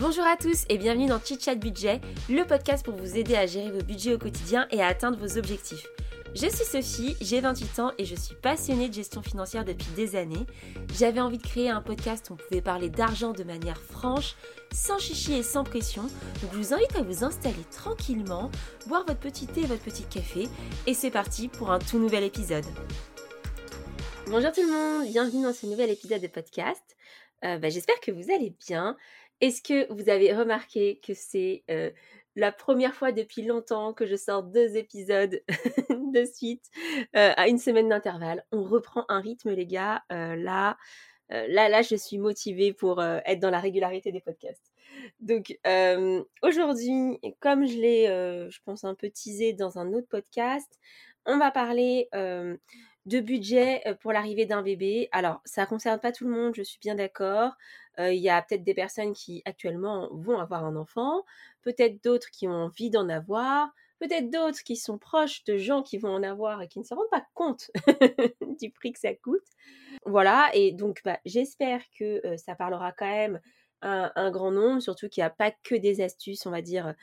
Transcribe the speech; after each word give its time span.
Bonjour 0.00 0.24
à 0.24 0.34
tous 0.34 0.64
et 0.70 0.78
bienvenue 0.78 1.08
dans 1.08 1.20
Chit 1.20 1.38
Chat 1.38 1.56
Budget, 1.56 2.00
le 2.30 2.46
podcast 2.46 2.82
pour 2.82 2.94
vous 2.94 3.18
aider 3.18 3.36
à 3.36 3.44
gérer 3.44 3.70
vos 3.70 3.82
budgets 3.82 4.14
au 4.14 4.18
quotidien 4.18 4.66
et 4.70 4.80
à 4.80 4.86
atteindre 4.86 5.18
vos 5.18 5.36
objectifs. 5.36 5.86
Je 6.34 6.46
suis 6.46 6.64
Sophie, 6.64 7.16
j'ai 7.20 7.42
28 7.42 7.78
ans 7.80 7.92
et 7.98 8.06
je 8.06 8.14
suis 8.14 8.34
passionnée 8.34 8.88
de 8.88 8.94
gestion 8.94 9.22
financière 9.22 9.66
depuis 9.66 9.90
des 9.96 10.16
années. 10.16 10.46
J'avais 10.94 11.20
envie 11.20 11.36
de 11.36 11.46
créer 11.46 11.68
un 11.68 11.82
podcast 11.82 12.30
où 12.30 12.32
on 12.32 12.36
pouvait 12.36 12.62
parler 12.62 12.88
d'argent 12.88 13.32
de 13.32 13.44
manière 13.44 13.76
franche, 13.76 14.36
sans 14.72 14.98
chichi 14.98 15.34
et 15.34 15.42
sans 15.42 15.64
pression. 15.64 16.04
Donc 16.40 16.50
je 16.54 16.56
vous 16.56 16.72
invite 16.72 16.96
à 16.96 17.02
vous 17.02 17.22
installer 17.22 17.62
tranquillement, 17.70 18.50
boire 18.86 19.04
votre 19.06 19.20
petit 19.20 19.46
thé 19.46 19.60
et 19.60 19.66
votre 19.66 19.82
petit 19.82 20.04
café 20.04 20.48
et 20.86 20.94
c'est 20.94 21.10
parti 21.10 21.48
pour 21.48 21.72
un 21.72 21.78
tout 21.78 21.98
nouvel 21.98 22.24
épisode. 22.24 22.64
Bonjour 24.28 24.50
tout 24.50 24.62
le 24.62 24.72
monde, 24.72 25.08
bienvenue 25.08 25.42
dans 25.42 25.52
ce 25.52 25.66
nouvel 25.66 25.90
épisode 25.90 26.22
de 26.22 26.28
podcast. 26.28 26.96
Euh, 27.44 27.58
bah, 27.58 27.70
j'espère 27.70 28.00
que 28.00 28.10
vous 28.10 28.30
allez 28.30 28.54
bien. 28.66 28.96
Est-ce 29.40 29.62
que 29.62 29.90
vous 29.92 30.08
avez 30.08 30.34
remarqué 30.34 31.00
que 31.06 31.14
c'est 31.14 31.64
euh, 31.70 31.90
la 32.36 32.52
première 32.52 32.94
fois 32.94 33.12
depuis 33.12 33.42
longtemps 33.42 33.94
que 33.94 34.06
je 34.06 34.16
sors 34.16 34.42
deux 34.42 34.76
épisodes 34.76 35.42
de 35.88 36.24
suite 36.24 36.64
euh, 37.16 37.32
à 37.36 37.48
une 37.48 37.58
semaine 37.58 37.88
d'intervalle? 37.88 38.44
On 38.52 38.62
reprend 38.62 39.04
un 39.08 39.20
rythme, 39.20 39.50
les 39.50 39.66
gars. 39.66 40.02
Euh, 40.12 40.36
là, 40.36 40.76
là, 41.30 41.68
là, 41.68 41.82
je 41.82 41.94
suis 41.94 42.18
motivée 42.18 42.72
pour 42.72 43.00
être 43.00 43.38
dans 43.38 43.50
la 43.50 43.60
régularité 43.60 44.10
des 44.10 44.20
podcasts. 44.20 44.72
Donc 45.20 45.56
aujourd'hui, 46.42 47.20
comme 47.38 47.66
je 47.66 47.76
l'ai, 47.76 48.06
je 48.50 48.58
pense, 48.64 48.82
un 48.82 48.96
peu 48.96 49.08
teasé 49.10 49.52
dans 49.52 49.78
un 49.78 49.92
autre 49.92 50.08
podcast, 50.08 50.80
on 51.26 51.38
va 51.38 51.52
parler 51.52 52.08
de 53.06 53.20
budget 53.20 53.82
pour 54.00 54.12
l'arrivée 54.12 54.46
d'un 54.46 54.62
bébé. 54.62 55.08
Alors, 55.12 55.40
ça 55.44 55.62
ne 55.62 55.66
concerne 55.66 56.00
pas 56.00 56.12
tout 56.12 56.26
le 56.26 56.34
monde, 56.34 56.54
je 56.54 56.62
suis 56.62 56.78
bien 56.78 56.94
d'accord. 56.94 57.52
Il 57.98 58.14
y 58.14 58.30
a 58.30 58.40
peut-être 58.40 58.62
des 58.62 58.74
personnes 58.74 59.12
qui 59.12 59.42
actuellement 59.44 60.08
vont 60.12 60.38
avoir 60.38 60.64
un 60.64 60.76
enfant, 60.76 61.24
peut-être 61.62 62.02
d'autres 62.02 62.30
qui 62.30 62.48
ont 62.48 62.52
envie 62.52 62.88
d'en 62.88 63.08
avoir, 63.08 63.70
peut-être 63.98 64.30
d'autres 64.30 64.62
qui 64.64 64.76
sont 64.76 64.98
proches 64.98 65.44
de 65.44 65.58
gens 65.58 65.82
qui 65.82 65.98
vont 65.98 66.12
en 66.12 66.22
avoir 66.22 66.62
et 66.62 66.68
qui 66.68 66.78
ne 66.78 66.84
se 66.84 66.94
rendent 66.94 67.10
pas 67.10 67.26
compte 67.34 67.70
du 68.60 68.70
prix 68.70 68.92
que 68.92 68.98
ça 68.98 69.14
coûte. 69.14 69.44
Voilà, 70.06 70.50
et 70.54 70.72
donc 70.72 71.02
bah, 71.04 71.18
j'espère 71.26 71.82
que 71.98 72.22
ça 72.36 72.54
parlera 72.54 72.92
quand 72.92 73.10
même 73.10 73.40
à 73.82 74.12
un 74.20 74.30
grand 74.30 74.50
nombre, 74.50 74.80
surtout 74.80 75.08
qu'il 75.08 75.22
n'y 75.22 75.26
a 75.26 75.30
pas 75.30 75.50
que 75.62 75.74
des 75.74 76.00
astuces, 76.00 76.46
on 76.46 76.50
va 76.50 76.62
dire, 76.62 76.94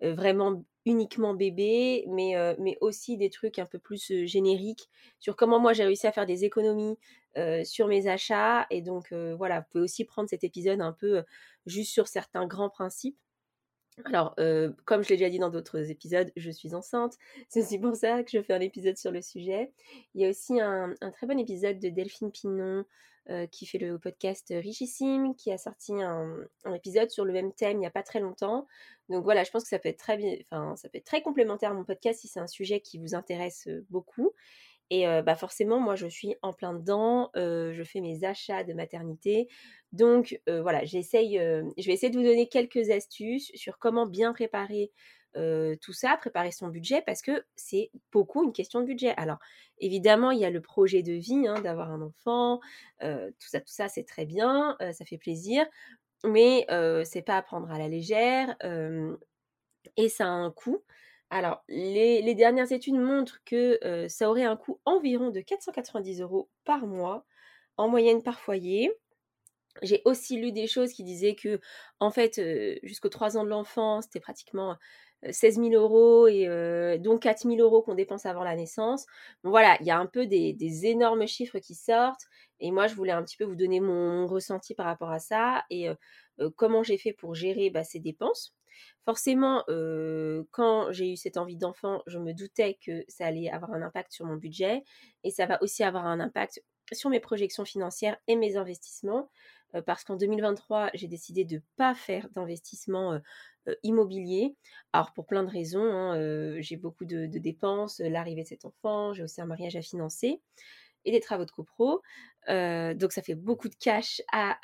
vraiment 0.00 0.64
uniquement 0.84 1.34
bébé, 1.34 2.04
mais, 2.08 2.34
mais 2.58 2.78
aussi 2.80 3.16
des 3.16 3.30
trucs 3.30 3.58
un 3.58 3.66
peu 3.66 3.78
plus 3.78 4.26
génériques 4.26 4.88
sur 5.18 5.36
comment 5.36 5.58
moi 5.58 5.72
j'ai 5.72 5.84
réussi 5.84 6.06
à 6.06 6.12
faire 6.12 6.26
des 6.26 6.44
économies 6.44 6.96
sur 7.64 7.88
mes 7.88 8.06
achats. 8.06 8.66
Et 8.70 8.82
donc 8.82 9.12
voilà, 9.12 9.60
vous 9.60 9.66
pouvez 9.70 9.84
aussi 9.84 10.04
prendre 10.04 10.28
cet 10.28 10.44
épisode 10.44 10.80
un 10.80 10.92
peu 10.92 11.24
juste 11.66 11.92
sur 11.92 12.08
certains 12.08 12.46
grands 12.46 12.70
principes. 12.70 13.18
Alors, 14.04 14.34
comme 14.84 15.02
je 15.02 15.08
l'ai 15.08 15.16
déjà 15.16 15.30
dit 15.30 15.38
dans 15.38 15.50
d'autres 15.50 15.90
épisodes, 15.90 16.30
je 16.36 16.50
suis 16.50 16.74
enceinte. 16.74 17.16
C'est 17.48 17.62
aussi 17.62 17.78
pour 17.78 17.96
ça 17.96 18.22
que 18.22 18.30
je 18.30 18.42
fais 18.42 18.52
un 18.52 18.60
épisode 18.60 18.96
sur 18.96 19.10
le 19.10 19.22
sujet. 19.22 19.72
Il 20.14 20.20
y 20.20 20.26
a 20.26 20.28
aussi 20.28 20.60
un, 20.60 20.94
très 21.12 21.26
bon 21.26 21.38
épisode 21.38 21.78
de 21.78 21.88
Delphine 21.88 22.30
Pinon 22.30 22.84
qui 23.50 23.66
fait 23.66 23.78
le 23.78 23.98
podcast 23.98 24.46
Richissime, 24.50 25.34
qui 25.34 25.50
a 25.50 25.58
sorti 25.58 25.92
un, 26.00 26.46
épisode 26.74 27.10
sur 27.10 27.24
le 27.24 27.32
même 27.32 27.52
thème 27.52 27.78
il 27.78 27.80
n'y 27.80 27.86
a 27.86 27.90
pas 27.90 28.02
très 28.02 28.20
longtemps. 28.20 28.66
Donc 29.08 29.24
voilà, 29.24 29.44
je 29.44 29.50
pense 29.50 29.62
que 29.62 29.68
ça 29.68 29.78
peut 29.78 29.88
être 29.88 29.98
très 29.98 30.16
bien, 30.16 30.36
enfin, 30.42 30.76
ça 30.76 30.88
peut 30.88 30.98
être 30.98 31.06
très 31.06 31.22
complémentaire 31.22 31.70
à 31.70 31.74
mon 31.74 31.84
podcast 31.84 32.20
si 32.20 32.28
c'est 32.28 32.40
un 32.40 32.46
sujet 32.46 32.80
qui 32.80 32.98
vous 32.98 33.14
intéresse 33.14 33.68
beaucoup. 33.90 34.32
Et 34.90 35.04
bah 35.22 35.34
forcément, 35.34 35.80
moi, 35.80 35.96
je 35.96 36.06
suis 36.06 36.36
en 36.42 36.52
plein 36.52 36.72
dedans. 36.74 37.30
je 37.34 37.82
fais 37.84 38.00
mes 38.00 38.24
achats 38.24 38.64
de 38.64 38.72
maternité. 38.72 39.48
Donc 39.92 40.40
voilà, 40.46 40.84
j'essaye, 40.84 41.38
je 41.38 41.86
vais 41.86 41.92
essayer 41.92 42.10
de 42.10 42.18
vous 42.18 42.24
donner 42.24 42.48
quelques 42.48 42.90
astuces 42.90 43.50
sur 43.54 43.78
comment 43.78 44.06
bien 44.06 44.32
préparer 44.32 44.92
tout 45.34 45.92
ça, 45.92 46.16
préparer 46.16 46.50
son 46.52 46.68
budget, 46.68 47.02
parce 47.04 47.20
que 47.20 47.44
c'est 47.56 47.90
beaucoup 48.12 48.44
une 48.44 48.52
question 48.52 48.80
de 48.80 48.86
budget. 48.86 49.12
Alors, 49.16 49.38
évidemment, 49.78 50.30
il 50.30 50.38
y 50.40 50.44
a 50.44 50.50
le 50.50 50.62
projet 50.62 51.02
de 51.02 51.12
vie, 51.12 51.46
hein, 51.46 51.60
d'avoir 51.60 51.90
un 51.90 52.00
enfant, 52.00 52.60
tout 53.00 53.48
ça, 53.48 53.60
tout 53.60 53.72
ça, 53.72 53.88
c'est 53.88 54.04
très 54.04 54.24
bien, 54.24 54.76
ça 54.92 55.04
fait 55.04 55.18
plaisir 55.18 55.66
mais 56.24 56.66
c'est 57.04 57.22
pas 57.22 57.36
à 57.36 57.42
prendre 57.42 57.70
à 57.70 57.78
la 57.78 57.88
légère 57.88 58.56
et 59.96 60.08
ça 60.08 60.24
a 60.24 60.28
un 60.28 60.50
coût. 60.50 60.82
Alors, 61.30 61.64
les, 61.68 62.34
dernières 62.34 62.72
études 62.72 62.94
montrent 62.94 63.40
que 63.44 63.78
ça 64.08 64.30
aurait 64.30 64.44
un 64.44 64.56
coût 64.56 64.80
environ 64.84 65.30
de 65.30 65.40
490 65.40 66.20
euros 66.20 66.48
par 66.64 66.86
mois, 66.86 67.24
en 67.76 67.88
moyenne 67.88 68.22
par 68.22 68.40
foyer. 68.40 68.92
J'ai 69.82 70.02
aussi 70.04 70.38
lu 70.40 70.52
des 70.52 70.66
choses 70.66 70.92
qui 70.92 71.04
disaient 71.04 71.34
que, 71.34 71.60
en 72.00 72.10
fait, 72.10 72.40
jusqu'aux 72.82 73.08
3 73.08 73.36
ans 73.36 73.44
de 73.44 73.50
l'enfant, 73.50 74.00
c'était 74.02 74.20
pratiquement 74.20 74.76
16 75.28 75.56
000 75.56 75.70
euros 75.70 76.28
et 76.28 76.98
donc 77.00 77.22
4 77.22 77.42
000 77.42 77.56
euros 77.56 77.82
qu'on 77.82 77.94
dépense 77.94 78.26
avant 78.26 78.44
la 78.44 78.56
naissance. 78.56 79.06
Bon, 79.42 79.50
voilà, 79.50 79.76
il 79.80 79.86
y 79.86 79.90
a 79.90 79.98
un 79.98 80.06
peu 80.06 80.26
des, 80.26 80.86
énormes 80.86 81.26
chiffres 81.26 81.58
qui 81.58 81.74
sortent. 81.74 82.26
Et 82.60 82.70
moi, 82.70 82.86
je 82.86 82.94
voulais 82.94 83.12
un 83.12 83.22
petit 83.22 83.36
peu 83.36 83.44
vous 83.44 83.56
donner 83.56 83.80
mon 83.80 84.26
ressenti 84.26 84.74
par 84.74 84.86
rapport 84.86 85.10
à 85.10 85.18
ça 85.18 85.64
et 85.70 85.88
comment 86.56 86.82
j'ai 86.82 86.98
fait 86.98 87.12
pour 87.12 87.34
gérer 87.34 87.70
bah, 87.70 87.84
ces 87.84 87.98
dépenses. 87.98 88.54
Forcément, 89.04 89.64
quand 90.50 90.92
j'ai 90.92 91.12
eu 91.12 91.16
cette 91.16 91.36
envie 91.36 91.56
d'enfant, 91.56 92.02
je 92.06 92.18
me 92.18 92.32
doutais 92.32 92.78
que 92.84 93.04
ça 93.08 93.26
allait 93.26 93.48
avoir 93.48 93.72
un 93.72 93.82
impact 93.82 94.12
sur 94.12 94.26
mon 94.26 94.36
budget 94.36 94.82
et 95.22 95.30
ça 95.30 95.46
va 95.46 95.62
aussi 95.62 95.84
avoir 95.84 96.06
un 96.06 96.20
impact 96.20 96.62
sur 96.92 97.10
mes 97.10 97.20
projections 97.20 97.64
financières 97.64 98.16
et 98.26 98.36
mes 98.36 98.56
investissements. 98.56 99.30
parce 99.86 100.04
qu'en 100.04 100.16
2023, 100.16 100.90
j'ai 100.94 101.08
décidé 101.08 101.44
de 101.44 101.56
ne 101.56 101.60
pas 101.76 101.94
faire 101.94 102.28
d'investissement 102.30 103.20
immobilier. 103.82 104.56
Alors 104.92 105.12
pour 105.12 105.26
plein 105.26 105.42
de 105.42 105.50
raisons, 105.50 105.84
hein, 105.84 106.60
j'ai 106.60 106.76
beaucoup 106.76 107.04
de, 107.04 107.26
dépenses, 107.26 108.00
l'arrivée 108.00 108.42
de 108.42 108.48
cet 108.48 108.64
enfant, 108.64 109.12
j'ai 109.12 109.22
aussi 109.22 109.40
un 109.40 109.46
mariage 109.46 109.76
à 109.76 109.82
financer 109.82 110.40
et 111.04 111.12
des 111.12 111.20
travaux 111.20 111.44
de 111.44 111.50
copro. 111.50 112.02
donc 112.48 113.12
ça 113.12 113.22
fait 113.22 113.34
beaucoup 113.34 113.68
de 113.68 113.76
cash 113.76 114.22
à, 114.32 114.58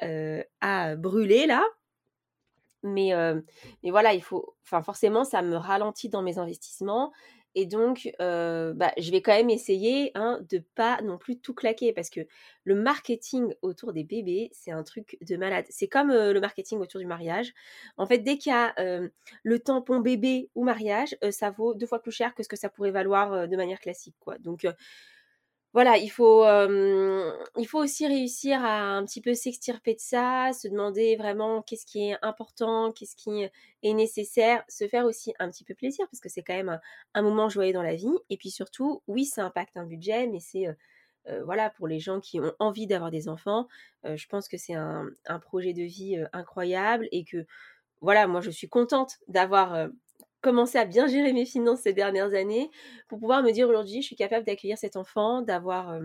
à 0.60 0.96
brûler 0.96 1.46
là. 1.46 1.64
Mais, 2.82 3.12
mais 3.82 3.90
voilà, 3.90 4.14
il 4.14 4.22
faut, 4.22 4.54
forcément, 4.64 5.24
ça 5.24 5.42
me 5.42 5.56
ralentit 5.56 6.08
dans 6.08 6.22
mes 6.22 6.38
investissements. 6.38 7.12
Et 7.54 7.66
donc, 7.66 8.10
bah, 8.18 8.92
je 8.96 9.10
vais 9.10 9.20
quand 9.20 9.36
même 9.36 9.50
essayer 9.50 10.10
hein, 10.14 10.40
de 10.48 10.64
pas 10.74 11.00
non 11.02 11.18
plus 11.18 11.38
tout 11.38 11.52
claquer 11.52 11.92
parce 11.92 12.08
que 12.08 12.20
le 12.64 12.74
marketing 12.74 13.54
autour 13.60 13.92
des 13.92 14.04
bébés, 14.04 14.48
c'est 14.52 14.70
un 14.70 14.82
truc 14.82 15.18
de 15.20 15.36
malade. 15.36 15.66
C'est 15.68 15.86
comme 15.86 16.08
le 16.08 16.40
marketing 16.40 16.78
autour 16.78 16.98
du 16.98 17.06
mariage. 17.06 17.52
En 17.98 18.06
fait, 18.06 18.18
dès 18.18 18.38
qu'il 18.38 18.52
y 18.52 18.54
a 18.54 18.74
le 19.42 19.58
tampon 19.58 20.00
bébé 20.00 20.48
ou 20.54 20.64
mariage, 20.64 21.14
ça 21.30 21.50
vaut 21.50 21.74
deux 21.74 21.86
fois 21.86 22.00
plus 22.00 22.12
cher 22.12 22.34
que 22.34 22.42
ce 22.42 22.48
que 22.48 22.56
ça 22.56 22.70
pourrait 22.70 22.90
valoir 22.90 23.46
de 23.46 23.56
manière 23.56 23.80
classique. 23.80 24.16
Quoi. 24.18 24.38
Donc, 24.38 24.66
voilà, 25.74 25.96
il 25.96 26.10
faut, 26.10 26.44
aussi 27.74 28.06
réussir 28.06 28.62
à 28.62 28.96
un 28.96 29.04
petit 29.06 29.22
peu 29.22 29.32
s'extirper 29.32 29.94
de 29.94 30.00
ça, 30.00 30.50
se 30.52 30.68
demander 30.68 31.16
vraiment 31.16 31.62
qu'est-ce 31.62 31.86
qui 31.86 32.10
est 32.10 32.16
important, 32.20 32.92
qu'est-ce 32.92 33.16
qui 33.16 33.48
est 33.82 33.94
nécessaire, 33.94 34.64
se 34.68 34.86
faire 34.86 35.06
aussi 35.06 35.32
un 35.38 35.50
petit 35.50 35.64
peu 35.64 35.74
plaisir 35.74 36.06
parce 36.10 36.20
que 36.20 36.28
c'est 36.28 36.42
quand 36.42 36.54
même 36.54 36.78
un, 37.14 37.22
moment 37.22 37.48
joyeux 37.48 37.72
dans 37.72 37.82
la 37.82 37.94
vie. 37.94 38.14
Et 38.28 38.36
puis 38.36 38.50
surtout, 38.50 39.02
oui, 39.06 39.24
ça 39.24 39.44
impacte 39.44 39.76
un 39.76 39.86
budget, 39.86 40.26
mais 40.26 40.40
c'est 40.40 40.66
voilà 41.44 41.70
pour 41.70 41.86
les 41.86 42.00
gens 42.00 42.20
qui 42.20 42.40
ont 42.40 42.52
envie 42.58 42.86
d'avoir 42.86 43.10
des 43.10 43.28
enfants. 43.28 43.66
je 44.04 44.26
pense 44.26 44.48
que 44.48 44.58
c'est 44.58 44.74
un, 44.74 45.08
projet 45.40 45.72
de 45.72 45.84
vie 45.84 46.22
incroyable 46.34 47.08
et 47.12 47.24
que 47.24 47.46
voilà, 48.02 48.26
moi 48.26 48.40
je 48.42 48.50
suis 48.50 48.68
contente 48.68 49.18
d'avoir 49.28 49.88
commencé 50.42 50.76
à 50.76 50.84
bien 50.84 51.06
gérer 51.06 51.32
mes 51.32 51.46
finances 51.46 51.80
ces 51.80 51.92
dernières 51.92 52.34
années 52.34 52.70
pour 53.08 53.18
pouvoir 53.18 53.42
me 53.42 53.52
dire 53.52 53.68
aujourd'hui, 53.68 54.02
je 54.02 54.06
suis 54.06 54.16
capable 54.16 54.44
d'accueillir 54.44 54.76
cet 54.76 54.96
enfant, 54.96 55.40
d'avoir 55.40 55.98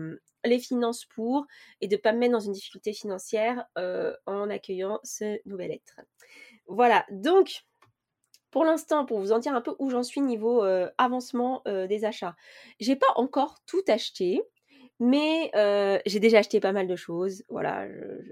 les 0.44 0.58
finances 0.58 1.04
pour 1.04 1.46
et 1.80 1.88
de 1.88 1.96
ne 1.96 2.00
pas 2.00 2.12
me 2.12 2.18
mettre 2.18 2.32
dans 2.32 2.40
une 2.40 2.52
difficulté 2.52 2.92
financière 2.92 3.66
en 4.26 4.48
accueillant 4.48 5.00
ce 5.02 5.38
nouvel 5.46 5.72
être. 5.72 6.00
Voilà, 6.66 7.04
donc 7.10 7.64
pour 8.50 8.64
l'instant, 8.64 9.04
pour 9.04 9.18
vous 9.20 9.32
en 9.32 9.40
dire 9.40 9.54
un 9.54 9.60
peu 9.60 9.74
où 9.78 9.90
j'en 9.90 10.02
suis 10.02 10.20
niveau 10.20 10.62
avancement 10.96 11.62
des 11.66 12.04
achats, 12.04 12.36
j'ai 12.80 12.96
pas 12.96 13.12
encore 13.16 13.58
tout 13.66 13.82
acheté. 13.88 14.42
Mais 15.00 15.50
j'ai 16.06 16.20
déjà 16.20 16.38
acheté 16.38 16.60
pas 16.60 16.72
mal 16.72 16.86
de 16.86 16.96
choses. 16.96 17.44
Voilà, 17.48 17.86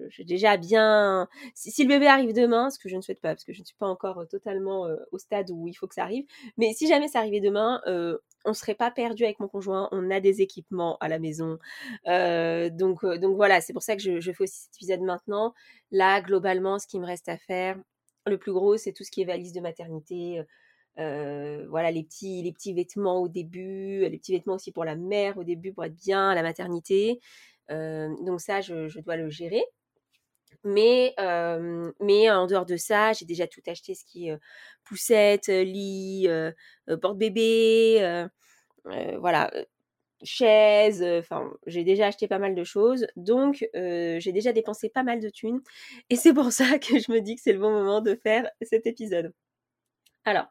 j'ai 0.08 0.24
déjà 0.24 0.56
bien. 0.56 1.28
Si, 1.54 1.82
le 1.82 1.88
bébé 1.88 2.06
arrive 2.06 2.32
demain, 2.32 2.70
ce 2.70 2.78
que 2.78 2.88
je 2.88 2.96
ne 2.96 3.02
souhaite 3.02 3.20
pas, 3.20 3.30
parce 3.30 3.44
que 3.44 3.52
je 3.52 3.60
ne 3.60 3.64
suis 3.64 3.76
pas 3.76 3.86
encore 3.86 4.26
totalement 4.28 4.88
au 5.12 5.18
stade 5.18 5.50
où 5.50 5.68
il 5.68 5.74
faut 5.74 5.86
que 5.86 5.94
ça 5.94 6.02
arrive. 6.02 6.24
Mais 6.56 6.72
si 6.72 6.86
jamais 6.88 7.08
ça 7.08 7.20
arrivait 7.20 7.40
demain, 7.40 7.80
on 7.86 8.50
ne 8.50 8.54
serait 8.54 8.74
pas 8.74 8.90
perdu 8.90 9.24
avec 9.24 9.40
mon 9.40 9.48
conjoint. 9.48 9.88
On 9.92 10.10
a 10.10 10.20
des 10.20 10.42
équipements 10.42 10.96
à 10.98 11.08
la 11.08 11.18
maison. 11.18 11.58
donc, 12.06 13.04
donc 13.04 13.36
voilà, 13.36 13.60
c'est 13.60 13.72
pour 13.72 13.82
ça 13.82 13.96
que 13.96 14.02
je, 14.02 14.20
je, 14.20 14.32
fais 14.32 14.44
aussi 14.44 14.62
cet 14.64 14.76
épisode 14.76 15.02
maintenant. 15.02 15.54
Là, 15.90 16.20
globalement, 16.20 16.78
ce 16.78 16.86
qui 16.86 16.98
me 16.98 17.06
reste 17.06 17.28
à 17.28 17.36
faire, 17.36 17.78
le 18.26 18.38
plus 18.38 18.52
gros, 18.52 18.76
c'est 18.76 18.92
tout 18.92 19.04
ce 19.04 19.10
qui 19.10 19.22
est 19.22 19.24
valise 19.24 19.52
de 19.52 19.60
maternité 19.60 20.42
voilà 20.96 21.90
les 21.90 22.02
petits, 22.04 22.74
vêtements 22.74 23.20
au 23.20 23.28
début, 23.28 24.00
les 24.00 24.18
petits 24.18 24.32
vêtements 24.32 24.54
aussi 24.54 24.72
pour 24.72 24.84
la 24.84 24.96
mère 24.96 25.38
au 25.38 25.44
début 25.44 25.72
pour 25.72 25.84
être 25.84 25.96
bien 25.96 26.34
la 26.34 26.42
maternité. 26.42 27.20
donc 27.68 28.40
ça, 28.40 28.60
je, 28.60 29.00
dois 29.00 29.16
le 29.16 29.30
gérer. 29.30 29.64
Mais, 30.64 31.14
mais 32.00 32.30
en 32.30 32.46
dehors 32.46 32.66
de 32.66 32.76
ça, 32.76 33.12
j'ai 33.12 33.26
déjà 33.26 33.46
tout 33.46 33.62
acheté, 33.66 33.94
ce 33.94 34.04
qui 34.04 34.28
est 34.28 34.38
poussette, 34.84 35.48
lit, 35.48 36.28
porte-bébé, 37.00 38.26
voilà, 39.18 39.50
chaise, 40.22 41.02
enfin, 41.02 41.52
j'ai 41.66 41.84
déjà 41.84 42.06
acheté 42.06 42.28
pas 42.28 42.38
mal 42.38 42.54
de 42.54 42.64
choses. 42.64 43.06
Donc, 43.16 43.68
j'ai 43.74 44.32
déjà 44.32 44.52
dépensé 44.52 44.88
pas 44.88 45.02
mal 45.02 45.20
de 45.20 45.28
thunes. 45.28 45.60
Et 46.10 46.16
c'est 46.16 46.32
pour 46.32 46.52
ça 46.52 46.78
que 46.78 46.98
je 46.98 47.10
me 47.12 47.20
dis 47.20 47.36
que 47.36 47.42
c'est 47.42 47.52
le 47.52 47.58
bon 47.58 47.70
moment 47.70 48.00
de 48.00 48.14
faire 48.14 48.48
cet 48.62 48.86
épisode. 48.86 49.32
Alors, 50.24 50.46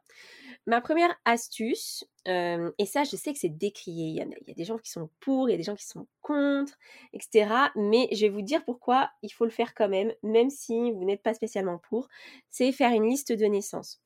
Ma 0.68 0.82
première 0.82 1.16
astuce, 1.26 2.04
et 2.26 2.86
ça 2.86 3.04
je 3.04 3.16
sais 3.16 3.34
que 3.34 3.40
c'est 3.40 3.50
décrié, 3.50 4.08
il 4.08 4.16
y, 4.16 4.22
a, 4.22 4.54
des 4.54 4.66
gens 4.66 4.80
qui 4.80 4.90
sont 4.90 5.10
pour, 5.20 5.48
il 5.48 5.52
y 5.52 5.56
a 5.56 5.58
des 5.58 5.64
gens 5.64 5.76
qui 5.76 5.86
sont 5.86 6.08
contre, 6.22 6.74
etc. 7.14 7.72
Mais 7.76 8.08
je 8.12 8.22
vais 8.22 8.30
vous 8.30 8.42
dire 8.42 8.66
pourquoi 8.66 9.12
il 9.22 9.30
faut 9.30 9.46
le 9.46 9.52
faire 9.52 9.76
quand 9.76 9.90
même, 9.90 10.12
même 10.24 10.50
si 10.50 10.92
vous 10.92 11.04
n'êtes 11.06 11.22
pas 11.22 11.36
spécialement 11.36 11.78
pour, 11.78 12.08
c'est 12.50 12.72
faire 12.72 12.92
une 12.92 13.08
liste 13.08 13.32
de 13.32 13.46
naissance. 13.46 14.02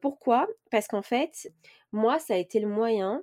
pourquoi? 0.00 0.48
Parce 0.70 0.88
qu'en 0.88 1.02
fait, 1.02 1.52
moi, 1.92 2.18
ça 2.18 2.34
a 2.34 2.38
été 2.38 2.58
le 2.58 2.68
moyen 2.68 3.22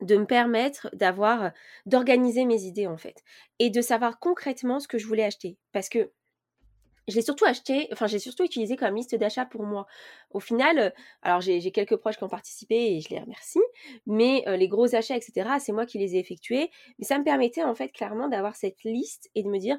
de 0.00 0.16
me 0.16 0.26
permettre 0.26 0.88
d'avoir, 0.94 1.52
d'organiser 1.86 2.44
mes 2.44 2.62
idées 2.62 2.86
en 2.86 2.96
fait, 2.96 3.22
et 3.58 3.70
de 3.70 3.80
savoir 3.80 4.18
concrètement 4.18 4.80
ce 4.80 4.88
que 4.88 4.98
je 4.98 5.06
voulais 5.06 5.24
acheter. 5.24 5.58
Parce 5.72 5.88
que 5.88 6.10
je 7.08 7.14
l'ai 7.14 7.22
surtout 7.22 7.44
acheté, 7.44 7.88
enfin 7.92 8.06
j'ai 8.06 8.18
surtout 8.18 8.42
utilisé 8.44 8.76
comme 8.76 8.94
liste 8.96 9.14
d'achat 9.14 9.46
pour 9.46 9.62
moi. 9.64 9.86
Au 10.30 10.40
final, 10.40 10.78
euh, 10.78 10.90
alors 11.22 11.40
j'ai 11.40 11.70
quelques 11.70 11.96
proches 11.96 12.16
qui 12.16 12.24
ont 12.24 12.28
participé 12.28 12.96
et 12.96 13.00
je 13.00 13.10
les 13.10 13.20
remercie, 13.20 13.60
mais 14.06 14.44
euh, 14.48 14.56
les 14.56 14.68
gros 14.68 14.94
achats, 14.94 15.16
etc., 15.16 15.48
c'est 15.60 15.72
moi 15.72 15.86
qui 15.86 15.98
les 15.98 16.16
ai 16.16 16.18
effectués. 16.18 16.70
Mais 16.98 17.04
ça 17.06 17.18
me 17.18 17.24
permettait 17.24 17.62
en 17.62 17.74
fait 17.74 17.90
clairement 17.90 18.28
d'avoir 18.28 18.56
cette 18.56 18.82
liste 18.84 19.30
et 19.34 19.42
de 19.42 19.48
me 19.48 19.58
dire, 19.58 19.78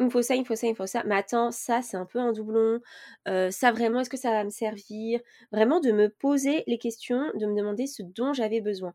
il 0.00 0.06
me 0.06 0.10
faut 0.10 0.22
ça, 0.22 0.34
il 0.36 0.40
me 0.40 0.44
faut 0.44 0.56
ça, 0.56 0.66
il 0.68 0.70
me 0.70 0.76
faut 0.76 0.86
ça. 0.86 1.02
Mais 1.06 1.16
attends, 1.16 1.50
ça 1.52 1.82
c'est 1.82 1.96
un 1.96 2.06
peu 2.06 2.20
un 2.20 2.32
doublon. 2.32 2.80
Euh, 3.28 3.50
ça 3.50 3.72
vraiment, 3.72 4.00
est-ce 4.00 4.10
que 4.10 4.16
ça 4.16 4.30
va 4.30 4.44
me 4.44 4.50
servir? 4.50 5.20
Vraiment 5.52 5.80
de 5.80 5.92
me 5.92 6.08
poser 6.10 6.64
les 6.66 6.78
questions, 6.78 7.32
de 7.34 7.46
me 7.46 7.56
demander 7.56 7.86
ce 7.86 8.02
dont 8.02 8.32
j'avais 8.32 8.60
besoin. 8.60 8.94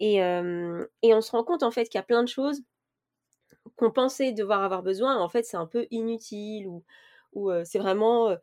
Et, 0.00 0.16
et 0.16 1.14
on 1.14 1.20
se 1.20 1.30
rend 1.30 1.44
compte 1.44 1.62
en 1.62 1.70
fait 1.70 1.84
qu'il 1.88 1.98
y 1.98 2.00
a 2.00 2.04
plein 2.04 2.22
de 2.24 2.28
choses 2.28 2.62
qu'on 3.82 3.92
pensait 3.92 4.32
devoir 4.32 4.62
avoir 4.62 4.82
besoin, 4.82 5.18
en 5.20 5.28
fait, 5.28 5.44
c'est 5.44 5.56
un 5.56 5.66
peu 5.66 5.86
inutile 5.90 6.66
ou, 6.68 6.84
ou 7.32 7.50
c'est 7.64 7.78
vraiment 7.78 8.36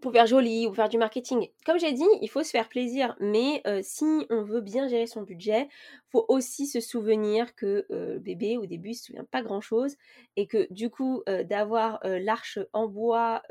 pour 0.00 0.12
faire 0.12 0.26
joli 0.26 0.66
ou 0.66 0.72
faire 0.72 0.88
du 0.88 0.96
marketing. 0.98 1.48
Comme 1.66 1.78
j'ai 1.78 1.92
dit, 1.92 2.06
il 2.22 2.28
faut 2.28 2.42
se 2.42 2.50
faire 2.50 2.68
plaisir, 2.68 3.14
mais 3.20 3.62
si 3.82 4.26
on 4.30 4.42
veut 4.42 4.62
bien 4.62 4.88
gérer 4.88 5.06
son 5.06 5.22
budget, 5.22 5.68
faut 6.10 6.24
aussi 6.28 6.66
se 6.66 6.80
souvenir 6.80 7.54
que 7.54 7.86
bébé 8.18 8.56
au 8.56 8.66
début 8.66 8.90
il 8.90 8.94
se 8.94 9.04
souvient 9.04 9.24
pas 9.30 9.42
grand 9.42 9.60
chose 9.60 9.96
et 10.36 10.46
que 10.46 10.66
du 10.72 10.88
coup 10.90 11.22
d'avoir 11.44 12.00
l'arche 12.04 12.58
en 12.72 12.88
bois 12.88 13.42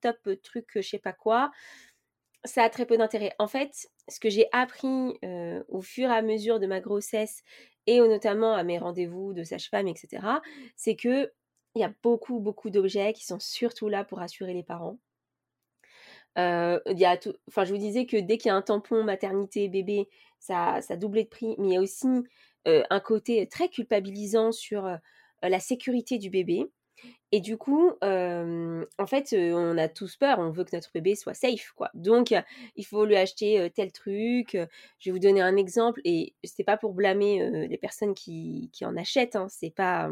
top 0.00 0.28
truc 0.42 0.66
je 0.76 0.82
sais 0.82 0.98
pas 0.98 1.14
quoi, 1.14 1.50
ça 2.44 2.62
a 2.62 2.70
très 2.70 2.86
peu 2.86 2.96
d'intérêt. 2.96 3.32
En 3.38 3.48
fait, 3.48 3.88
ce 4.08 4.20
que 4.20 4.28
j'ai 4.30 4.46
appris 4.52 5.18
au 5.68 5.80
fur 5.80 6.10
et 6.10 6.14
à 6.14 6.22
mesure 6.22 6.60
de 6.60 6.66
ma 6.66 6.80
grossesse 6.80 7.42
et 7.88 8.00
notamment 8.00 8.54
à 8.54 8.62
mes 8.64 8.78
rendez-vous 8.78 9.32
de 9.32 9.44
sage-femme, 9.44 9.88
etc., 9.88 10.26
c'est 10.76 10.96
que 10.96 11.32
il 11.74 11.80
y 11.80 11.84
a 11.84 11.92
beaucoup, 12.02 12.40
beaucoup 12.40 12.70
d'objets 12.70 13.12
qui 13.12 13.24
sont 13.24 13.38
surtout 13.38 13.88
là 13.88 14.04
pour 14.04 14.20
assurer 14.20 14.54
les 14.54 14.62
parents. 14.62 14.98
Euh, 16.38 16.80
y 16.86 17.06
enfin, 17.48 17.64
je 17.64 17.72
vous 17.72 17.78
disais 17.78 18.06
que 18.06 18.16
dès 18.16 18.38
qu'il 18.38 18.48
y 18.48 18.52
a 18.52 18.54
un 18.54 18.62
tampon 18.62 19.04
maternité 19.04 19.68
bébé, 19.68 20.08
ça, 20.38 20.80
ça 20.80 20.96
doublé 20.96 21.24
de 21.24 21.28
prix, 21.28 21.54
mais 21.58 21.68
il 21.68 21.72
y 21.74 21.76
a 21.76 21.80
aussi 21.80 22.08
un 22.64 23.00
côté 23.00 23.46
très 23.48 23.68
culpabilisant 23.68 24.52
sur 24.52 24.98
la 25.42 25.60
sécurité 25.60 26.18
du 26.18 26.30
bébé. 26.30 26.66
Et 27.30 27.40
du 27.40 27.58
coup, 27.58 27.92
en 28.00 29.06
fait, 29.06 29.34
on 29.34 29.76
a 29.76 29.88
tous 29.88 30.16
peur, 30.16 30.38
on 30.38 30.50
veut 30.50 30.64
que 30.64 30.74
notre 30.74 30.90
bébé 30.92 31.14
soit 31.14 31.34
safe, 31.34 31.72
quoi. 31.76 31.90
Donc, 31.94 32.34
il 32.76 32.86
faut 32.86 33.04
lui 33.04 33.16
acheter 33.16 33.70
tel 33.74 33.92
truc. 33.92 34.56
Je 34.98 35.10
vais 35.10 35.12
vous 35.12 35.18
donner 35.18 35.42
un 35.42 35.56
exemple, 35.56 36.00
et 36.04 36.34
c'est 36.42 36.64
pas 36.64 36.78
pour 36.78 36.94
blâmer 36.94 37.68
les 37.68 37.78
personnes 37.78 38.14
qui, 38.14 38.70
qui 38.72 38.84
en 38.86 38.96
achètent, 38.96 39.36
hein, 39.36 39.46
c'est 39.50 39.74
pas. 39.74 40.08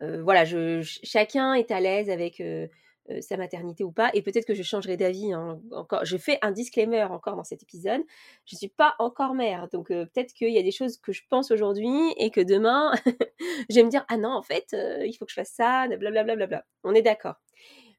voilà, 0.00 0.44
je, 0.44 0.82
chacun 0.82 1.54
est 1.54 1.70
à 1.70 1.80
l'aise 1.80 2.10
avec 2.10 2.42
euh, 3.10 3.20
sa 3.20 3.36
maternité 3.36 3.84
ou 3.84 3.92
pas. 3.92 4.10
Et 4.14 4.22
peut-être 4.22 4.44
que 4.44 4.54
je 4.54 4.62
changerai 4.62 4.96
d'avis. 4.96 5.32
Hein, 5.32 5.60
encore, 5.72 6.04
je 6.04 6.16
fais 6.16 6.38
un 6.42 6.50
disclaimer 6.50 7.04
encore 7.04 7.36
dans 7.36 7.44
cet 7.44 7.62
épisode. 7.62 8.02
Je 8.44 8.54
ne 8.54 8.58
suis 8.58 8.68
pas 8.68 8.94
encore 8.98 9.34
mère, 9.34 9.68
donc 9.68 9.90
euh, 9.90 10.04
peut-être 10.06 10.32
qu'il 10.34 10.52
y 10.52 10.58
a 10.58 10.62
des 10.62 10.70
choses 10.72 10.98
que 10.98 11.12
je 11.12 11.22
pense 11.30 11.50
aujourd'hui 11.50 12.12
et 12.18 12.30
que 12.30 12.40
demain, 12.40 12.92
je 13.70 13.74
vais 13.76 13.82
me 13.82 13.90
dire 13.90 14.04
ah 14.08 14.16
non 14.16 14.30
en 14.30 14.42
fait 14.42 14.66
euh, 14.74 15.06
il 15.06 15.14
faut 15.14 15.24
que 15.24 15.30
je 15.30 15.36
fasse 15.36 15.52
ça, 15.52 15.86
blablabla. 15.88 16.36
Bla, 16.36 16.46
bla, 16.46 16.64
On 16.84 16.94
est 16.94 17.02
d'accord. 17.02 17.36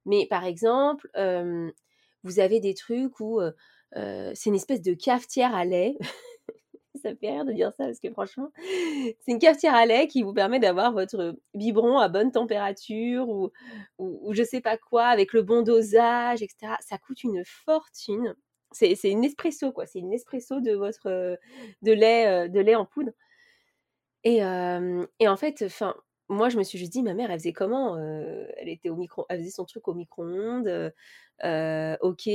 Mais 0.06 0.28
par 0.28 0.46
exemple, 0.46 1.10
vous 2.24 2.40
avez 2.40 2.60
des 2.60 2.74
trucs 2.74 3.20
où 3.20 3.42
c'est 3.94 4.46
une 4.46 4.56
espèce 4.56 4.82
de 4.82 4.94
cafetière 4.94 5.54
à 5.56 5.66
lait. 5.66 5.98
ça 7.02 7.16
fait 7.16 7.32
rire 7.32 7.46
de 7.46 7.54
dire 7.54 7.72
ça 7.74 7.86
parce 7.86 8.00
que 8.00 8.12
franchement, 8.12 8.52
c'est 9.20 9.32
une 9.32 9.40
cafetière 9.40 9.76
à 9.76 9.86
lait 9.86 10.08
qui 10.08 10.24
vous 10.24 10.34
permet 10.34 10.60
d'avoir 10.60 10.94
votre 10.94 11.36
biberon 11.54 11.98
à 11.98 12.10
bonne 12.10 12.32
température 12.32 13.30
ou, 13.30 13.52
ou, 13.98 14.34
je 14.34 14.44
sais 14.44 14.62
pas 14.62 14.78
quoi, 14.78 15.06
avec 15.06 15.34
le 15.34 15.42
bon 15.42 15.62
dosage, 15.62 16.42
etc. 16.42 16.74
Ça 16.82 16.98
coûte 16.98 17.24
une 17.24 17.44
fortune. 17.46 18.36
C'est, 18.72 18.94
une 19.06 19.24
espresso, 19.24 19.72
quoi. 19.72 19.88
C'est 19.88 20.00
une 20.00 20.14
espresso 20.14 20.62
de 20.62 20.74
votre 20.74 21.38
de 21.82 21.92
lait, 21.92 22.28
euh, 22.28 22.48
de 22.48 22.60
lait 22.60 22.76
en 22.76 22.86
poudre. 22.86 23.12
Et, 24.24 24.38
et 24.40 25.28
en 25.28 25.38
fait, 25.38 25.64
enfin, 25.66 25.96
moi, 26.30 26.50
je 26.50 26.58
me 26.58 26.64
suis 26.64 26.78
juste 26.78 26.92
dit, 26.92 27.04
ma 27.04 27.14
mère, 27.14 27.32
elle 27.32 27.40
faisait 27.40 27.54
comment 27.54 27.98
Elle 27.98 28.70
était 28.70 28.90
au 28.90 28.96
micro, 28.96 29.26
elle 29.30 29.40
faisait 29.40 29.52
son 29.52 29.66
truc 29.66 29.88
au 29.88 29.94
micro-ondes. 29.94 30.94
ok. 32.02 32.30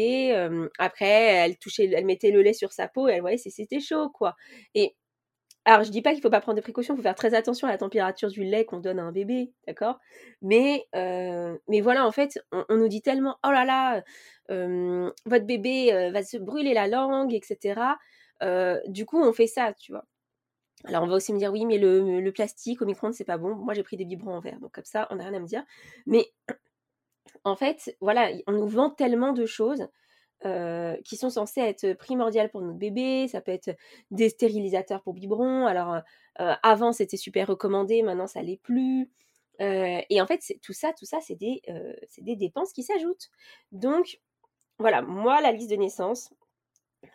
après, 0.78 1.06
elle 1.06 1.56
touchait, 1.58 1.90
elle 1.92 2.04
mettait 2.06 2.30
le 2.30 2.42
lait 2.42 2.52
sur 2.52 2.72
sa 2.72 2.88
peau 2.88 3.08
et 3.08 3.12
elle 3.12 3.20
voyait 3.20 3.38
si 3.38 3.50
c'était 3.50 3.80
chaud, 3.80 4.10
quoi. 4.10 4.36
Et 4.74 4.96
alors, 5.66 5.84
je 5.84 5.90
dis 5.90 6.02
pas 6.02 6.12
qu'il 6.12 6.20
faut 6.22 6.30
pas 6.30 6.40
prendre 6.42 6.56
de 6.56 6.62
précautions, 6.62 6.94
il 6.94 6.98
faut 6.98 7.02
faire 7.02 7.14
très 7.14 7.34
attention 7.34 7.66
à 7.68 7.70
la 7.70 7.78
température 7.78 8.28
du 8.28 8.44
lait 8.44 8.66
qu'on 8.66 8.80
donne 8.80 8.98
à 8.98 9.02
un 9.04 9.12
bébé, 9.12 9.52
d'accord? 9.66 9.98
Mais, 10.42 10.86
mais 11.68 11.80
voilà, 11.80 12.06
en 12.06 12.12
fait, 12.12 12.38
on, 12.52 12.76
nous 12.76 12.88
dit 12.88 13.02
tellement, 13.02 13.38
oh 13.44 13.50
là 13.50 13.64
là, 13.64 14.02
votre 15.26 15.46
bébé 15.46 16.10
va 16.12 16.22
se 16.22 16.36
brûler 16.36 16.74
la 16.74 16.88
langue, 16.88 17.32
etc. 17.32 17.96
du 18.88 19.06
coup, 19.06 19.22
on 19.22 19.32
fait 19.32 19.46
ça, 19.46 19.72
tu 19.74 19.92
vois? 19.92 20.04
Alors 20.86 21.02
on 21.02 21.06
va 21.06 21.14
aussi 21.14 21.32
me 21.32 21.38
dire 21.38 21.50
oui 21.52 21.64
mais 21.64 21.78
le, 21.78 22.30
plastique 22.30 22.82
au 22.82 22.86
micro-ondes 22.86 23.14
c'est 23.14 23.24
pas 23.24 23.38
bon. 23.38 23.54
Moi 23.54 23.74
j'ai 23.74 23.82
pris 23.82 23.96
des 23.96 24.04
biberons 24.04 24.34
en 24.34 24.40
verre 24.40 24.58
donc 24.60 24.72
comme 24.72 24.84
ça 24.84 25.06
on 25.10 25.16
n'a 25.16 25.24
rien 25.24 25.34
à 25.34 25.40
me 25.40 25.46
dire. 25.46 25.64
Mais 26.06 26.32
en 27.44 27.56
fait 27.56 27.96
voilà 28.00 28.30
on 28.46 28.52
nous 28.52 28.66
vend 28.66 28.90
tellement 28.90 29.32
de 29.32 29.46
choses 29.46 29.88
euh, 30.44 30.96
qui 31.04 31.16
sont 31.16 31.30
censées 31.30 31.62
être 31.62 31.94
primordiales 31.94 32.50
pour 32.50 32.60
notre 32.60 32.78
bébé. 32.78 33.28
Ça 33.28 33.40
peut 33.40 33.52
être 33.52 33.74
des 34.10 34.28
stérilisateurs 34.28 35.02
pour 35.02 35.14
biberons. 35.14 35.66
Alors 35.66 36.02
euh, 36.40 36.54
avant 36.62 36.92
c'était 36.92 37.16
super 37.16 37.48
recommandé, 37.48 38.02
maintenant 38.02 38.26
ça 38.26 38.42
l'est 38.42 38.60
plus. 38.60 39.10
Euh, 39.60 40.00
et 40.10 40.20
en 40.20 40.26
fait 40.26 40.58
tout 40.62 40.72
ça 40.72 40.92
tout 40.92 41.06
ça 41.06 41.18
c'est 41.20 41.36
des 41.36 42.36
dépenses 42.36 42.72
qui 42.72 42.82
s'ajoutent. 42.82 43.30
Donc 43.72 44.20
voilà 44.78 45.00
moi 45.00 45.40
la 45.40 45.52
liste 45.52 45.70
de 45.70 45.76
naissance 45.76 46.30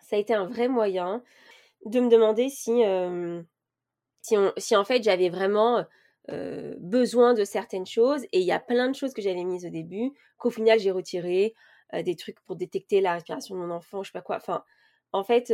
ça 0.01 0.15
a 0.15 0.19
été 0.19 0.33
un 0.33 0.45
vrai 0.45 0.67
moyen 0.67 1.23
de 1.85 1.99
me 1.99 2.09
demander 2.09 2.49
si 2.49 2.83
si, 4.57 4.75
en 4.75 4.85
fait 4.85 5.03
j'avais 5.03 5.29
vraiment 5.29 5.85
besoin 6.77 7.33
de 7.33 7.43
certaines 7.43 7.87
choses 7.87 8.23
et 8.31 8.39
il 8.39 8.45
y 8.45 8.51
a 8.51 8.59
plein 8.59 8.89
de 8.89 8.95
choses 8.95 9.13
que 9.13 9.21
j'avais 9.21 9.43
mises 9.43 9.65
au 9.65 9.69
début 9.69 10.11
qu'au 10.37 10.51
final 10.51 10.79
j'ai 10.79 10.91
retiré 10.91 11.55
des 11.93 12.15
trucs 12.15 12.39
pour 12.41 12.55
détecter 12.55 13.01
la 13.01 13.13
respiration 13.13 13.55
de 13.55 13.61
mon 13.61 13.71
enfant, 13.73 14.03
je 14.03 14.09
sais 14.09 14.13
pas 14.13 14.21
quoi. 14.21 14.37
Enfin, 14.37 14.63
en 15.11 15.23
fait, 15.23 15.49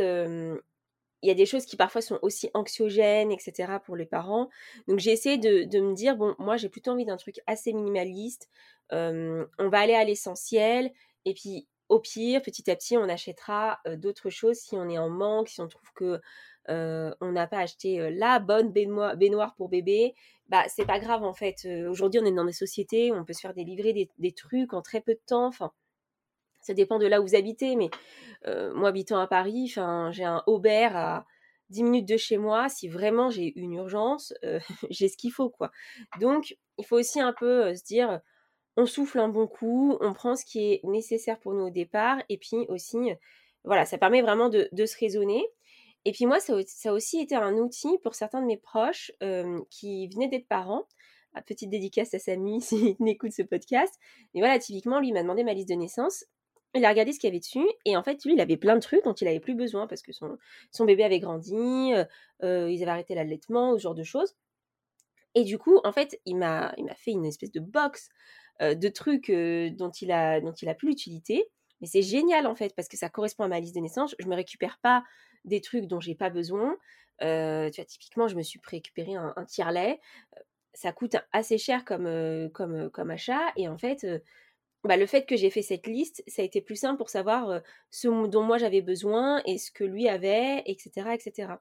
il 1.22 1.28
y 1.28 1.30
a 1.30 1.34
des 1.34 1.46
choses 1.46 1.66
qui 1.66 1.76
parfois 1.76 2.02
sont 2.02 2.18
aussi 2.22 2.50
anxiogènes, 2.54 3.32
etc. 3.32 3.78
pour 3.84 3.96
les 3.96 4.06
parents. 4.06 4.48
Donc 4.86 4.98
j'ai 4.98 5.12
essayé 5.12 5.38
de, 5.38 5.80
me 5.80 5.94
dire, 5.94 6.16
bon, 6.16 6.34
moi 6.38 6.56
j'ai 6.56 6.68
plutôt 6.68 6.90
envie 6.92 7.06
d'un 7.06 7.16
truc 7.16 7.40
assez 7.46 7.72
minimaliste. 7.72 8.48
on 8.90 9.46
va 9.58 9.78
aller 9.78 9.94
à 9.94 10.04
l'essentiel. 10.04 10.92
Et 11.24 11.34
puis 11.34 11.66
au 11.88 12.00
pire, 12.00 12.42
petit 12.42 12.70
à 12.70 12.76
petit, 12.76 12.96
on 12.96 13.08
achètera 13.08 13.80
d'autres 13.96 14.30
choses 14.30 14.58
si 14.58 14.76
on 14.76 14.88
est 14.88 14.98
en 14.98 15.08
manque, 15.08 15.48
si 15.48 15.60
on 15.60 15.68
trouve 15.68 15.92
que 15.94 16.20
on 16.68 17.32
n'a 17.32 17.46
pas 17.46 17.58
acheté 17.58 18.10
la 18.10 18.38
bonne 18.38 18.72
baignoire, 18.72 19.54
pour 19.56 19.68
bébé, 19.68 20.14
bah 20.48 20.64
c'est 20.68 20.86
pas 20.86 20.98
grave 20.98 21.24
en 21.24 21.34
fait. 21.34 21.66
Aujourd'hui, 21.88 22.20
on 22.22 22.26
est 22.26 22.32
dans 22.32 22.44
des 22.44 22.52
sociétés 22.52 23.10
où 23.10 23.14
on 23.14 23.24
peut 23.24 23.32
se 23.32 23.40
faire 23.40 23.54
délivrer 23.54 24.08
des, 24.18 24.32
trucs 24.32 24.72
en 24.72 24.82
très 24.82 25.00
peu 25.00 25.14
de 25.14 25.20
temps. 25.26 25.50
Ça 26.60 26.74
dépend 26.74 26.98
de 26.98 27.06
là 27.06 27.20
où 27.20 27.26
vous 27.26 27.34
habitez, 27.34 27.76
mais 27.76 27.90
moi 28.74 28.88
habitant 28.88 29.18
à 29.18 29.26
Paris, 29.26 29.68
j'ai 29.68 30.24
un 30.24 30.42
Aubert 30.46 30.96
à 30.96 31.26
10 31.70 31.82
minutes 31.82 32.08
de 32.08 32.16
chez 32.16 32.38
moi. 32.38 32.68
Si 32.68 32.88
vraiment 32.88 33.30
j'ai 33.30 33.58
une 33.58 33.74
urgence, 33.74 34.34
j'ai 34.90 35.08
ce 35.08 35.16
qu'il 35.16 35.32
faut 35.32 35.50
quoi. 35.50 35.70
Donc, 36.20 36.56
il 36.78 36.84
faut 36.84 36.98
aussi 36.98 37.20
un 37.20 37.32
peu 37.32 37.74
se 37.74 37.84
dire 37.84 38.20
on 38.76 38.86
souffle 38.86 39.18
un 39.18 39.28
bon 39.28 39.46
coup, 39.46 39.96
on 40.00 40.12
prend 40.12 40.36
ce 40.36 40.44
qui 40.44 40.72
est 40.72 40.80
nécessaire 40.84 41.38
pour 41.38 41.54
nous 41.54 41.66
au 41.66 41.70
départ, 41.70 42.22
et 42.28 42.36
puis 42.36 42.66
aussi, 42.68 42.98
voilà, 43.64 43.86
ça 43.86 43.98
permet 43.98 44.20
vraiment 44.20 44.48
de 44.50 44.86
se 44.86 44.98
raisonner. 44.98 45.44
Et 46.06 46.12
puis 46.12 46.24
moi, 46.24 46.38
ça, 46.38 46.54
a 46.54 46.92
aussi 46.92 47.18
été 47.18 47.34
un 47.34 47.54
outil 47.54 47.98
pour 47.98 48.14
certains 48.14 48.40
de 48.40 48.46
mes 48.46 48.56
proches 48.56 49.10
qui 49.70 50.06
venaient 50.06 50.28
d'être 50.28 50.46
parents. 50.46 50.86
petite 51.46 51.68
dédicace 51.68 52.14
à 52.14 52.20
Samy 52.20 52.60
s'il 52.62 52.94
n'écoute 53.00 53.32
ce 53.32 53.42
podcast. 53.42 53.92
Mais 54.32 54.40
voilà, 54.40 54.60
typiquement, 54.60 55.00
lui 55.00 55.10
m'a 55.10 55.22
demandé 55.22 55.42
ma 55.42 55.52
liste 55.52 55.68
de 55.68 55.74
naissance. 55.74 56.24
Il 56.76 56.84
a 56.84 56.90
regardé 56.90 57.12
ce 57.12 57.18
qu'il 57.18 57.26
y 57.26 57.32
avait 57.32 57.40
dessus 57.40 57.66
et 57.84 57.96
en 57.96 58.04
fait, 58.04 58.24
lui, 58.24 58.34
il 58.34 58.40
avait 58.40 58.56
plein 58.56 58.76
de 58.76 58.80
trucs 58.80 59.02
dont 59.02 59.14
il 59.14 59.26
avait 59.26 59.40
plus 59.40 59.56
besoin 59.56 59.88
parce 59.88 60.02
que 60.02 60.12
son, 60.12 60.38
son 60.70 60.84
bébé 60.84 61.02
avait 61.02 61.18
grandi, 61.18 61.54
ils 61.54 61.94
avaient 62.42 62.86
arrêté 62.86 63.16
l'allaitement, 63.16 63.76
ce 63.76 63.82
genre 63.82 63.94
de 63.94 64.04
choses. 64.04 64.36
Et 65.34 65.42
du 65.42 65.58
coup, 65.58 65.80
en 65.82 65.90
fait, 65.90 66.20
il 66.24 66.36
m'a, 66.36 66.72
fait 66.98 67.10
une 67.10 67.24
espèce 67.24 67.50
de 67.50 67.60
box 67.60 68.10
de 68.60 68.88
trucs 68.90 69.32
dont 69.76 69.90
il 69.90 70.12
a, 70.12 70.40
dont 70.40 70.52
il 70.52 70.68
a 70.68 70.74
plus 70.74 70.88
l'utilité. 70.88 71.50
Mais 71.80 71.86
c'est 71.86 72.02
génial 72.02 72.46
en 72.46 72.54
fait 72.54 72.74
parce 72.74 72.88
que 72.88 72.96
ça 72.96 73.08
correspond 73.08 73.44
à 73.44 73.48
ma 73.48 73.60
liste 73.60 73.74
de 73.74 73.80
naissance. 73.80 74.14
Je 74.18 74.26
me 74.26 74.34
récupère 74.34 74.78
pas 74.82 75.04
des 75.44 75.60
trucs 75.60 75.86
dont 75.86 76.00
j'ai 76.00 76.14
pas 76.14 76.30
besoin. 76.30 76.76
tu 77.20 77.26
vois, 77.26 77.84
typiquement, 77.86 78.28
je 78.28 78.36
me 78.36 78.42
suis 78.42 78.60
récupéré 78.64 79.14
un, 79.14 79.32
un 79.36 79.44
tire-lait. 79.44 80.00
Ça 80.74 80.92
coûte 80.92 81.16
assez 81.32 81.58
cher 81.58 81.84
comme, 81.84 82.50
comme, 82.52 82.90
comme 82.90 83.10
achat. 83.10 83.52
Et 83.56 83.68
en 83.68 83.78
fait, 83.78 84.06
bah, 84.84 84.96
le 84.96 85.06
fait 85.06 85.26
que 85.26 85.36
j'ai 85.36 85.50
fait 85.50 85.62
cette 85.62 85.86
liste, 85.86 86.22
ça 86.26 86.42
a 86.42 86.44
été 86.44 86.60
plus 86.60 86.76
simple 86.76 86.98
pour 86.98 87.10
savoir 87.10 87.60
ce 87.90 88.08
dont 88.28 88.42
moi 88.42 88.58
j'avais 88.58 88.82
besoin 88.82 89.42
et 89.44 89.58
ce 89.58 89.70
que 89.70 89.84
lui 89.84 90.08
avait, 90.08 90.62
etc. 90.66 91.10
etc. 91.14 91.54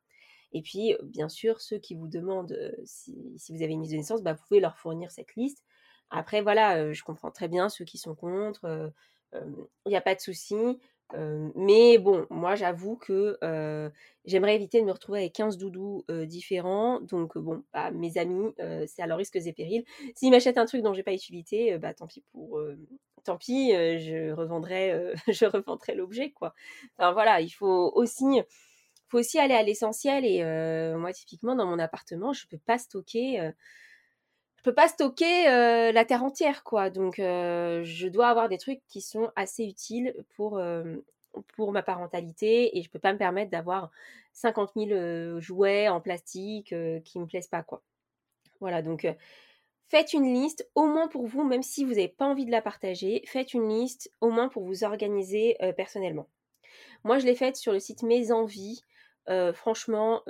Et 0.53 0.61
puis, 0.61 0.95
bien 1.03 1.27
sûr, 1.27 1.59
ceux 1.59 1.79
qui 1.79 1.95
vous 1.95 2.07
demandent 2.07 2.57
si, 2.85 3.13
vous 3.49 3.63
avez 3.63 3.73
une 3.73 3.81
liste 3.81 3.93
de 3.93 3.97
naissance, 3.97 4.21
bah, 4.21 4.33
vous 4.33 4.43
pouvez 4.47 4.59
leur 4.59 4.77
fournir 4.77 5.11
cette 5.11 5.35
liste. 5.35 5.63
Après, 6.11 6.41
voilà, 6.41 6.93
je 6.93 7.03
comprends 7.03 7.31
très 7.31 7.47
bien 7.47 7.67
ceux 7.67 7.85
qui 7.85 7.97
sont 7.97 8.15
contre. 8.15 8.93
Il 9.33 9.89
n'y 9.89 9.95
a 9.95 10.01
pas 10.01 10.15
de 10.15 10.21
souci 10.21 10.55
mais 11.13 11.97
bon, 11.97 12.25
moi 12.29 12.55
j'avoue 12.55 12.95
que 12.97 13.37
j'aimerais 14.25 14.55
éviter 14.55 14.81
de 14.81 14.85
me 14.85 14.91
retrouver 14.91 15.19
avec 15.19 15.33
15 15.33 15.57
doudous 15.57 16.03
différents. 16.09 16.99
Donc 17.01 17.37
bon, 17.37 17.63
bah, 17.73 17.91
mes 17.91 18.17
amis, 18.17 18.53
c'est 18.87 19.01
à 19.01 19.07
leur 19.07 19.17
risque 19.17 19.35
et 19.35 19.53
périls. 19.53 19.85
S'ils 20.15 20.31
m'achètent 20.31 20.57
un 20.57 20.65
truc 20.65 20.81
dont 20.81 20.93
j'ai 20.93 21.03
pas 21.03 21.13
utilité, 21.13 21.77
bah 21.77 21.93
tant 21.93 22.07
pis 22.07 22.23
pour 22.31 22.59
tant 23.23 23.37
pis, 23.37 23.71
je 23.71 24.31
revendrai 24.31 25.13
je 25.27 25.45
revendrai 25.45 25.95
l'objet 25.95 26.31
quoi. 26.31 26.53
Enfin 26.97 27.11
voilà, 27.13 27.41
il 27.41 27.49
faut 27.51 27.91
aussi 27.95 28.41
faut 29.07 29.19
aussi 29.19 29.37
aller 29.39 29.53
à 29.53 29.63
l'essentiel 29.63 30.25
et 30.25 30.43
moi 30.97 31.13
typiquement 31.13 31.55
dans 31.55 31.67
mon 31.67 31.79
appartement, 31.79 32.33
je 32.33 32.47
peux 32.47 32.57
pas 32.57 32.77
stocker 32.79 33.51
peux 34.65 34.73
pas 34.73 34.87
stocker 34.87 35.45
la 35.45 36.05
terre 36.05 36.23
entière, 36.23 36.63
quoi. 36.63 36.89
Donc, 36.89 37.15
je 37.17 38.07
dois 38.07 38.27
avoir 38.27 38.49
des 38.49 38.57
trucs 38.57 38.81
qui 38.87 39.01
sont 39.01 39.31
assez 39.35 39.63
utiles 39.63 40.13
pour, 40.35 40.61
pour 41.55 41.71
ma 41.71 41.83
parentalité 41.83 42.77
et 42.77 42.81
je 42.81 42.89
peux 42.89 42.99
pas 42.99 43.13
me 43.13 43.17
permettre 43.17 43.51
d'avoir 43.51 43.91
50 44.33 44.71
000 44.75 45.39
jouets 45.39 45.87
en 45.87 46.01
plastique 46.01 46.73
qui 47.03 47.19
me 47.19 47.25
plaisent 47.25 47.47
pas, 47.47 47.63
quoi. 47.63 47.81
Voilà, 48.59 48.81
donc 48.81 49.07
faites 49.87 50.13
une 50.13 50.33
liste, 50.33 50.67
au 50.75 50.87
moins 50.87 51.07
pour 51.07 51.25
vous, 51.27 51.43
même 51.43 51.63
si 51.63 51.83
vous 51.83 51.91
n'avez 51.91 52.07
pas 52.07 52.25
envie 52.25 52.45
de 52.45 52.51
la 52.51 52.61
partager, 52.61 53.23
faites 53.27 53.53
une 53.53 53.69
liste, 53.69 54.11
au 54.19 54.29
moins 54.29 54.49
pour 54.49 54.63
vous 54.63 54.83
organiser 54.83 55.57
personnellement. 55.77 56.27
Moi, 57.03 57.19
je 57.19 57.25
l'ai 57.25 57.35
faite 57.35 57.55
sur 57.55 57.71
le 57.71 57.79
site 57.79 58.01
Mes 58.03 58.31
Envies. 58.31 58.81
franchement, 59.53 60.23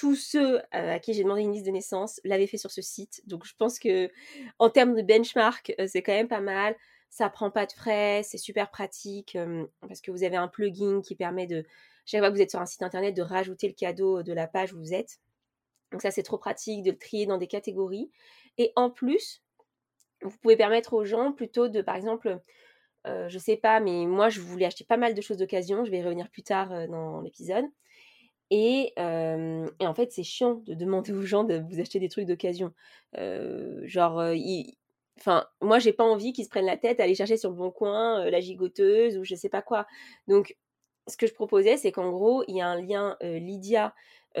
tous 0.00 0.16
ceux 0.16 0.62
à 0.70 0.98
qui 0.98 1.12
j'ai 1.12 1.24
demandé 1.24 1.42
une 1.42 1.52
liste 1.52 1.66
de 1.66 1.70
naissance 1.70 2.22
l'avaient 2.24 2.46
fait 2.46 2.56
sur 2.56 2.70
ce 2.70 2.80
site. 2.80 3.20
Donc 3.26 3.44
je 3.44 3.54
pense 3.54 3.78
que 3.78 4.10
en 4.58 4.70
termes 4.70 4.94
de 4.94 5.02
benchmark, 5.02 5.74
c'est 5.88 6.00
quand 6.00 6.14
même 6.14 6.26
pas 6.26 6.40
mal. 6.40 6.74
Ça 7.10 7.28
prend 7.28 7.50
pas 7.50 7.66
de 7.66 7.72
frais, 7.72 8.22
c'est 8.24 8.38
super 8.38 8.70
pratique 8.70 9.36
parce 9.86 10.00
que 10.00 10.10
vous 10.10 10.24
avez 10.24 10.36
un 10.36 10.48
plugin 10.48 11.02
qui 11.02 11.16
permet 11.16 11.46
de, 11.46 11.66
chaque 12.06 12.20
fois 12.20 12.30
que 12.30 12.34
vous 12.34 12.40
êtes 12.40 12.48
sur 12.48 12.62
un 12.62 12.64
site 12.64 12.82
internet, 12.82 13.14
de 13.14 13.20
rajouter 13.20 13.68
le 13.68 13.74
cadeau 13.74 14.22
de 14.22 14.32
la 14.32 14.46
page 14.46 14.72
où 14.72 14.78
vous 14.78 14.94
êtes. 14.94 15.20
Donc 15.92 16.00
ça 16.00 16.10
c'est 16.10 16.22
trop 16.22 16.38
pratique 16.38 16.82
de 16.82 16.92
le 16.92 16.96
trier 16.96 17.26
dans 17.26 17.36
des 17.36 17.46
catégories. 17.46 18.10
Et 18.56 18.72
en 18.76 18.88
plus, 18.88 19.42
vous 20.22 20.38
pouvez 20.38 20.56
permettre 20.56 20.94
aux 20.94 21.04
gens 21.04 21.30
plutôt 21.32 21.68
de, 21.68 21.82
par 21.82 21.96
exemple, 21.96 22.40
je 23.04 23.38
sais 23.38 23.58
pas, 23.58 23.80
mais 23.80 24.06
moi 24.06 24.30
je 24.30 24.40
voulais 24.40 24.64
acheter 24.64 24.84
pas 24.84 24.96
mal 24.96 25.12
de 25.12 25.20
choses 25.20 25.36
d'occasion. 25.36 25.84
Je 25.84 25.90
vais 25.90 25.98
y 25.98 26.02
revenir 26.02 26.30
plus 26.30 26.42
tard 26.42 26.88
dans 26.88 27.20
l'épisode. 27.20 27.66
Et, 28.50 28.92
en 28.98 29.94
fait, 29.94 30.12
c'est 30.12 30.22
chiant 30.22 30.62
de 30.66 30.74
demander 30.74 31.12
aux 31.12 31.22
gens 31.22 31.44
de 31.44 31.62
vous 31.70 31.80
acheter 31.80 32.00
des 32.00 32.08
trucs 32.08 32.26
d'occasion. 32.26 32.72
genre, 33.14 34.22
enfin, 35.18 35.46
moi, 35.60 35.78
j'ai 35.78 35.92
pas 35.92 36.04
envie 36.04 36.32
qu'ils 36.32 36.44
se 36.44 36.50
prennent 36.50 36.66
la 36.66 36.76
tête 36.76 37.00
à 37.00 37.04
aller 37.04 37.14
chercher 37.14 37.36
sur 37.36 37.50
le 37.50 37.56
bon 37.56 37.70
coin 37.70 38.28
la 38.28 38.40
gigoteuse 38.40 39.18
ou 39.18 39.24
je 39.24 39.34
sais 39.34 39.48
pas 39.48 39.62
quoi. 39.62 39.86
Donc, 40.28 40.56
ce 41.06 41.16
que 41.16 41.26
je 41.26 41.34
proposais, 41.34 41.76
c'est 41.76 41.92
qu'en 41.92 42.10
gros, 42.10 42.44
il 42.48 42.56
y 42.56 42.60
a 42.60 42.68
un 42.68 42.80
lien 42.80 43.16
Lydia 43.22 43.94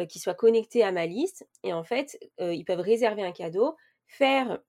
qui 0.08 0.18
soit 0.18 0.34
connecté 0.34 0.82
à 0.82 0.92
ma 0.92 1.06
liste. 1.06 1.48
Et 1.62 1.72
en 1.72 1.84
fait, 1.84 2.18
ils 2.38 2.64
peuvent 2.64 2.80
réserver 2.80 3.22
un 3.22 3.32
cadeau, 3.32 3.76
faire 4.06 4.60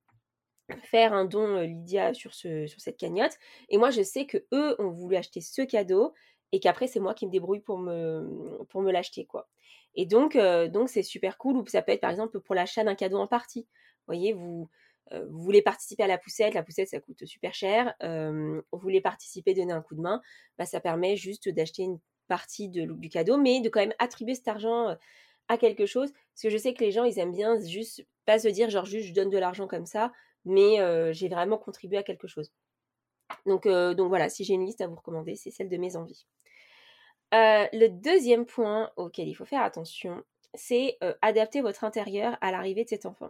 faire 0.84 1.14
un 1.14 1.26
don 1.26 1.60
Lydia 1.62 2.14
sur, 2.14 2.34
sur 2.34 2.80
cette 2.80 2.98
cagnotte. 2.98 3.38
Et 3.70 3.78
moi, 3.78 3.90
je 3.90 4.02
sais 4.02 4.26
que 4.26 4.38
eux 4.54 4.76
ont 4.80 4.90
voulu 4.90 5.16
acheter 5.16 5.42
ce 5.42 5.62
cadeau 5.64 6.14
et 6.52 6.60
qu'après 6.60 6.88
c'est 6.88 7.00
moi 7.00 7.14
qui 7.14 7.26
me 7.26 7.32
débrouille 7.32 7.62
pour 7.62 7.78
me, 7.78 8.92
l'acheter 8.92 9.26
quoi. 9.26 9.48
Et 9.96 10.06
donc 10.06 10.38
donc 10.38 10.90
c'est 10.90 11.04
super 11.04 11.38
cool 11.38 11.58
ou 11.58 11.66
ça 11.68 11.82
peut 11.82 11.92
être 11.92 12.02
par 12.02 12.12
exemple 12.12 12.40
pour 12.40 12.56
l'achat 12.56 12.84
d'un 12.84 12.96
cadeau 12.96 13.18
en 13.18 13.28
partie. 13.28 13.62
Vous 13.62 14.16
voyez, 14.16 14.34
vous, 14.34 14.70
vous 15.12 15.42
voulez 15.42 15.62
participer 15.62 16.04
à 16.04 16.08
la 16.08 16.18
poussette, 16.18 16.54
la 16.54 16.64
poussette 16.64 16.90
ça 16.90 17.00
coûte 17.00 17.26
super 17.26 17.54
cher, 17.54 17.94
vous 18.02 18.80
voulez 18.80 19.02
participer, 19.02 19.54
donner 19.54 19.74
un 19.74 19.82
coup 19.82 19.96
de 19.96 20.02
main, 20.02 20.22
bah, 20.58 20.66
ça 20.66 20.80
permet 20.80 21.16
juste 21.16 21.50
d'acheter 21.50 21.84
une 21.84 22.00
partie 22.28 22.70
de, 22.70 22.86
du 22.86 23.10
cadeau, 23.10 23.38
mais 23.38 23.60
de 23.62 23.70
quand 23.70 23.82
même 23.82 23.94
attribuer 24.00 24.36
cet 24.36 24.48
argent 24.48 24.96
à 25.48 25.58
quelque 25.58 25.86
chose, 25.86 26.12
parce 26.12 26.44
que 26.44 26.50
je 26.50 26.58
sais 26.58 26.74
que 26.74 26.84
les 26.84 26.92
gens 26.92 27.04
ils 27.04 27.20
aiment 27.20 27.34
bien 27.34 27.60
juste 27.60 28.06
pas 28.26 28.40
se 28.40 28.48
dire 28.48 28.70
genre 28.70 28.86
juste 28.86 29.08
je 29.08 29.14
donne 29.14 29.30
de 29.30 29.38
l'argent 29.38 29.68
comme 29.68 29.86
ça, 29.86 30.12
mais 30.46 30.78
j'ai 31.14 31.28
vraiment 31.28 31.58
contribué 31.58 31.98
à 31.98 32.04
quelque 32.04 32.28
chose. 32.28 32.52
Donc, 33.46 33.68
donc 33.68 34.10
voilà, 34.10 34.30
si 34.30 34.44
j'ai 34.44 34.54
une 34.54 34.66
liste 34.66 34.82
à 34.82 34.88
vous 34.88 34.96
recommander, 34.96 35.36
c'est 35.36 35.52
celle 35.52 35.70
de 35.70 35.78
mes 35.78 35.96
envies. 35.96 36.26
Euh, 37.34 37.66
le 37.72 37.88
deuxième 37.88 38.46
point 38.46 38.92
auquel 38.98 39.28
il 39.28 39.34
faut 39.34 39.46
faire 39.46 39.62
attention, 39.62 40.24
c'est 40.54 40.98
euh, 41.02 41.14
adapter 41.22 41.62
votre 41.62 41.86
intérieur 41.86 42.38
à 42.42 42.52
l'arrivée 42.52 42.84
de 42.84 42.90
cet 42.90 43.06
enfant. 43.06 43.30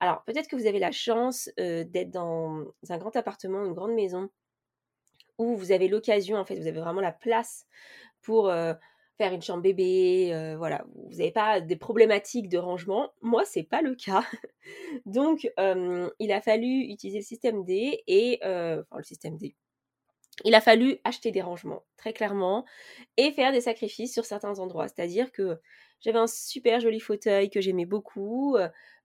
Alors, 0.00 0.24
peut-être 0.24 0.48
que 0.48 0.56
vous 0.56 0.66
avez 0.66 0.80
la 0.80 0.90
chance 0.90 1.48
euh, 1.60 1.84
d'être 1.84 2.10
dans 2.10 2.64
un 2.88 2.98
grand 2.98 3.14
appartement, 3.14 3.64
une 3.64 3.72
grande 3.72 3.94
maison, 3.94 4.28
où 5.38 5.56
vous 5.56 5.70
avez 5.70 5.86
l'occasion, 5.86 6.38
en 6.38 6.44
fait, 6.44 6.56
vous 6.56 6.66
avez 6.66 6.80
vraiment 6.80 7.00
la 7.00 7.12
place 7.12 7.66
pour 8.22 8.50
faire 9.18 9.32
une 9.32 9.42
chambre 9.42 9.62
bébé, 9.62 10.54
voilà, 10.58 10.84
vous 10.94 11.16
n'avez 11.16 11.32
pas 11.32 11.60
des 11.60 11.76
problématiques 11.76 12.48
de 12.48 12.58
rangement. 12.58 13.10
Moi, 13.22 13.44
c'est 13.44 13.62
pas 13.62 13.82
le 13.82 13.94
cas. 13.94 14.24
Donc, 15.06 15.50
il 15.58 16.32
a 16.32 16.40
fallu 16.40 16.82
utiliser 16.90 17.18
le 17.18 17.24
système 17.24 17.64
D 17.64 18.02
et, 18.06 18.38
enfin, 18.42 18.98
le 18.98 19.04
système 19.04 19.36
D, 19.36 19.56
il 20.44 20.54
a 20.54 20.60
fallu 20.60 20.98
acheter 21.04 21.30
des 21.30 21.40
rangements, 21.40 21.82
très 21.96 22.12
clairement, 22.12 22.66
et 23.16 23.32
faire 23.32 23.52
des 23.52 23.62
sacrifices 23.62 24.12
sur 24.12 24.26
certains 24.26 24.58
endroits. 24.58 24.88
C'est-à-dire 24.88 25.32
que 25.32 25.58
j'avais 26.00 26.18
un 26.18 26.26
super 26.26 26.80
joli 26.80 27.00
fauteuil 27.00 27.48
que 27.48 27.62
j'aimais 27.62 27.86
beaucoup 27.86 28.56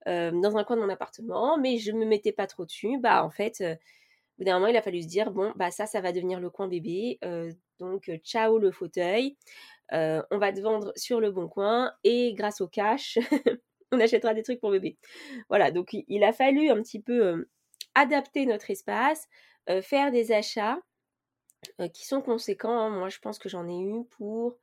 euh, 0.08 0.32
dans 0.32 0.58
un 0.58 0.64
coin 0.64 0.78
de 0.78 0.82
mon 0.82 0.90
appartement, 0.90 1.58
mais 1.60 1.78
je 1.78 1.92
ne 1.92 2.00
me 2.00 2.06
mettais 2.06 2.32
pas 2.32 2.48
trop 2.48 2.66
dessus. 2.66 2.98
Bah, 3.00 3.24
en 3.24 3.30
fait, 3.30 3.62
euh, 3.62 3.74
au 3.74 3.78
bout 4.40 4.44
d'un 4.46 4.56
moment, 4.56 4.68
il 4.68 4.76
a 4.76 4.82
fallu 4.82 5.02
se 5.04 5.08
dire 5.08 5.32
bon, 5.32 5.54
bah, 5.56 5.70
ça, 5.70 5.86
ça 5.86 6.02
va 6.02 6.12
devenir 6.12 6.40
le 6.40 6.50
coin 6.50 6.68
bébé. 6.68 7.20
Euh, 7.24 7.52
donc, 7.80 8.12
ciao 8.24 8.58
le 8.58 8.72
fauteuil. 8.72 9.38
On 9.92 10.38
va 10.38 10.54
te 10.54 10.62
vendre 10.62 10.94
sur 10.96 11.20
le 11.20 11.32
bon 11.32 11.48
coin 11.48 11.92
et 12.04 12.34
grâce 12.34 12.62
au 12.62 12.68
cash, 12.68 13.18
on 13.92 14.00
achètera 14.00 14.34
des 14.34 14.44
trucs 14.44 14.60
pour 14.60 14.72
bébé. 14.72 14.98
Voilà, 15.50 15.72
donc 15.72 15.90
il 15.94 16.24
a 16.24 16.34
fallu 16.34 16.70
un 16.70 16.82
petit 16.82 17.02
peu 17.02 17.48
adapter 17.96 18.46
notre 18.46 18.72
espace, 18.72 19.28
faire 19.82 20.12
des 20.12 20.32
achats 20.32 20.80
qui 21.94 22.06
sont 22.06 22.22
conséquents. 22.22 22.80
Hein. 22.80 22.90
Moi, 22.90 23.10
je 23.10 23.20
pense 23.20 23.40
que 23.40 23.50
j'en 23.50 23.68
ai 23.68 23.80
eu 23.80 24.04
pour 24.18 24.58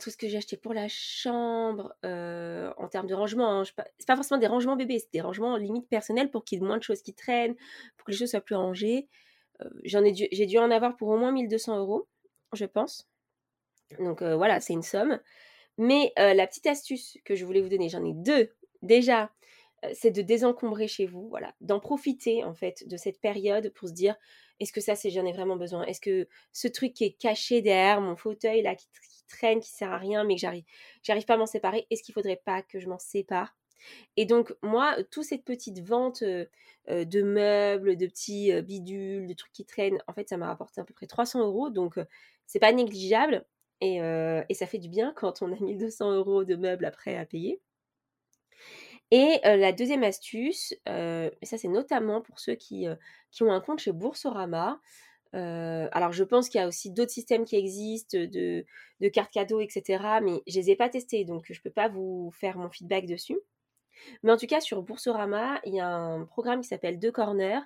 tout 0.00 0.10
ce 0.10 0.16
que 0.18 0.28
j'ai 0.28 0.36
acheté 0.36 0.56
pour 0.56 0.74
la 0.74 0.86
chambre 0.88 1.94
en 2.02 2.88
termes 2.88 3.06
de 3.06 3.14
rangement. 3.14 3.60
Hein, 3.60 3.64
c'est 3.64 4.06
pas 4.06 4.16
forcément 4.16 4.38
des 4.38 4.46
rangements 4.46 4.76
bébés, 4.76 4.98
c'est 4.98 5.12
des 5.12 5.20
rangements 5.20 5.56
limite 5.56 5.88
personnels 5.88 6.30
pour 6.30 6.44
qu'il 6.44 6.58
y 6.58 6.62
ait 6.62 6.66
moins 6.66 6.78
de 6.78 6.82
choses 6.82 7.02
qui 7.02 7.14
traînent, 7.14 7.56
pour 7.96 8.06
que 8.06 8.12
les 8.12 8.16
choses 8.16 8.30
soient 8.30 8.40
plus 8.40 8.56
rangées. 8.56 9.08
j'en 9.84 10.04
ai 10.04 10.14
j'ai 10.14 10.46
dû 10.46 10.58
en 10.58 10.70
avoir 10.70 10.96
pour 10.96 11.08
au 11.08 11.18
moins 11.18 11.32
1200 11.32 11.78
euros, 11.78 12.08
je 12.52 12.64
pense. 12.66 13.08
Donc 13.98 14.22
voilà, 14.22 14.60
c'est 14.60 14.72
une 14.72 14.82
somme. 14.82 15.20
Mais 15.76 16.12
la 16.16 16.46
petite 16.46 16.66
astuce 16.66 17.18
que 17.24 17.34
je 17.34 17.44
voulais 17.44 17.60
vous 17.60 17.68
donner, 17.68 17.88
j'en 17.88 18.04
ai 18.04 18.12
deux 18.14 18.50
déjà, 18.82 19.30
c'est 19.94 20.10
de 20.10 20.22
désencombrer 20.22 20.88
chez 20.88 21.06
vous, 21.06 21.28
voilà, 21.28 21.54
d'en 21.60 21.78
profiter 21.78 22.42
en 22.44 22.54
fait 22.54 22.86
de 22.88 22.96
cette 22.96 23.20
période 23.20 23.72
pour 23.74 23.88
se 23.88 23.94
dire 23.94 24.16
est-ce 24.58 24.72
que 24.72 24.80
ça, 24.80 24.96
c'est 24.96 25.10
j'en 25.10 25.24
ai 25.24 25.32
vraiment 25.32 25.54
besoin? 25.54 25.84
Est-ce 25.84 26.00
que 26.00 26.26
ce 26.52 26.66
truc 26.66 26.92
qui 26.94 27.04
est 27.04 27.12
caché 27.12 27.62
derrière 27.62 28.00
mon 28.00 28.16
fauteuil 28.16 28.62
là, 28.62 28.74
qui, 28.74 28.88
traîne, 29.28 29.60
qui 29.60 29.70
sert 29.70 29.92
à 29.92 29.98
rien, 29.98 30.24
mais 30.24 30.34
que 30.34 30.40
j'arrive, 30.40 30.64
j'arrive 31.04 31.26
pas 31.26 31.34
à 31.34 31.36
m'en 31.36 31.46
séparer, 31.46 31.86
est-ce 31.90 32.02
qu'il 32.02 32.12
faudrait 32.12 32.42
pas 32.44 32.62
que 32.62 32.80
je 32.80 32.88
m'en 32.88 32.98
sépare? 32.98 33.56
Et 34.16 34.26
donc 34.26 34.52
moi, 34.62 34.96
toute 35.12 35.24
cette 35.24 35.44
petite 35.44 35.78
vente 35.78 36.24
de 36.24 37.22
meubles, 37.22 37.96
de 37.96 38.06
petits 38.06 38.60
bidules, 38.62 39.28
de 39.28 39.34
trucs 39.34 39.52
qui 39.52 39.64
traînent, 39.64 40.02
en 40.08 40.12
fait, 40.12 40.28
ça 40.28 40.36
m'a 40.36 40.48
rapporté 40.48 40.80
à 40.80 40.84
peu 40.84 40.92
près 40.92 41.06
300 41.06 41.46
euros, 41.46 41.70
donc 41.70 42.00
c'est 42.46 42.58
pas 42.58 42.72
négligeable. 42.72 43.46
Et, 43.80 43.98
et, 44.48 44.54
ça 44.54 44.66
fait 44.66 44.78
du 44.78 44.88
bien 44.88 45.12
quand 45.14 45.42
on 45.42 45.52
a 45.52 45.56
1200 45.60 46.12
euros 46.12 46.44
de 46.44 46.56
meubles 46.56 46.84
après 46.84 47.16
à 47.16 47.24
payer. 47.24 47.60
Et 49.10 49.40
la 49.44 49.72
deuxième 49.72 50.02
astuce, 50.02 50.74
et 50.86 51.30
ça 51.46 51.58
c'est 51.58 51.68
notamment 51.68 52.20
pour 52.20 52.40
ceux 52.40 52.54
qui, 52.54 52.86
qui 53.30 53.42
ont 53.42 53.52
un 53.52 53.60
compte 53.60 53.78
chez 53.78 53.92
Boursorama. 53.92 54.80
alors 55.32 56.12
je 56.12 56.24
pense 56.24 56.48
qu'il 56.48 56.60
y 56.60 56.64
a 56.64 56.66
aussi 56.66 56.90
d'autres 56.90 57.12
systèmes 57.12 57.44
qui 57.44 57.56
existent 57.56 58.18
de, 58.18 58.64
de 59.00 59.08
cartes 59.08 59.32
cadeaux, 59.32 59.60
etc. 59.60 60.18
Mais 60.22 60.42
je 60.46 60.58
les 60.58 60.70
ai 60.70 60.76
pas 60.76 60.88
testés, 60.88 61.24
donc 61.24 61.44
je 61.46 61.58
ne 61.58 61.62
peux 61.62 61.70
pas 61.70 61.88
vous 61.88 62.30
faire 62.32 62.58
mon 62.58 62.70
feedback 62.70 63.06
dessus. 63.06 63.38
Mais 64.22 64.32
en 64.32 64.36
tout 64.36 64.46
cas, 64.46 64.60
sur 64.60 64.82
Boursorama, 64.82 65.60
il 65.64 65.74
y 65.74 65.80
a 65.80 65.88
un 65.88 66.24
programme 66.24 66.60
qui 66.60 66.68
s'appelle 66.68 66.98
Deux 66.98 67.12
Corners 67.12 67.62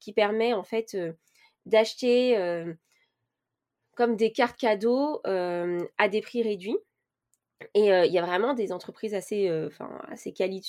qui 0.00 0.12
permet 0.12 0.52
en 0.52 0.64
fait 0.64 0.96
d'acheter 1.66 2.36
comme 3.94 4.16
des 4.16 4.32
cartes 4.32 4.58
cadeaux 4.58 5.20
à 5.24 6.08
des 6.08 6.20
prix 6.20 6.42
réduits. 6.42 6.78
Et 7.74 7.86
il 7.86 8.12
y 8.12 8.18
a 8.18 8.22
vraiment 8.22 8.52
des 8.52 8.72
entreprises 8.72 9.14
assez, 9.14 9.50
enfin 9.66 10.00
assez 10.08 10.32
quali 10.32 10.62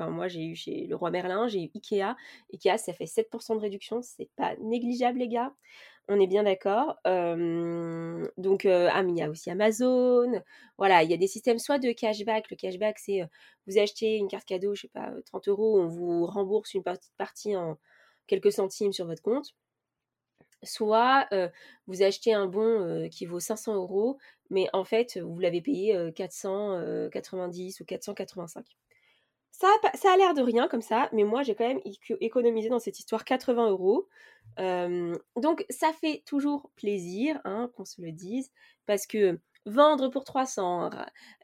moi, 0.00 0.28
j'ai 0.28 0.44
eu 0.44 0.54
chez 0.54 0.86
Leroy 0.86 1.10
Merlin, 1.10 1.48
j'ai 1.48 1.64
eu 1.64 1.70
Ikea. 1.74 2.14
Ikea, 2.52 2.78
ça 2.78 2.92
fait 2.92 3.06
7% 3.06 3.56
de 3.56 3.60
réduction. 3.60 4.00
C'est 4.02 4.30
pas 4.36 4.54
négligeable, 4.60 5.18
les 5.18 5.28
gars. 5.28 5.52
On 6.08 6.20
est 6.20 6.28
bien 6.28 6.44
d'accord. 6.44 6.98
donc, 7.04 8.66
ah, 8.66 9.02
il 9.02 9.16
y 9.16 9.22
a 9.22 9.30
aussi 9.30 9.50
Amazon. 9.50 10.40
Voilà, 10.78 11.02
il 11.02 11.10
y 11.10 11.14
a 11.14 11.16
des 11.16 11.26
systèmes 11.26 11.58
soit 11.58 11.78
de 11.78 11.90
cashback. 11.92 12.48
Le 12.50 12.56
cashback, 12.56 12.98
c'est 12.98 13.22
vous 13.66 13.78
achetez 13.78 14.16
une 14.16 14.28
carte 14.28 14.44
cadeau, 14.46 14.74
je 14.74 14.82
sais 14.82 14.88
pas, 14.88 15.10
30 15.26 15.48
euros, 15.48 15.80
on 15.80 15.88
vous 15.88 16.26
rembourse 16.26 16.74
une 16.74 16.84
partie 17.18 17.56
en 17.56 17.76
quelques 18.28 18.52
centimes 18.52 18.92
sur 18.92 19.06
votre 19.06 19.22
compte 19.22 19.54
soit 20.66 21.28
vous 21.86 22.02
achetez 22.02 22.34
un 22.34 22.46
bon 22.46 23.08
qui 23.10 23.26
vaut 23.26 23.40
500 23.40 23.74
euros, 23.74 24.18
mais 24.50 24.68
en 24.72 24.84
fait, 24.84 25.18
vous 25.18 25.38
l'avez 25.38 25.60
payé 25.60 26.12
490 26.14 27.80
ou 27.80 27.84
485. 27.84 28.76
Ça 29.50 29.68
a, 30.12 30.16
l'air 30.18 30.34
de 30.34 30.42
rien 30.42 30.68
comme 30.68 30.82
ça, 30.82 31.08
mais 31.12 31.24
moi 31.24 31.42
j'ai 31.42 31.54
quand 31.54 31.66
même 31.66 31.80
économisé 32.20 32.68
dans 32.68 32.78
cette 32.78 32.98
histoire 32.98 33.24
80 33.24 33.70
euros. 33.70 34.06
donc 34.58 35.64
ça 35.70 35.92
fait 35.94 36.22
toujours 36.26 36.70
plaisir 36.76 37.40
hein, 37.44 37.70
qu'on 37.74 37.86
se 37.86 38.02
le 38.02 38.12
dise, 38.12 38.52
parce 38.84 39.06
que 39.06 39.40
vendre 39.64 40.08
pour 40.08 40.24
300, 40.24 40.90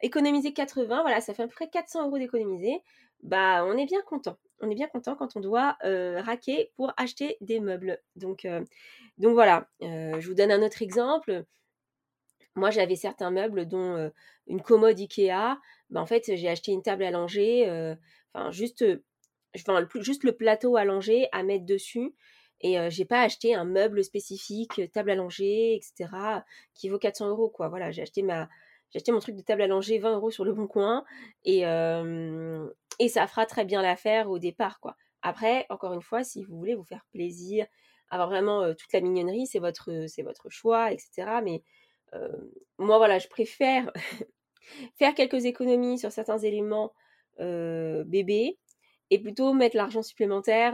économiser 0.03 0.53
80, 0.53 1.03
voilà, 1.03 1.23
ça 1.23 1.33
fait 1.33 1.43
à 1.43 1.47
peu 1.49 1.55
près 1.55 1.71
400 1.71 2.07
euros 2.07 2.19
d'économiser. 2.19 2.83
Bah, 3.23 3.65
on 3.65 3.77
est 3.79 3.87
bien 3.87 4.03
content. 4.03 4.37
On 4.63 4.71
est 4.71 4.77
bien 4.77 4.87
content 4.87 5.17
quand 5.17 5.37
on 5.37 5.41
doit 5.41 5.77
raquer 5.83 6.71
pour 6.77 6.93
acheter 6.97 7.37
des 7.41 7.61
meubles. 7.61 8.01
Donc, 8.17 8.47
donc 9.19 9.35
voilà, 9.35 9.69
je 9.81 10.27
vous 10.27 10.35
donne 10.35 10.53
un 10.53 10.63
autre 10.63 10.83
exemple. 10.83 11.45
Moi, 12.55 12.71
j'avais 12.71 12.97
certains 12.97 13.31
meubles, 13.31 13.67
dont 13.67 14.11
une 14.47 14.63
commode 14.63 14.99
Ikea. 15.01 15.59
Bah, 15.91 16.01
en 16.01 16.07
fait, 16.07 16.37
j'ai 16.37 16.49
acheté 16.49 16.73
une 16.73 16.83
table 16.83 17.05
langer, 17.11 17.97
enfin 18.33 18.51
juste, 18.51 18.85
enfin, 19.57 19.87
juste 19.97 20.25
le 20.25 20.33
plateau 20.33 20.79
langer 20.79 21.29
à 21.33 21.43
mettre 21.43 21.67
dessus. 21.67 22.15
Et 22.61 22.77
j'ai 22.91 23.05
pas 23.05 23.23
acheté 23.23 23.57
un 23.57 23.65
meuble 23.65 24.05
spécifique, 24.05 24.81
table 24.93 25.13
langer, 25.15 25.75
etc., 25.75 26.45
qui 26.75 26.89
vaut 26.89 26.99
400 26.99 27.31
euros, 27.31 27.49
quoi. 27.49 27.69
Voilà, 27.69 27.91
j'ai 27.91 28.03
acheté 28.03 28.23
ma, 28.23 28.49
j'ai 28.93 28.99
acheté 28.99 29.13
mon 29.13 29.21
truc 29.21 29.37
de 29.37 29.43
table 29.43 29.65
langer 29.65 29.99
20 29.99 30.15
euros 30.15 30.31
sur 30.31 30.45
le 30.45 30.53
bon 30.53 30.67
coin 30.67 31.05
et, 31.45 31.61
et 31.63 33.09
ça 33.09 33.27
fera 33.27 33.47
très 33.47 33.65
bien 33.65 33.83
l'affaire 33.83 34.31
au 34.31 34.39
départ, 34.39 34.81
quoi. 34.81 34.97
Après, 35.23 35.67
encore 35.71 35.93
une 35.93 36.03
fois, 36.03 36.25
si 36.25 36.43
vous 36.45 36.59
voulez 36.59 36.75
vous 36.75 36.85
faire 36.85 37.07
plaisir, 37.13 37.67
avoir 38.11 38.29
vraiment 38.29 38.75
toute 38.75 38.93
la 38.93 39.01
mignonnerie, 39.01 39.47
c'est 39.47 39.61
votre, 39.61 40.07
c'est 40.09 40.23
votre 40.23 40.51
choix, 40.51 40.93
etc. 40.93 41.41
Mais 41.43 41.63
moi, 42.79 42.99
voilà, 42.99 43.19
je 43.19 43.29
préfère 43.29 43.91
faire 44.99 45.15
quelques 45.15 45.45
économies 45.47 45.99
sur 45.99 46.13
certains 46.13 46.39
éléments 46.39 46.93
bébé 47.39 48.59
et 49.11 49.19
plutôt 49.19 49.53
mettre 49.53 49.77
l'argent 49.77 50.03
supplémentaire 50.03 50.73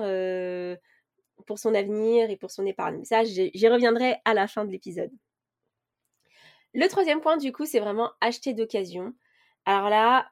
pour 1.47 1.59
son 1.59 1.75
avenir 1.75 2.31
et 2.31 2.37
pour 2.37 2.51
son 2.51 2.67
épargne. 2.67 3.05
Ça, 3.05 3.25
j'y 3.25 3.69
reviendrai 3.69 4.17
à 4.25 4.35
la 4.35 4.49
fin 4.49 4.65
de 4.65 4.71
l'épisode. 4.71 5.13
Le 6.75 6.87
troisième 6.89 7.21
point, 7.21 7.37
du 7.37 7.53
coup, 7.53 7.67
c'est 7.67 7.81
vraiment 7.81 8.13
acheter 8.21 8.55
d'occasion. 8.55 9.15
Alors 9.65 9.89
là, 9.89 10.29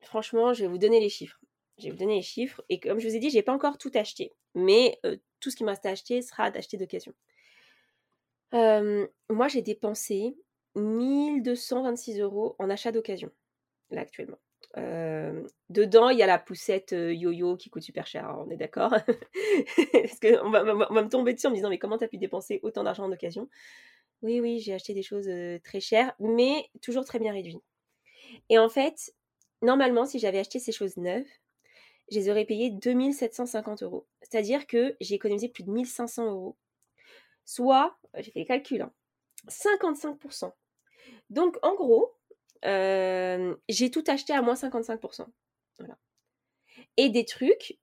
franchement, 0.00 0.52
je 0.52 0.62
vais 0.62 0.68
vous 0.68 0.78
donner 0.78 1.00
les 1.00 1.08
chiffres. 1.08 1.40
Je 1.78 1.84
vais 1.84 1.90
vous 1.90 1.98
donner 1.98 2.16
les 2.16 2.22
chiffres. 2.22 2.62
Et 2.68 2.80
comme 2.80 2.98
je 2.98 3.08
vous 3.08 3.16
ai 3.16 3.18
dit, 3.18 3.30
je 3.30 3.36
n'ai 3.36 3.42
pas 3.42 3.52
encore 3.52 3.78
tout 3.78 3.90
acheté. 3.94 4.32
Mais 4.54 5.00
tout 5.40 5.50
ce 5.50 5.56
qui 5.56 5.64
me 5.64 5.70
reste 5.70 5.86
à 5.86 5.90
acheter 5.90 6.22
sera 6.22 6.50
d'acheter 6.50 6.76
d'occasion. 6.76 7.12
moi, 8.52 9.48
j'ai 9.48 9.62
dépensé 9.62 10.36
1226 10.74 12.20
euros 12.20 12.56
en 12.58 12.70
achat 12.70 12.92
d'occasion, 12.92 13.30
là 13.90 14.02
actuellement. 14.02 14.38
dedans, 14.76 16.08
il 16.08 16.18
y 16.18 16.22
a 16.22 16.26
la 16.26 16.38
poussette 16.38 16.92
yo-yo 16.92 17.56
qui 17.56 17.68
coûte 17.70 17.82
super 17.82 18.06
cher, 18.06 18.34
on 18.38 18.50
est 18.50 18.56
d'accord 18.56 18.90
Parce 19.92 20.20
qu'on 20.20 20.50
va, 20.50 20.64
me 20.64 21.08
tomber 21.08 21.34
dessus 21.34 21.46
en 21.46 21.50
me 21.50 21.56
disant, 21.56 21.68
mais 21.68 21.78
comment 21.78 21.98
tu 21.98 22.04
as 22.04 22.08
pu 22.08 22.18
dépenser 22.18 22.60
autant 22.62 22.84
d'argent 22.84 23.04
en 23.04 23.12
occasion? 23.12 23.48
Oui, 24.22 24.40
oui, 24.40 24.60
j'ai 24.60 24.72
acheté 24.72 24.94
des 24.94 25.02
choses 25.02 25.28
très 25.64 25.80
chères, 25.80 26.14
mais 26.20 26.70
toujours 26.80 27.04
très 27.04 27.18
bien 27.18 27.32
réduites. 27.32 27.62
Et 28.48 28.58
en 28.58 28.68
fait, 28.68 29.14
normalement, 29.60 30.06
si 30.06 30.18
j'avais 30.18 30.38
acheté 30.38 30.58
ces 30.58 30.72
choses 30.72 30.96
neuves, 30.96 31.26
je 32.10 32.18
les 32.18 32.30
aurais 32.30 32.44
payées 32.44 32.70
2750 32.70 33.82
euros. 33.82 34.06
C'est-à-dire 34.22 34.66
que 34.66 34.96
j'ai 35.00 35.16
économisé 35.16 35.48
plus 35.48 35.64
de 35.64 35.70
1500 35.70 36.30
euros. 36.30 36.56
Soit, 37.44 37.96
j'ai 38.14 38.30
fait 38.30 38.40
les 38.40 38.46
calculs, 38.46 38.86
55%. 39.48 40.46
Hein, 40.46 40.52
Donc, 41.30 41.58
en 41.62 41.74
gros, 41.74 42.14
j'ai 42.62 43.90
tout 43.90 44.04
acheté 44.06 44.32
à 44.32 44.42
moins 44.42 44.54
55%. 44.54 45.26
Voilà. 45.78 45.98
Et 46.96 47.08
des 47.08 47.24
trucs, 47.24 47.78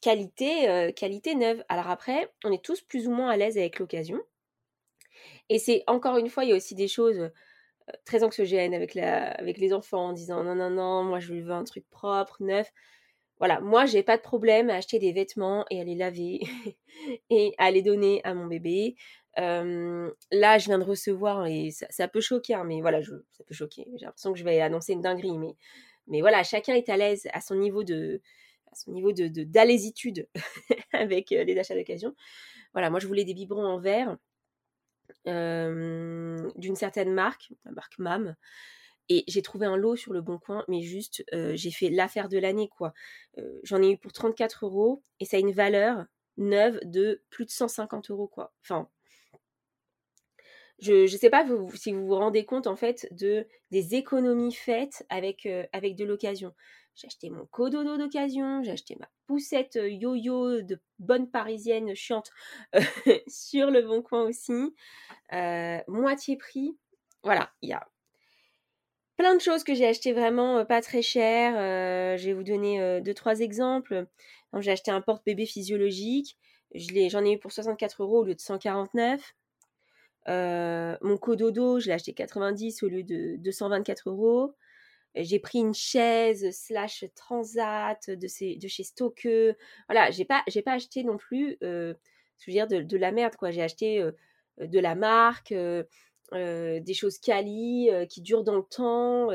qualité, 0.00 0.92
qualité 0.96 1.34
neuve. 1.34 1.64
Alors 1.68 1.88
après, 1.90 2.32
on 2.44 2.52
est 2.52 2.64
tous 2.64 2.80
plus 2.80 3.08
ou 3.08 3.10
moins 3.10 3.28
à 3.28 3.36
l'aise 3.36 3.58
avec 3.58 3.78
l'occasion. 3.78 4.22
Et 5.48 5.58
c'est 5.58 5.84
encore 5.86 6.16
une 6.18 6.28
fois, 6.28 6.44
il 6.44 6.50
y 6.50 6.52
a 6.52 6.56
aussi 6.56 6.74
des 6.74 6.88
choses 6.88 7.30
très 8.04 8.24
anxiogènes 8.24 8.74
avec, 8.74 8.94
la, 8.94 9.30
avec 9.32 9.58
les 9.58 9.72
enfants 9.72 10.08
en 10.08 10.12
disant 10.12 10.42
non, 10.44 10.54
non, 10.54 10.70
non, 10.70 11.04
moi 11.04 11.20
je 11.20 11.34
veux 11.34 11.52
un 11.52 11.64
truc 11.64 11.88
propre, 11.90 12.36
neuf. 12.40 12.72
Voilà, 13.38 13.60
moi 13.60 13.86
j'ai 13.86 14.02
pas 14.02 14.16
de 14.16 14.22
problème 14.22 14.70
à 14.70 14.76
acheter 14.76 14.98
des 14.98 15.12
vêtements 15.12 15.66
et 15.70 15.80
à 15.80 15.84
les 15.84 15.94
laver 15.94 16.40
et 17.30 17.54
à 17.58 17.70
les 17.70 17.82
donner 17.82 18.20
à 18.24 18.34
mon 18.34 18.46
bébé. 18.46 18.96
là, 19.36 20.58
je 20.58 20.66
viens 20.66 20.78
de 20.78 20.84
recevoir, 20.84 21.46
et 21.46 21.70
ça, 21.70 22.08
peut 22.08 22.20
choquer, 22.20 22.54
hein, 22.54 22.64
mais 22.64 22.80
voilà, 22.80 23.00
je, 23.02 23.12
ça 23.32 23.44
peut 23.44 23.54
choquer. 23.54 23.86
J'ai 23.96 24.06
l'impression 24.06 24.32
que 24.32 24.38
je 24.38 24.44
vais 24.44 24.60
annoncer 24.60 24.94
une 24.94 25.02
dinguerie, 25.02 25.38
mais, 25.38 25.54
mais 26.06 26.20
voilà, 26.22 26.42
chacun 26.42 26.74
est 26.74 26.88
à 26.88 26.96
l'aise 26.96 27.28
à 27.32 27.40
son 27.40 27.56
niveau 27.56 27.84
de 27.84 28.22
son 28.72 28.92
niveau 28.92 29.12
de 29.12 29.28
d'alésitude 29.44 30.28
avec 30.92 31.30
les 31.30 31.58
achats 31.58 31.74
d'occasion. 31.74 32.14
Voilà, 32.72 32.90
moi 32.90 33.00
je 33.00 33.06
voulais 33.06 33.24
des 33.24 33.34
biberons 33.34 33.64
en 33.64 33.78
verre 33.78 34.18
d'une 35.26 36.76
certaine 36.76 37.12
marque, 37.12 37.52
la 37.64 37.72
marque 37.72 37.98
MAM. 37.98 38.36
Et 39.08 39.22
j'ai 39.28 39.42
trouvé 39.42 39.66
un 39.66 39.76
lot 39.76 39.94
sur 39.94 40.12
le 40.12 40.20
bon 40.20 40.38
coin, 40.38 40.64
mais 40.68 40.82
juste, 40.82 41.24
j'ai 41.32 41.70
fait 41.70 41.90
l'affaire 41.90 42.28
de 42.28 42.38
l'année, 42.38 42.68
quoi. 42.68 42.92
J'en 43.62 43.82
ai 43.82 43.92
eu 43.92 43.98
pour 43.98 44.12
34 44.12 44.66
euros 44.66 45.04
et 45.20 45.24
ça 45.24 45.36
a 45.36 45.40
une 45.40 45.52
valeur 45.52 46.06
neuve 46.36 46.80
de 46.82 47.22
plus 47.30 47.44
de 47.44 47.50
150 47.50 48.10
euros, 48.10 48.26
quoi. 48.26 48.52
Enfin, 48.62 48.88
je 50.80 51.02
ne 51.02 51.06
sais 51.06 51.30
pas 51.30 51.46
si 51.74 51.92
vous 51.92 52.06
vous 52.06 52.16
rendez 52.16 52.44
compte, 52.44 52.66
en 52.66 52.76
fait, 52.76 53.08
de, 53.12 53.46
des 53.70 53.94
économies 53.94 54.52
faites 54.52 55.06
avec, 55.08 55.48
avec 55.72 55.94
de 55.94 56.04
l'occasion. 56.04 56.52
J'ai 56.96 57.08
acheté 57.08 57.28
mon 57.28 57.44
cododo 57.44 57.98
d'occasion, 57.98 58.62
j'ai 58.62 58.70
acheté 58.70 58.96
ma 58.98 59.06
poussette 59.26 59.78
yo-yo 59.82 60.62
de 60.62 60.80
bonne 60.98 61.30
parisienne 61.30 61.94
chiante 61.94 62.30
sur 63.28 63.70
le 63.70 63.82
bon 63.82 64.00
coin 64.00 64.22
aussi. 64.22 64.74
moitié 65.88 66.38
prix. 66.38 66.74
Voilà, 67.22 67.50
il 67.60 67.68
y 67.68 67.74
a 67.74 67.86
plein 69.18 69.34
de 69.34 69.40
choses 69.42 69.62
que 69.62 69.74
j'ai 69.74 69.86
achetées 69.86 70.14
vraiment 70.14 70.64
pas 70.64 70.80
très 70.80 71.02
cher. 71.02 71.52
je 72.16 72.24
vais 72.24 72.32
vous 72.32 72.44
donner 72.44 73.02
deux, 73.02 73.14
trois 73.14 73.40
exemples. 73.40 74.06
J'ai 74.58 74.70
acheté 74.70 74.90
un 74.90 75.02
porte-bébé 75.02 75.44
physiologique. 75.44 76.38
J'en 76.74 77.24
ai, 77.26 77.32
eu 77.32 77.38
pour 77.38 77.52
64 77.52 78.02
euros 78.02 78.20
au 78.20 78.24
lieu 78.24 78.34
de 78.34 78.40
149. 78.40 79.34
mon 80.28 81.18
cododo, 81.18 81.78
je 81.78 81.88
l'ai 81.88 81.92
acheté 81.92 82.14
90 82.14 82.82
au 82.84 82.88
lieu 82.88 83.02
de 83.02 83.36
224 83.36 84.08
euros 84.08 84.54
j'ai 85.16 85.38
pris 85.38 85.58
une 85.58 85.74
chaise 85.74 86.50
slash 86.50 87.04
transat 87.14 88.10
de, 88.10 88.28
chez 88.28 88.82
Stoke. 88.82 89.28
Voilà, 89.88 90.10
j'ai 90.10 90.24
pas, 90.24 90.42
j'ai 90.46 90.62
pas 90.62 90.72
acheté 90.72 91.04
non 91.04 91.16
plus, 91.16 91.56
euh, 91.62 91.94
je 92.38 92.50
veux 92.50 92.52
dire, 92.52 92.66
de, 92.66 92.96
la 92.96 93.12
merde, 93.12 93.36
quoi. 93.36 93.50
J'ai 93.50 93.62
acheté 93.62 94.00
euh, 94.00 94.12
de 94.58 94.78
la 94.78 94.94
marque, 94.94 95.52
euh, 95.52 95.84
des 96.32 96.94
choses 96.94 97.18
quali, 97.18 97.88
qui 98.10 98.20
durent 98.20 98.44
dans 98.44 98.56
le 98.56 98.62
temps. 98.62 99.28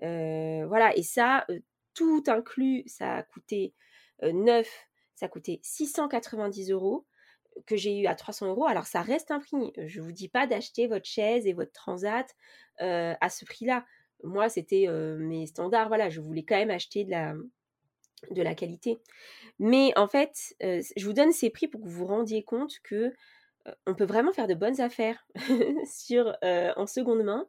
voilà, 0.00 0.96
et 0.96 1.02
ça, 1.02 1.46
tout 1.94 2.24
inclus, 2.26 2.82
ça 2.86 3.16
a 3.16 3.22
coûté 3.22 3.74
neuf, 4.22 4.88
ça 5.14 5.26
a 5.26 5.28
coûté 5.28 5.60
690 5.62 6.70
euros 6.70 7.06
que 7.66 7.76
j'ai 7.76 7.98
eu 7.98 8.06
à 8.06 8.14
300 8.14 8.48
euros. 8.48 8.66
Alors 8.66 8.86
ça 8.86 9.02
reste 9.02 9.30
un 9.30 9.40
prix. 9.40 9.72
Je 9.76 10.00
vous 10.00 10.12
dis 10.12 10.28
pas 10.28 10.46
d'acheter 10.46 10.86
votre 10.86 11.06
chaise 11.06 11.46
et 11.46 11.52
votre 11.52 11.72
transat 11.72 12.34
à 12.78 13.28
ce 13.28 13.44
prix-là 13.44 13.84
moi, 14.22 14.48
c'était 14.48 14.86
mes 15.18 15.46
standards. 15.46 15.88
Voilà, 15.88 16.08
je 16.10 16.20
voulais 16.20 16.44
quand 16.44 16.56
même 16.56 16.70
acheter 16.70 17.04
de 17.04 17.10
la, 18.42 18.54
qualité. 18.54 18.98
Mais 19.58 19.96
en 19.96 20.08
fait, 20.08 20.54
je 20.60 21.04
vous 21.04 21.12
donne 21.12 21.32
ces 21.32 21.50
prix 21.50 21.68
pour 21.68 21.80
que 21.80 21.86
vous 21.86 21.98
vous 21.98 22.06
rendiez 22.06 22.42
compte 22.42 22.78
que 22.82 23.12
on 23.86 23.94
peut 23.94 24.04
vraiment 24.04 24.32
faire 24.32 24.46
de 24.46 24.54
bonnes 24.54 24.80
affaires 24.80 25.26
en 26.76 26.86
seconde 26.86 27.24
main, 27.24 27.46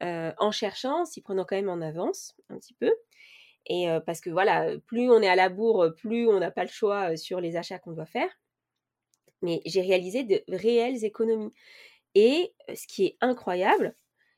en 0.00 0.50
cherchant, 0.50 1.02
en 1.02 1.04
s'y 1.04 1.20
prenant 1.20 1.44
quand 1.44 1.56
même 1.56 1.68
en 1.68 1.80
avance 1.80 2.36
un 2.48 2.58
petit 2.58 2.74
peu. 2.74 2.92
Et 3.66 3.86
parce 4.04 4.20
que 4.20 4.30
voilà, 4.30 4.76
plus 4.86 5.10
on 5.10 5.22
est 5.22 5.28
à 5.28 5.36
la 5.36 5.48
bourre, 5.48 5.94
plus 5.96 6.28
on 6.28 6.38
n'a 6.38 6.50
pas 6.50 6.64
le 6.64 6.70
choix 6.70 7.16
sur 7.16 7.40
les 7.40 7.56
achats 7.56 7.78
qu'on 7.78 7.92
doit 7.92 8.06
faire. 8.06 8.30
Mais 9.42 9.60
j'ai 9.66 9.82
réalisé 9.82 10.24
de 10.24 10.42
réelles 10.48 11.04
économies. 11.04 11.52
Et 12.14 12.54
ce 12.74 12.86
qui 12.86 13.06
est 13.06 13.16
incroyable, 13.20 13.94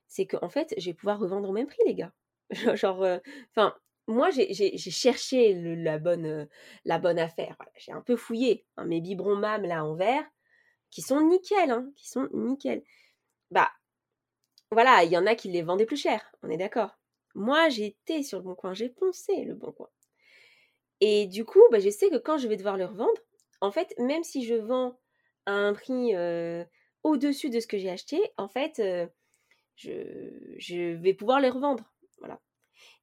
c'est 0.08 0.26
qu'en 0.26 0.48
fait, 0.48 0.74
je 0.78 0.86
vais 0.86 0.94
pouvoir 0.94 1.18
revendre 1.18 1.48
au 1.48 1.52
même 1.52 1.66
prix, 1.66 1.82
les 1.86 1.94
gars. 1.94 2.12
Genre, 2.76 3.04
enfin, 3.50 3.74
moi, 4.06 4.30
j'ai 4.30 4.78
cherché 4.78 5.54
la, 5.54 5.98
bonne, 5.98 6.48
la 6.84 6.98
bonne 6.98 7.18
affaire. 7.18 7.56
j'ai 7.76 7.92
un 7.92 8.00
peu 8.00 8.16
fouillé. 8.16 8.64
Hein, 8.76 8.84
mes 8.84 9.00
biberons 9.00 9.36
MAM, 9.36 9.62
là, 9.62 9.84
en 9.84 9.94
verre, 9.94 10.24
qui 10.90 11.02
sont 11.02 11.20
nickel, 11.20 11.70
hein, 11.70 11.90
qui 11.96 12.08
sont 12.08 12.28
nickel. 12.32 12.82
Bah, 13.50 13.70
voilà, 14.70 15.04
il 15.04 15.10
y 15.10 15.18
en 15.18 15.26
a 15.26 15.34
qui 15.34 15.48
les 15.48 15.62
vendaient 15.62 15.86
plus 15.86 16.00
cher, 16.00 16.32
on 16.42 16.50
est 16.50 16.56
d'accord. 16.56 16.98
Moi, 17.34 17.68
j'ai 17.68 17.86
été 17.86 18.22
sur 18.22 18.38
le 18.38 18.44
bon 18.44 18.54
coin, 18.54 18.74
j'ai 18.74 18.88
poncé 18.88 19.44
le 19.44 19.54
bon 19.54 19.72
coin. 19.72 19.88
Et 21.00 21.26
du 21.26 21.44
coup, 21.44 21.62
bah, 21.70 21.80
je 21.80 21.90
sais 21.90 22.08
que 22.08 22.16
quand 22.16 22.38
je 22.38 22.48
vais 22.48 22.56
devoir 22.56 22.76
le 22.76 22.86
revendre, 22.86 23.20
en 23.60 23.70
fait, 23.70 23.94
même 23.98 24.24
si 24.24 24.44
je 24.44 24.54
vends 24.54 24.98
à 25.46 25.52
un 25.52 25.74
prix 25.74 26.14
au-dessus 27.02 27.50
de 27.50 27.60
ce 27.60 27.66
que 27.66 27.78
j'ai 27.78 27.90
acheté, 27.90 28.20
en 28.36 28.48
fait, 28.48 28.80
je, 29.76 30.94
vais 30.94 31.14
pouvoir 31.14 31.40
les 31.40 31.50
revendre. 31.50 31.92
Voilà. 32.18 32.40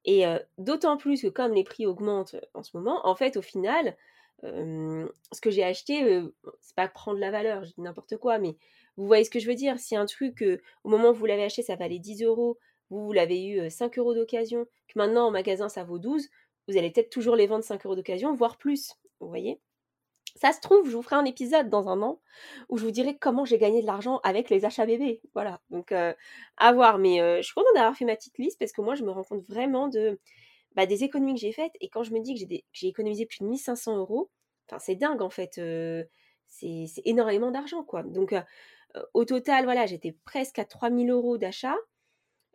Et 0.04 0.24
d'autant 0.58 0.96
plus 0.96 1.22
que 1.22 1.28
comme 1.28 1.54
les 1.54 1.64
prix 1.64 1.86
augmentent 1.86 2.36
en 2.52 2.62
ce 2.62 2.76
moment, 2.76 3.06
en 3.06 3.14
fait, 3.14 3.36
au 3.36 3.42
final, 3.42 3.96
ce 4.42 5.40
que 5.40 5.50
j'ai 5.50 5.64
acheté, 5.64 6.22
c'est 6.60 6.76
pas 6.76 6.88
prendre 6.88 7.18
la 7.18 7.30
valeur, 7.30 7.64
je 7.64 7.72
dis 7.72 7.80
n'importe 7.80 8.16
quoi, 8.18 8.38
mais 8.38 8.56
vous 8.96 9.06
voyez 9.06 9.24
ce 9.24 9.30
que 9.30 9.40
je 9.40 9.46
veux 9.46 9.54
dire. 9.54 9.78
Si 9.78 9.96
un 9.96 10.06
truc, 10.06 10.44
au 10.84 10.88
moment 10.88 11.10
où 11.10 11.14
vous 11.14 11.26
l'avez 11.26 11.44
acheté, 11.44 11.62
ça 11.62 11.76
valait 11.76 11.98
10 11.98 12.22
euros, 12.22 12.58
vous, 12.90 13.06
vous 13.06 13.12
l'avez 13.12 13.46
eu 13.46 13.70
5 13.70 13.98
euros 13.98 14.14
d'occasion, 14.14 14.66
que 14.88 14.98
maintenant 14.98 15.26
en 15.26 15.30
magasin 15.30 15.68
ça 15.68 15.84
vaut 15.84 15.98
12, 15.98 16.28
vous 16.68 16.76
allez 16.76 16.90
peut-être 16.90 17.10
toujours 17.10 17.36
les 17.36 17.46
vendre 17.46 17.64
5 17.64 17.84
euros 17.86 17.96
d'occasion, 17.96 18.34
voire 18.34 18.58
plus. 18.58 18.94
Vous 19.20 19.28
voyez 19.28 19.60
ça 20.36 20.52
se 20.52 20.60
trouve, 20.60 20.88
je 20.88 20.96
vous 20.96 21.02
ferai 21.02 21.16
un 21.16 21.24
épisode 21.24 21.68
dans 21.68 21.88
un 21.88 22.02
an 22.02 22.20
où 22.68 22.76
je 22.76 22.84
vous 22.84 22.90
dirai 22.90 23.16
comment 23.16 23.44
j'ai 23.44 23.58
gagné 23.58 23.80
de 23.82 23.86
l'argent 23.86 24.20
avec 24.24 24.50
les 24.50 24.64
achats 24.64 24.86
bébés. 24.86 25.20
Voilà, 25.34 25.60
donc 25.70 25.92
à 25.92 26.72
voir. 26.72 26.98
Mais 26.98 27.18
je 27.38 27.42
suis 27.42 27.54
contente 27.54 27.74
d'avoir 27.74 27.96
fait 27.96 28.04
ma 28.04 28.16
petite 28.16 28.38
liste 28.38 28.58
parce 28.58 28.72
que 28.72 28.80
moi, 28.80 28.94
je 28.96 29.04
me 29.04 29.10
rends 29.10 29.22
compte 29.22 29.46
vraiment 29.48 29.88
de, 29.88 30.18
bah, 30.74 30.86
des 30.86 31.04
économies 31.04 31.34
que 31.34 31.40
j'ai 31.40 31.52
faites. 31.52 31.72
Et 31.80 31.88
quand 31.88 32.02
je 32.02 32.12
me 32.12 32.20
dis 32.20 32.34
que 32.34 32.54
j'ai 32.72 32.88
économisé 32.88 33.26
plus 33.26 33.38
de 33.40 33.46
1500 33.46 33.96
euros, 33.96 34.30
c'est 34.78 34.96
dingue 34.96 35.22
en 35.22 35.30
fait. 35.30 35.60
c'est 36.48 37.02
énormément 37.04 37.50
d'argent, 37.50 37.84
quoi. 37.84 38.02
Donc 38.02 38.34
au 39.12 39.24
total, 39.24 39.64
voilà, 39.64 39.86
j'étais 39.86 40.16
presque 40.24 40.58
à 40.58 40.64
3000 40.64 41.10
euros 41.10 41.38
d'achat. 41.38 41.76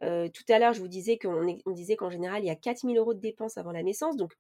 tout 0.01 0.45
à 0.49 0.59
l'heure, 0.59 0.73
je 0.73 0.81
vous 0.81 0.87
disais 0.87 1.17
qu'on 1.17 1.57
on 1.65 1.71
disait 1.71 1.95
qu'en 1.95 2.09
général, 2.09 2.43
il 2.43 2.47
y 2.47 2.51
a 2.51 2.55
4000 2.55 2.97
euros 2.97 3.13
de 3.13 3.19
dépenses 3.19 3.57
avant 3.57 3.71
la 3.71 3.83
naissance. 3.83 4.17
Donc 4.17 4.33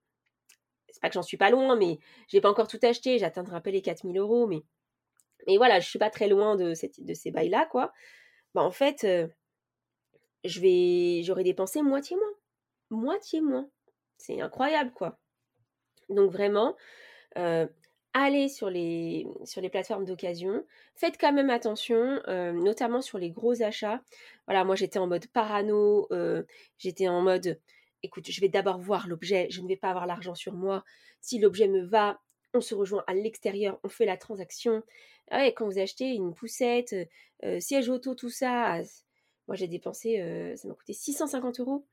c'est 0.91 1.01
pas 1.01 1.09
que 1.09 1.13
j'en 1.13 1.23
suis 1.23 1.37
pas 1.37 1.49
loin, 1.49 1.75
mais 1.75 1.99
j'ai 2.27 2.41
pas 2.41 2.49
encore 2.49 2.67
tout 2.67 2.79
acheté, 2.83 3.19
j'atteindrai 3.19 3.61
peu 3.61 3.69
les 3.69 3.81
4000 3.81 4.17
euros, 4.17 4.47
mais, 4.47 4.63
mais 5.47 5.57
voilà, 5.57 5.79
je 5.79 5.87
suis 5.89 5.99
pas 5.99 6.09
très 6.09 6.27
loin 6.27 6.55
de, 6.55 6.73
ces 6.73 7.31
bails-là, 7.31 7.67
quoi. 7.71 7.91
Bah, 8.53 8.61
en 8.61 8.71
fait, 8.71 9.05
vais, 10.43 11.21
j'aurais 11.23 11.43
dépensé 11.43 11.81
moitié 11.81 12.15
moins. 12.15 12.33
Moitié 12.89 13.41
moins. 13.41 13.69
C'est 14.17 14.41
incroyable, 14.41 14.91
quoi. 14.93 15.19
Donc 16.09 16.31
vraiment, 16.31 16.75
allez 18.13 18.49
sur 18.49 18.69
les, 18.69 19.27
sur 19.45 19.61
les 19.61 19.69
plateformes 19.69 20.05
d'occasion. 20.05 20.65
Faites 20.95 21.17
quand 21.19 21.33
même 21.33 21.49
attention, 21.49 22.21
notamment 22.27 23.01
sur 23.01 23.17
les 23.17 23.31
gros 23.31 23.61
achats. 23.61 24.01
Voilà, 24.47 24.63
moi 24.63 24.75
j'étais 24.75 24.99
en 24.99 25.07
mode 25.07 25.27
parano, 25.27 26.07
j'étais 26.77 27.07
en 27.07 27.21
mode 27.21 27.59
écoute, 28.03 28.29
je 28.29 28.41
vais 28.41 28.49
d'abord 28.49 28.79
voir 28.79 29.07
l'objet, 29.07 29.47
je 29.49 29.61
ne 29.61 29.67
vais 29.67 29.75
pas 29.77 29.89
avoir 29.89 30.05
l'argent 30.05 30.35
sur 30.35 30.53
moi. 30.53 30.83
Si 31.21 31.39
l'objet 31.39 31.67
me 31.67 31.81
va, 31.81 32.19
on 32.53 32.61
se 32.61 32.75
rejoint 32.75 33.03
à 33.07 33.13
l'extérieur, 33.13 33.79
on 33.83 33.89
fait 33.89 34.05
la 34.05 34.17
transaction. 34.17 34.83
Quand 35.31 35.65
vous 35.65 35.79
achetez 35.79 36.13
une 36.13 36.33
poussette, 36.33 36.93
euh, 36.93 37.05
euh, 37.43 37.59
siège 37.59 37.89
auto, 37.89 38.15
tout 38.15 38.29
ça, 38.29 38.73
ah, 38.73 38.81
moi 39.47 39.55
j'ai 39.55 39.67
dépensé, 39.67 40.19
euh, 40.19 40.55
ça 40.55 40.67
m'a 40.67 40.73
coûté 40.73 40.93
650 40.93 41.59
euros. 41.59 41.85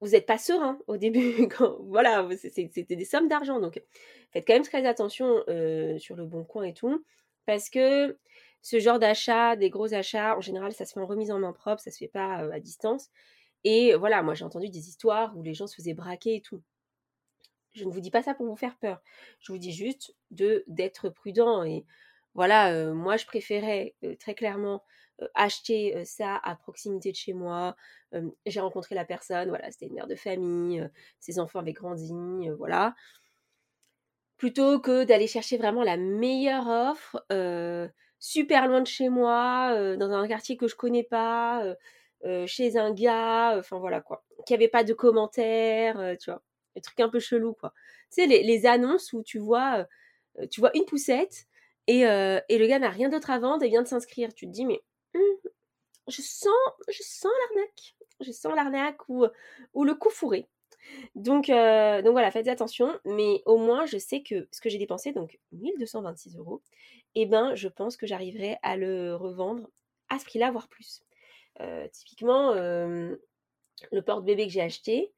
Vous 0.00 0.10
n'êtes 0.10 0.26
pas 0.26 0.38
serein 0.38 0.78
au 0.88 0.96
début, 0.96 1.48
voilà, 1.80 2.28
c'était 2.36 2.96
des 2.96 3.04
sommes 3.04 3.28
d'argent. 3.28 3.60
Donc 3.60 3.80
faites 4.32 4.46
quand 4.46 4.54
même 4.54 4.64
très 4.64 4.84
attention 4.84 5.44
sur 5.98 6.16
le 6.16 6.26
bon 6.26 6.44
coin 6.44 6.64
et 6.64 6.74
tout, 6.74 7.04
parce 7.46 7.70
que 7.70 8.18
ce 8.62 8.78
genre 8.78 8.98
d'achat, 8.98 9.56
des 9.56 9.70
gros 9.70 9.94
achats, 9.94 10.36
en 10.36 10.40
général, 10.40 10.72
ça 10.72 10.84
se 10.84 10.92
fait 10.92 11.00
en 11.00 11.06
remise 11.06 11.30
en 11.30 11.38
main 11.38 11.52
propre, 11.52 11.80
ça 11.80 11.90
se 11.90 11.98
fait 11.98 12.08
pas 12.08 12.36
à 12.52 12.60
distance. 12.60 13.10
Et 13.64 13.94
voilà, 13.94 14.22
moi 14.22 14.34
j'ai 14.34 14.44
entendu 14.44 14.68
des 14.68 14.88
histoires 14.88 15.36
où 15.36 15.42
les 15.42 15.54
gens 15.54 15.66
se 15.66 15.76
faisaient 15.76 15.94
braquer 15.94 16.36
et 16.36 16.40
tout. 16.40 16.62
Je 17.72 17.84
ne 17.84 17.90
vous 17.90 18.00
dis 18.00 18.10
pas 18.10 18.22
ça 18.22 18.34
pour 18.34 18.46
vous 18.46 18.56
faire 18.56 18.76
peur. 18.76 19.00
Je 19.40 19.52
vous 19.52 19.58
dis 19.58 19.72
juste 19.72 20.14
de 20.30 20.64
d'être 20.66 21.08
prudent. 21.08 21.64
Et 21.64 21.86
voilà, 22.34 22.92
moi 22.92 23.16
je 23.16 23.26
préférais 23.26 23.94
très 24.18 24.34
clairement 24.34 24.82
acheter 25.34 26.04
ça 26.04 26.40
à 26.42 26.56
proximité 26.56 27.12
de 27.12 27.16
chez 27.16 27.32
moi. 27.32 27.76
j'ai 28.46 28.60
rencontré 28.60 28.94
la 28.94 29.04
personne, 29.04 29.48
voilà, 29.48 29.70
c'était 29.70 29.86
une 29.86 29.94
mère 29.94 30.06
de 30.06 30.16
famille, 30.16 30.88
ses 31.20 31.38
enfants 31.38 31.60
avaient 31.60 31.72
grandi, 31.72 32.48
voilà. 32.58 32.94
Plutôt 34.36 34.80
que 34.80 35.04
d'aller 35.04 35.28
chercher 35.28 35.56
vraiment 35.56 35.84
la 35.84 35.96
meilleure 35.96 36.66
offre, 36.66 37.24
super 38.18 38.66
loin 38.66 38.80
de 38.80 38.86
chez 38.86 39.08
moi, 39.08 39.96
dans 39.96 40.10
un 40.10 40.26
quartier 40.26 40.56
que 40.56 40.66
je 40.66 40.74
connais 40.74 41.04
pas 41.04 41.64
euh, 42.24 42.46
chez 42.46 42.76
un 42.76 42.92
gars, 42.92 43.56
enfin 43.58 43.78
voilà 43.78 44.00
quoi, 44.00 44.24
qui 44.46 44.54
avait 44.54 44.68
pas 44.68 44.84
de 44.84 44.92
commentaires, 44.92 45.98
euh, 45.98 46.14
tu 46.14 46.30
vois, 46.30 46.40
des 46.76 46.80
trucs 46.80 47.00
un 47.00 47.08
peu 47.08 47.18
chelous 47.18 47.54
quoi. 47.54 47.72
Tu 48.12 48.22
sais, 48.22 48.26
les, 48.26 48.66
annonces 48.66 49.12
où 49.12 49.24
tu 49.24 49.38
vois, 49.38 49.86
euh, 50.38 50.46
tu 50.46 50.60
vois 50.60 50.70
une 50.76 50.84
poussette 50.84 51.46
et, 51.88 52.02
et 52.02 52.58
le 52.58 52.66
gars 52.66 52.78
n'a 52.78 52.90
rien 52.90 53.08
d'autre 53.08 53.30
à 53.30 53.40
vendre 53.40 53.64
et 53.64 53.68
vient 53.68 53.82
de 53.82 53.88
s'inscrire. 53.88 54.32
Tu 54.34 54.46
te 54.46 54.52
dis, 54.52 54.64
mais 54.66 54.80
hum, 55.14 55.50
je 56.06 56.22
sens, 56.22 56.52
je 56.88 57.02
sens 57.02 57.32
l'arnaque, 57.48 57.96
je 58.20 58.30
sens 58.30 58.54
l'arnaque 58.54 59.08
ou, 59.08 59.26
ou 59.74 59.84
le 59.84 59.94
coup 59.94 60.10
fourré. 60.10 60.48
Donc, 61.16 61.46
donc 61.48 62.12
voilà, 62.12 62.30
faites 62.30 62.48
attention, 62.48 62.98
mais 63.04 63.42
au 63.46 63.56
moins 63.56 63.86
je 63.86 63.98
sais 63.98 64.22
que 64.22 64.48
ce 64.52 64.60
que 64.60 64.68
j'ai 64.68 64.78
dépensé, 64.78 65.12
donc 65.12 65.40
1226 65.52 66.36
euros, 66.36 66.62
et 67.14 67.22
eh 67.22 67.26
ben 67.26 67.54
je 67.56 67.68
pense 67.68 67.96
que 67.96 68.06
j'arriverai 68.06 68.58
à 68.62 68.76
le 68.76 69.14
revendre 69.16 69.68
à 70.08 70.18
ce 70.18 70.24
prix-là, 70.24 70.50
voire 70.50 70.68
plus 70.68 71.02
typiquement, 71.92 72.54
le 72.54 73.18
porte-bébé 74.04 74.46
que 74.46 74.52
j'ai 74.52 74.60
acheté, 74.60 75.12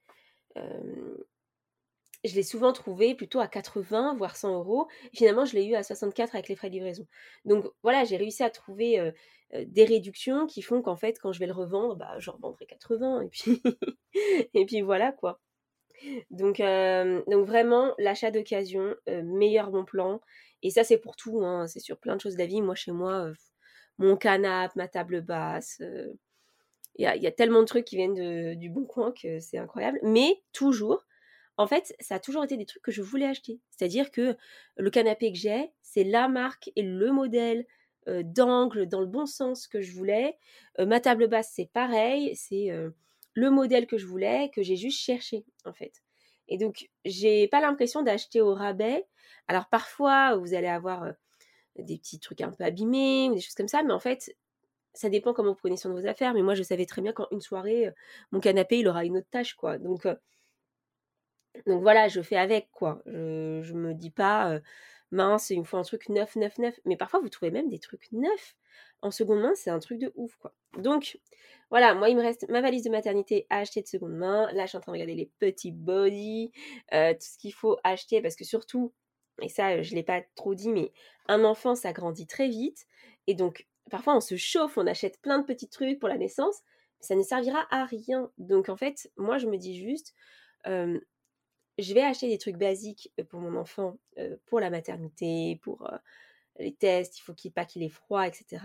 je 0.57 2.35
l'ai 2.35 2.43
souvent 2.43 2.73
trouvé 2.73 3.15
plutôt 3.15 3.41
à 3.41 3.49
80, 3.49 4.17
voire 4.17 4.37
100 4.37 4.55
euros. 4.55 4.89
Finalement, 5.13 5.45
je 5.45 5.55
l'ai 5.55 5.67
eu 5.67 5.75
à 5.75 5.83
64 5.83 6.35
avec 6.35 6.49
les 6.49 6.57
frais 6.57 6.71
de 6.71 6.75
livraison. 6.75 7.07
Donc 7.45 7.67
voilà, 7.83 8.05
j'ai 8.05 8.17
réussi 8.17 8.43
à 8.43 8.51
trouver 8.51 9.13
des 9.53 9.85
réductions 9.85 10.47
qui 10.47 10.63
font 10.63 10.83
qu'en 10.83 10.97
fait, 10.97 11.19
quand 11.21 11.33
je 11.33 11.39
vais 11.39 11.47
le 11.47 11.53
revendre, 11.53 11.97
bah, 11.97 12.19
je 12.19 12.31
revendrai 12.31 12.67
80 12.67 13.23
et 13.23 13.29
puis, 13.29 13.63
et 14.55 14.67
puis 14.67 14.81
voilà 14.81 15.13
quoi. 15.13 15.41
Donc, 16.31 16.59
donc 16.59 17.47
vraiment, 17.47 17.95
l'achat 17.99 18.31
d'occasion, 18.31 18.95
meilleur 19.07 19.71
bon 19.71 19.85
plan. 19.85 20.21
Et 20.63 20.71
ça, 20.71 20.83
c'est 20.83 20.99
pour 20.99 21.17
tout, 21.17 21.45
hein, 21.45 21.67
c'est 21.67 21.81
sur 21.81 21.99
plein 21.99 22.17
de 22.17 22.21
choses 22.21 22.35
de 22.35 22.39
la 22.39 22.47
vie. 22.47 22.63
Moi, 22.63 22.75
chez 22.75 22.93
moi, 22.93 23.31
mon 23.99 24.17
canapé, 24.17 24.73
ma 24.77 24.89
table 24.89 25.21
basse, 25.21 25.83
il 26.97 27.03
y, 27.03 27.27
a, 27.27 27.33
tellement 27.33 27.61
de 27.61 27.67
trucs 27.67 27.85
qui 27.85 27.97
viennent 27.97 28.55
du 28.55 28.71
bon 28.71 28.85
coin 28.85 29.13
que 29.13 29.41
c'est 29.41 29.59
incroyable. 29.59 29.99
Mais 30.03 30.43
toujours, 30.53 31.05
en 31.57 31.67
fait, 31.67 31.95
ça 32.01 32.17
a 32.17 32.19
toujours 32.21 32.45
été 32.45 32.57
des 32.57 32.67
trucs 32.67 32.83
que 32.83 32.93
je 32.93 33.03
voulais 33.03 33.27
acheter. 33.27 33.61
C'est-à-dire 33.71 34.11
que 34.11 34.37
le 34.77 34.91
canapé 34.91 35.33
que 35.33 35.39
j'ai, 35.39 35.71
c'est 35.83 36.05
la 36.05 36.29
marque 36.29 36.71
et 36.75 36.83
le 36.83 37.13
modèle 37.13 37.67
euh, 38.09 38.23
d'angle 38.25 38.87
dans 38.87 39.01
le 39.01 39.07
bon 39.07 39.27
sens 39.27 39.69
que 39.69 39.81
je 39.81 39.93
voulais. 39.93 40.37
Euh, 40.79 40.87
ma 40.87 41.01
table 41.01 41.29
basse, 41.29 41.53
c'est 41.55 41.71
pareil. 41.73 42.35
C'est 42.35 42.71
euh, 42.71 42.91
le 43.35 43.51
modèle 43.51 43.87
que 43.87 43.99
je 43.99 44.07
voulais, 44.07 44.51
que 44.53 44.63
j'ai 44.63 44.77
juste 44.77 45.01
cherché, 45.01 45.45
en 45.65 45.73
fait. 45.73 46.03
Et 46.49 46.59
donc, 46.59 46.89
j'ai 47.05 47.49
pas 47.49 47.61
l'impression 47.61 48.03
d'acheter 48.03 48.41
au 48.41 48.53
rabais. 48.55 49.07
Alors, 49.49 49.67
parfois, 49.69 50.37
vous 50.37 50.55
allez 50.55 50.69
avoir 50.69 51.13
des 51.79 51.99
petits 51.99 52.21
trucs 52.21 52.41
un 52.41 52.51
peu 52.51 52.65
abîmés 52.65 53.29
ou 53.31 53.35
des 53.35 53.41
choses 53.41 53.55
comme 53.55 53.69
ça, 53.69 53.83
mais 53.83 53.93
en 53.93 54.01
fait, 54.01 54.37
ça 54.95 55.09
dépend 55.09 55.33
comment 55.35 55.51
vous 55.51 55.57
prenez 55.57 55.77
soin 55.77 55.93
de 55.93 56.01
vos 56.01 56.07
affaires, 56.07 56.35
mais 56.35 56.43
moi 56.43 56.55
je 56.55 56.63
savais 56.63 56.87
très 56.87 57.03
bien 57.03 57.13
qu'en 57.13 57.27
une 57.31 57.41
soirée, 57.41 57.91
mon 58.33 58.41
canapé 58.41 58.79
il 58.79 58.89
aura 58.89 59.05
une 59.05 59.19
autre 59.19 59.29
tâche 59.31 59.55
quoi. 59.55 59.79
Donc, 59.79 60.07
donc 61.67 61.83
voilà, 61.83 62.09
je 62.09 62.21
fais 62.21 62.37
avec 62.37 62.71
quoi. 62.71 63.03
Je, 63.07 63.73
me 63.73 63.95
dis 63.95 64.11
pas 64.11 64.61
mince, 65.15 65.51
il 65.51 65.61
me 65.61 65.65
faut 65.65 65.79
un 65.79 65.83
truc 65.83 66.09
neuf, 66.11 66.37
neuf, 66.37 66.59
neuf. 66.59 66.79
Mais 66.85 66.97
parfois, 66.97 67.21
vous 67.21 67.29
trouvez 67.29 67.51
même 67.51 67.69
des 67.71 67.79
trucs 67.79 68.11
neufs. 68.13 68.57
En 69.03 69.11
seconde 69.11 69.41
main, 69.41 69.55
c'est 69.55 69.71
un 69.71 69.79
truc 69.79 69.99
de 69.99 70.13
ouf, 70.17 70.37
quoi. 70.37 70.55
Donc, 70.79 71.19
voilà, 71.71 71.95
moi, 71.95 72.09
il 72.09 72.17
me 72.17 72.23
reste 72.23 72.49
ma 72.49 72.61
valise 72.61 72.83
de 72.85 72.91
maternité 72.91 73.47
à 73.51 73.59
acheter 73.59 73.83
de 73.83 73.87
seconde 73.87 74.15
main. 74.15 74.51
Là, 74.53 74.65
je 74.65 74.71
suis 74.71 74.79
en 74.79 74.81
train 74.81 74.93
de 74.93 74.97
regarder 74.97 75.15
les 75.15 75.31
petits 75.39 75.73
body, 75.73 76.53
euh, 76.93 77.13
tout 77.13 77.21
ce 77.21 77.39
qu'il 77.39 77.55
faut 77.55 77.79
acheter, 77.85 78.21
parce 78.23 78.37
que 78.37 78.45
surtout, 78.45 78.93
et 79.43 79.49
ça, 79.49 79.83
je 79.83 79.91
ne 79.91 79.97
l'ai 79.97 80.03
pas 80.03 80.23
trop 80.35 80.55
dit, 80.55 80.71
mais 80.71 80.93
un 81.27 81.45
enfant, 81.45 81.75
ça 81.75 81.93
grandit 81.93 82.27
très 82.27 82.49
vite. 82.49 82.87
Et 83.27 83.35
donc, 83.35 83.67
parfois, 83.91 84.17
on 84.17 84.21
se 84.21 84.37
chauffe, 84.37 84.79
on 84.79 84.87
achète 84.87 85.21
plein 85.21 85.39
de 85.39 85.45
petits 85.45 85.69
trucs 85.69 85.99
pour 85.99 86.09
la 86.09 86.19
naissance, 86.19 86.61
mais 87.01 87.07
ça 87.07 87.15
ne 87.17 87.23
servira 87.23 87.67
à 87.71 87.85
rien. 87.85 88.31
Donc, 88.39 88.69
en 88.69 88.77
fait, 88.77 89.11
moi, 89.17 89.39
je 89.39 89.47
me 89.47 89.57
dis 89.57 89.79
juste, 89.79 90.15
je 90.67 91.93
vais 91.95 92.03
acheter 92.03 92.29
des 92.29 92.39
trucs 92.39 92.57
basiques 92.57 93.13
pour 93.29 93.41
mon 93.41 93.57
enfant, 93.57 93.99
pour 94.47 94.61
la 94.61 94.71
maternité, 94.71 95.59
pour 95.63 95.91
les 96.59 96.75
tests, 96.75 97.19
il 97.19 97.23
faut 97.23 97.35
qu'il 97.35 97.53
pas 97.53 97.65
qu'il 97.65 97.83
ait 97.83 97.89
froid, 97.89 98.27
etc. 98.27 98.65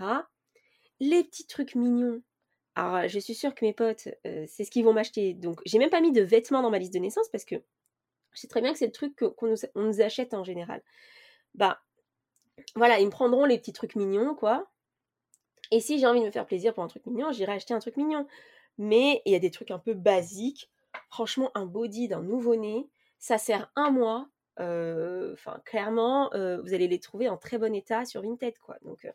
Les 1.00 1.24
petits 1.24 1.46
trucs 1.46 1.74
mignons. 1.74 2.22
Alors, 2.76 3.08
je 3.08 3.18
suis 3.18 3.34
sûre 3.34 3.54
que 3.54 3.64
mes 3.64 3.72
potes, 3.72 4.08
c'est 4.24 4.64
ce 4.64 4.70
qu'ils 4.70 4.84
vont 4.84 4.92
m'acheter. 4.92 5.34
Donc, 5.34 5.60
j'ai 5.66 5.78
même 5.78 5.90
pas 5.90 6.00
mis 6.00 6.12
de 6.12 6.22
vêtements 6.22 6.62
dans 6.62 6.70
ma 6.70 6.78
liste 6.78 6.94
de 6.94 7.00
naissance 7.00 7.28
parce 7.30 7.44
que 7.44 7.56
je 8.32 8.40
sais 8.40 8.48
très 8.48 8.60
bien 8.60 8.72
que 8.72 8.78
c'est 8.78 8.86
le 8.86 8.92
truc 8.92 9.16
qu'on 9.16 9.54
nous, 9.74 10.00
achète 10.00 10.34
en 10.34 10.44
général. 10.44 10.82
Bah, 11.54 11.80
voilà, 12.76 13.00
ils 13.00 13.06
me 13.06 13.10
prendront 13.10 13.44
les 13.44 13.58
petits 13.58 13.72
trucs 13.72 13.96
mignons, 13.96 14.34
quoi. 14.34 14.70
Et 15.70 15.80
si 15.80 15.98
j'ai 15.98 16.06
envie 16.06 16.20
de 16.20 16.26
me 16.26 16.30
faire 16.30 16.46
plaisir 16.46 16.74
pour 16.74 16.82
un 16.82 16.88
truc 16.88 17.06
mignon, 17.06 17.32
j'irai 17.32 17.52
acheter 17.52 17.74
un 17.74 17.78
truc 17.78 17.96
mignon. 17.96 18.26
Mais 18.78 19.22
il 19.24 19.32
y 19.32 19.36
a 19.36 19.38
des 19.38 19.50
trucs 19.50 19.70
un 19.70 19.78
peu 19.78 19.94
basiques. 19.94 20.70
Franchement, 21.08 21.50
un 21.54 21.66
body 21.66 22.08
d'un 22.08 22.22
nouveau-né, 22.22 22.88
ça 23.18 23.38
sert 23.38 23.70
un 23.76 23.90
mois. 23.90 24.28
Enfin, 24.58 25.60
clairement, 25.64 26.30
vous 26.32 26.74
allez 26.74 26.88
les 26.88 26.98
trouver 26.98 27.28
en 27.28 27.36
très 27.36 27.56
bon 27.58 27.74
état 27.74 28.04
sur 28.04 28.22
Vinted, 28.22 28.58
quoi. 28.58 28.76
Donc, 28.82 29.06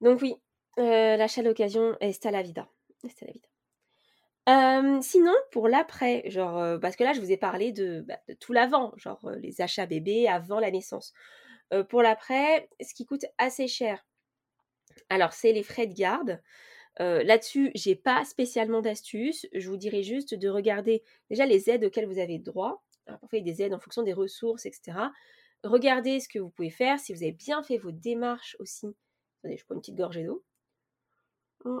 donc 0.00 0.22
oui, 0.22 0.36
l'achat 0.76 1.42
d'occasion 1.42 1.96
est 2.00 2.24
à 2.24 2.30
la 2.30 2.42
vida. 2.42 2.68
Est 3.04 3.20
la 3.22 3.32
vida. 3.32 3.48
Sinon, 5.02 5.34
pour 5.50 5.68
l'après, 5.68 6.22
genre, 6.26 6.78
parce 6.80 6.96
que 6.96 7.04
là, 7.04 7.12
je 7.12 7.20
vous 7.20 7.30
ai 7.32 7.36
parlé 7.36 7.72
de, 7.72 8.02
bah, 8.06 8.18
tout 8.40 8.52
l'avant, 8.52 8.92
genre 8.96 9.30
les 9.38 9.60
achats 9.60 9.86
bébés 9.86 10.28
avant 10.28 10.60
la 10.60 10.70
naissance. 10.70 11.12
pour 11.88 12.02
l'après, 12.02 12.68
ce 12.80 12.94
qui 12.94 13.06
coûte 13.06 13.26
assez 13.38 13.68
cher, 13.68 14.04
alors 15.08 15.32
c'est 15.32 15.52
les 15.52 15.62
frais 15.62 15.86
de 15.86 15.94
garde. 15.94 16.40
Là-dessus, 16.98 17.70
j'ai 17.74 17.96
pas 17.96 18.24
spécialement 18.24 18.80
d'astuces. 18.82 19.46
Je 19.54 19.68
vous 19.68 19.76
dirais 19.76 20.02
juste 20.02 20.34
de 20.34 20.48
regarder 20.48 21.02
déjà 21.30 21.46
les 21.46 21.70
aides 21.70 21.84
auxquelles 21.84 22.06
vous 22.06 22.18
avez 22.18 22.38
droit. 22.38 22.82
Alors, 23.06 23.20
parfois, 23.20 23.38
il 23.38 23.44
des 23.44 23.62
aides 23.62 23.74
en 23.74 23.78
fonction 23.80 24.02
des 24.02 24.12
ressources, 24.12 24.66
etc. 24.66 24.98
Regardez 25.64 26.20
ce 26.20 26.28
que 26.28 26.38
vous 26.38 26.50
pouvez 26.50 26.70
faire. 26.70 26.98
Si 26.98 27.12
vous 27.12 27.22
avez 27.22 27.32
bien 27.32 27.62
fait 27.62 27.78
vos 27.78 27.90
démarches 27.90 28.56
aussi. 28.58 28.86
Attendez, 29.38 29.56
je 29.56 29.64
prends 29.64 29.74
une 29.74 29.80
petite 29.80 29.96
gorgée 29.96 30.24
d'eau. 30.24 30.44
Mmh. 31.64 31.78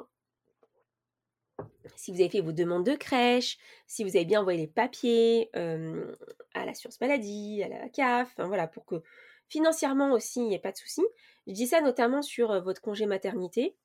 Si 1.96 2.12
vous 2.12 2.20
avez 2.20 2.30
fait 2.30 2.40
vos 2.40 2.52
demandes 2.52 2.84
de 2.84 2.94
crèche, 2.94 3.58
si 3.86 4.04
vous 4.04 4.16
avez 4.16 4.24
bien 4.24 4.40
envoyé 4.40 4.58
les 4.58 4.66
papiers 4.66 5.50
à 5.54 6.64
l'assurance 6.64 7.00
maladie, 7.00 7.62
à 7.62 7.68
la 7.68 7.88
CAF, 7.88 8.34
voilà, 8.38 8.66
pour 8.66 8.84
que 8.84 9.02
financièrement 9.48 10.12
aussi, 10.12 10.40
il 10.40 10.48
n'y 10.48 10.54
ait 10.54 10.60
pas 10.60 10.72
de 10.72 10.76
souci. 10.76 11.02
Je 11.46 11.52
dis 11.52 11.66
ça 11.66 11.80
notamment 11.80 12.22
sur 12.22 12.62
votre 12.62 12.80
congé 12.80 13.06
maternité 13.06 13.76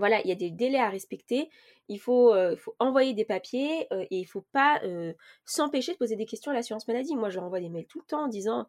voilà, 0.00 0.22
il 0.22 0.28
y 0.28 0.32
a 0.32 0.34
des 0.34 0.50
délais 0.50 0.78
à 0.78 0.88
respecter. 0.88 1.50
Il 1.88 2.00
faut, 2.00 2.34
envoyer 2.78 3.12
des 3.12 3.26
papiers 3.26 3.86
et 3.92 4.16
il 4.16 4.22
ne 4.22 4.26
faut 4.26 4.46
pas 4.52 4.80
s'empêcher 5.44 5.92
de 5.92 5.98
poser 5.98 6.16
des 6.16 6.24
questions 6.24 6.50
à 6.50 6.54
l'assurance 6.54 6.88
maladie. 6.88 7.14
Moi, 7.14 7.28
je 7.28 7.38
renvoie 7.38 7.60
des 7.60 7.68
mails 7.68 7.86
tout 7.86 8.00
le 8.00 8.06
temps 8.06 8.24
en 8.24 8.28
disant 8.28 8.66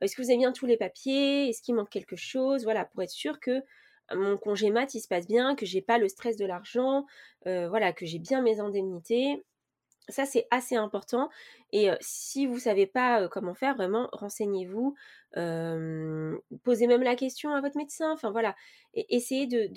est-ce 0.00 0.14
que 0.14 0.22
vous 0.22 0.28
avez 0.28 0.38
bien 0.38 0.52
tous 0.52 0.66
les 0.66 0.76
papiers? 0.76 1.48
Est-ce 1.48 1.62
qu'il 1.62 1.74
manque 1.74 1.88
quelque 1.88 2.16
chose? 2.16 2.64
Voilà, 2.64 2.84
pour 2.84 3.02
être 3.02 3.10
sûr 3.10 3.40
que 3.40 3.62
mon 4.12 4.36
congé 4.36 4.70
mat, 4.70 4.94
il 4.94 5.00
se 5.00 5.08
passe 5.08 5.26
bien, 5.26 5.54
que 5.54 5.66
j'ai 5.66 5.82
pas 5.82 5.98
le 5.98 6.08
stress 6.08 6.36
de 6.36 6.46
l'argent, 6.46 7.06
voilà, 7.44 7.92
que 7.92 8.06
j'ai 8.06 8.18
bien 8.18 8.42
mes 8.42 8.60
indemnités. 8.60 9.44
Ça, 10.10 10.26
c'est 10.26 10.46
assez 10.50 10.76
important. 10.76 11.30
Et 11.72 11.88
si 12.00 12.46
vous 12.46 12.56
ne 12.56 12.60
savez 12.60 12.86
pas 12.86 13.28
comment 13.28 13.54
faire, 13.54 13.74
vraiment, 13.74 14.08
renseignez-vous. 14.12 14.94
posez 15.32 16.86
même 16.86 17.02
la 17.02 17.16
question 17.16 17.54
à 17.54 17.60
votre 17.60 17.76
médecin. 17.76 18.12
Enfin, 18.12 18.30
voilà. 18.30 18.54
Essayez 18.94 19.46
de, 19.46 19.68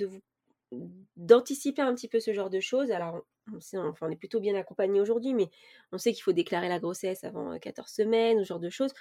d'anticiper 1.15 1.81
un 1.81 1.93
petit 1.95 2.07
peu 2.07 2.19
ce 2.19 2.33
genre 2.33 2.49
de 2.49 2.59
choses. 2.59 2.91
Alors, 2.91 3.21
on, 3.73 3.93
on 4.01 4.09
est 4.09 4.15
plutôt 4.15 4.39
bien 4.39 4.55
accompagné 4.55 4.99
aujourd'hui, 4.99 5.33
mais 5.33 5.49
on 5.91 5.97
sait 5.97 6.13
qu'il 6.13 6.23
faut 6.23 6.33
déclarer 6.33 6.69
la 6.69 6.79
grossesse 6.79 7.23
avant 7.23 7.57
14 7.57 7.89
semaines, 7.89 8.39
ce 8.39 8.47
genre 8.47 8.59
de 8.59 8.69
choses. 8.69 8.93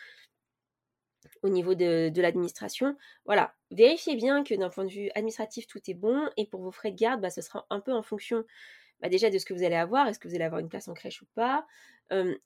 Au 1.43 1.49
niveau 1.49 1.75
de, 1.75 2.21
l'administration, 2.21 2.97
voilà, 3.25 3.55
vérifiez 3.71 4.17
bien 4.17 4.43
que 4.43 4.55
d'un 4.55 4.71
point 4.71 4.85
de 4.85 4.91
vue 4.91 5.11
administratif, 5.15 5.67
tout 5.67 5.81
est 5.89 5.95
bon. 5.95 6.29
Et 6.37 6.47
pour 6.47 6.63
vos 6.63 6.73
frais 6.73 6.91
de 6.91 6.97
garde, 6.97 7.21
bah, 7.21 7.31
ce 7.31 7.41
sera 7.41 7.67
un 7.71 7.81
peu 7.81 7.93
en 7.93 8.03
fonction 8.03 8.45
bah, 9.01 9.09
déjà 9.09 9.31
de 9.31 9.39
ce 9.39 9.45
que 9.45 9.55
vous 9.55 9.63
allez 9.63 9.77
avoir. 9.77 10.09
Est-ce 10.09 10.19
que 10.19 10.29
vous 10.29 10.35
allez 10.35 10.45
avoir 10.45 10.61
une 10.61 10.69
place 10.69 10.89
en 10.89 10.95
crèche 10.95 11.23
ou 11.23 11.27
pas? 11.35 11.67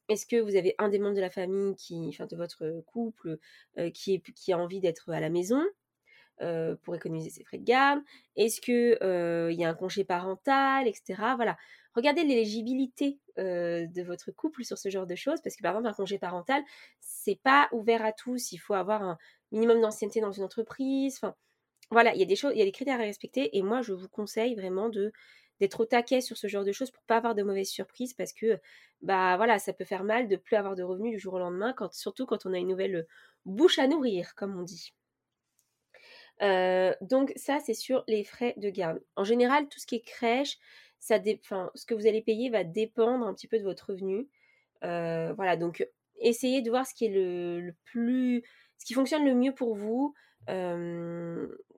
Est-ce 0.09 0.25
que 0.27 0.41
vous 0.41 0.57
avez 0.57 0.75
un 0.79 0.89
des 0.89 0.99
membres 0.99 1.17
de 1.17 1.21
la 1.21 1.31
famille, 1.31 1.77
qui, 1.77 2.09
enfin 2.09 2.27
de 2.27 2.37
votre 2.37 2.83
couple, 2.87 3.39
qui, 3.93 4.15
est, 4.15 4.33
qui 4.33 4.53
a 4.53 4.59
envie 4.59 4.81
d'être 4.81 5.11
à 5.11 5.21
la 5.21 5.29
maison 5.29 5.63
euh, 6.41 6.75
pour 6.83 6.95
économiser 6.95 7.29
ses 7.29 7.45
frais 7.45 7.59
de 7.59 7.65
garde? 7.65 8.01
Est-ce 8.37 8.63
qu'il 8.63 8.97
euh, 9.03 9.53
y 9.53 9.65
a 9.65 9.69
un 9.69 9.75
congé 9.75 10.05
parental, 10.05 10.89
etc. 10.89 11.35
Voilà. 11.37 11.59
Regardez 11.95 12.23
l'éligibilité 12.23 13.19
euh, 13.39 13.87
de 13.89 14.03
votre 14.03 14.31
couple 14.31 14.65
sur 14.65 14.79
ce 14.79 14.89
genre 14.91 15.07
de 15.07 15.17
choses, 15.17 15.41
parce 15.43 15.57
que 15.57 15.63
par 15.63 15.73
exemple, 15.73 15.89
un 15.89 15.93
congé 15.93 16.19
parental, 16.19 16.63
c'est 17.23 17.41
pas 17.43 17.69
ouvert 17.73 18.05
à 18.05 18.13
tous. 18.13 18.53
Il 18.53 18.59
faut 18.59 18.75
avoir 18.75 19.03
un 19.03 19.19
minimum 19.53 19.81
d'ancienneté 19.81 20.21
dans 20.21 20.33
une 20.33 20.45
entreprise. 20.45 21.17
Enfin, 21.17 21.35
voilà, 21.91 22.15
il 22.15 22.21
y 22.21 22.23
a 22.23 22.27
des 22.27 22.37
choses, 22.37 22.53
il 22.55 22.59
y 22.59 22.63
a 22.63 22.65
des 22.65 22.73
critères 22.73 23.01
à 23.01 23.05
respecter. 23.05 23.57
Et 23.57 23.63
moi, 23.63 23.83
je 23.83 23.93
vous 23.93 24.09
conseille 24.09 24.55
vraiment 24.55 24.91
d'être 25.61 25.81
au 25.81 25.85
taquet 25.87 26.21
sur 26.21 26.37
ce 26.37 26.47
genre 26.47 26.65
de 26.65 26.73
choses 26.73 26.91
pour 26.91 27.03
pas 27.05 27.19
avoir 27.19 27.35
de 27.35 27.43
mauvaises 27.43 27.71
surprises 27.71 28.15
parce 28.15 28.33
que 28.33 28.59
bah 29.03 29.37
voilà 29.37 29.59
ça 29.59 29.73
peut 29.73 29.85
faire 29.85 30.05
mal 30.05 30.29
de 30.29 30.37
plus 30.37 30.57
avoir 30.57 30.75
de 30.77 30.83
revenus 30.83 31.13
du 31.13 31.19
jour 31.19 31.35
au 31.35 31.39
lendemain 31.39 31.75
surtout 31.93 32.27
quand 32.27 32.47
on 32.47 32.53
a 32.53 32.59
une 32.59 32.69
nouvelle 32.69 33.07
bouche 33.47 33.79
à 33.79 33.87
nourrir 33.87 34.35
comme 34.35 34.59
on 34.59 34.63
dit 34.63 34.95
donc 37.03 37.33
ça, 37.37 37.59
c'est 37.61 37.75
sur 37.75 38.05
les 38.09 38.25
frais 38.25 38.55
de 38.57 38.71
garde. 38.71 39.03
En 39.17 39.25
général, 39.25 39.69
tout 39.69 39.79
ce 39.79 39.87
qui 39.87 39.97
est 39.97 40.01
crèche, 40.01 40.59
ça 40.99 41.19
ce 41.23 41.87
que 41.87 41.95
vous 41.95 42.07
allez 42.07 42.23
payer 42.23 42.51
va 42.51 42.65
dépendre 42.65 43.27
un 43.27 43.35
petit 43.35 43.49
peu 43.49 43.59
de 43.59 43.65
votre 43.65 43.91
revenu. 43.91 44.29
voilà, 44.83 45.57
donc 45.57 45.87
essayez 46.21 46.63
de 46.63 46.71
voir 46.71 46.87
ce 46.87 46.95
qui 46.95 47.07
est 47.07 47.11
le, 47.11 47.73
plus, 47.85 48.43
ce 48.79 48.85
qui 48.85 48.95
fonctionne 48.95 49.25
le 49.25 49.35
mieux 49.35 49.55
pour 49.55 49.75
vous. 49.75 50.15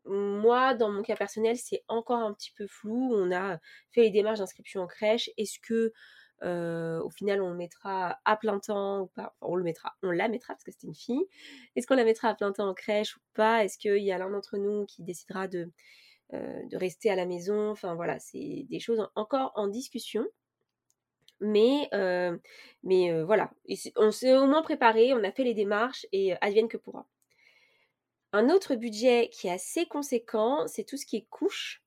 moi, 0.05 0.75
dans 0.75 0.91
mon 0.91 1.03
cas 1.03 1.17
personnel, 1.17 1.57
c'est 1.57 1.85
encore 1.89 2.21
un 2.21 2.33
petit 2.35 2.53
peu 2.57 2.67
flou. 2.67 3.13
On 3.15 3.33
a 3.33 3.59
fait 3.93 4.03
les 4.03 4.11
démarches 4.11 4.39
d'inscription 4.39 4.83
en 4.83 4.87
crèche. 4.87 5.31
Est-ce 5.37 5.59
que 5.61 5.93
au 6.45 7.11
final, 7.11 7.41
on 7.41 7.51
le 7.51 7.57
mettra 7.57 8.19
à 8.25 8.37
plein 8.37 8.59
temps 8.59 9.03
ou 9.03 9.07
pas? 9.07 9.37
On 9.41 9.55
le 9.55 9.63
mettra, 9.63 9.95
on 10.03 10.11
la 10.11 10.29
mettra 10.29 10.55
parce 10.55 10.65
que 10.65 10.73
c'était 10.73 10.89
une 10.89 10.95
fille. 10.95 11.25
Est-ce 11.77 11.87
qu'on 11.87 11.95
la 11.97 12.05
mettra 12.05 12.29
à 12.29 12.35
plein 12.35 12.53
temps 12.53 12.69
en 12.69 12.75
crèche 12.75 13.17
ou 13.17 13.21
pas? 13.35 13.65
Est-ce 13.65 13.79
qu'il 13.79 14.03
y 14.03 14.13
a 14.13 14.19
l'un 14.19 14.31
d'entre 14.31 14.59
nous 14.59 14.85
qui 14.87 15.03
décidera 15.05 15.47
de, 15.47 15.71
de 16.33 16.77
rester 16.77 17.11
à 17.11 17.17
la 17.17 17.27
maison? 17.27 17.71
Enfin 17.71 17.95
voilà, 17.95 18.19
c'est 18.19 18.67
des 18.69 18.81
choses 18.81 19.09
encore 19.15 19.53
en 19.55 19.69
discussion. 19.69 20.27
Mais, 21.43 21.91
mais 22.83 23.23
voilà, 23.23 23.51
on 23.97 24.11
s'est 24.11 24.37
au 24.37 24.47
moins 24.47 24.63
préparé, 24.63 25.13
on 25.13 25.23
a 25.25 25.33
fait 25.33 25.45
les 25.45 25.55
démarches 25.55 26.07
et 26.13 26.35
advienne 26.41 26.69
que 26.69 26.77
pourra. 26.79 27.07
Un 28.33 28.49
autre 28.49 28.75
budget 28.77 29.29
qui 29.31 29.49
est 29.49 29.53
assez 29.53 29.85
conséquent, 29.87 30.67
c'est 30.67 30.85
tout 30.85 30.97
ce 30.97 31.05
qui 31.05 31.17
est 31.17 31.27
couche 31.29 31.83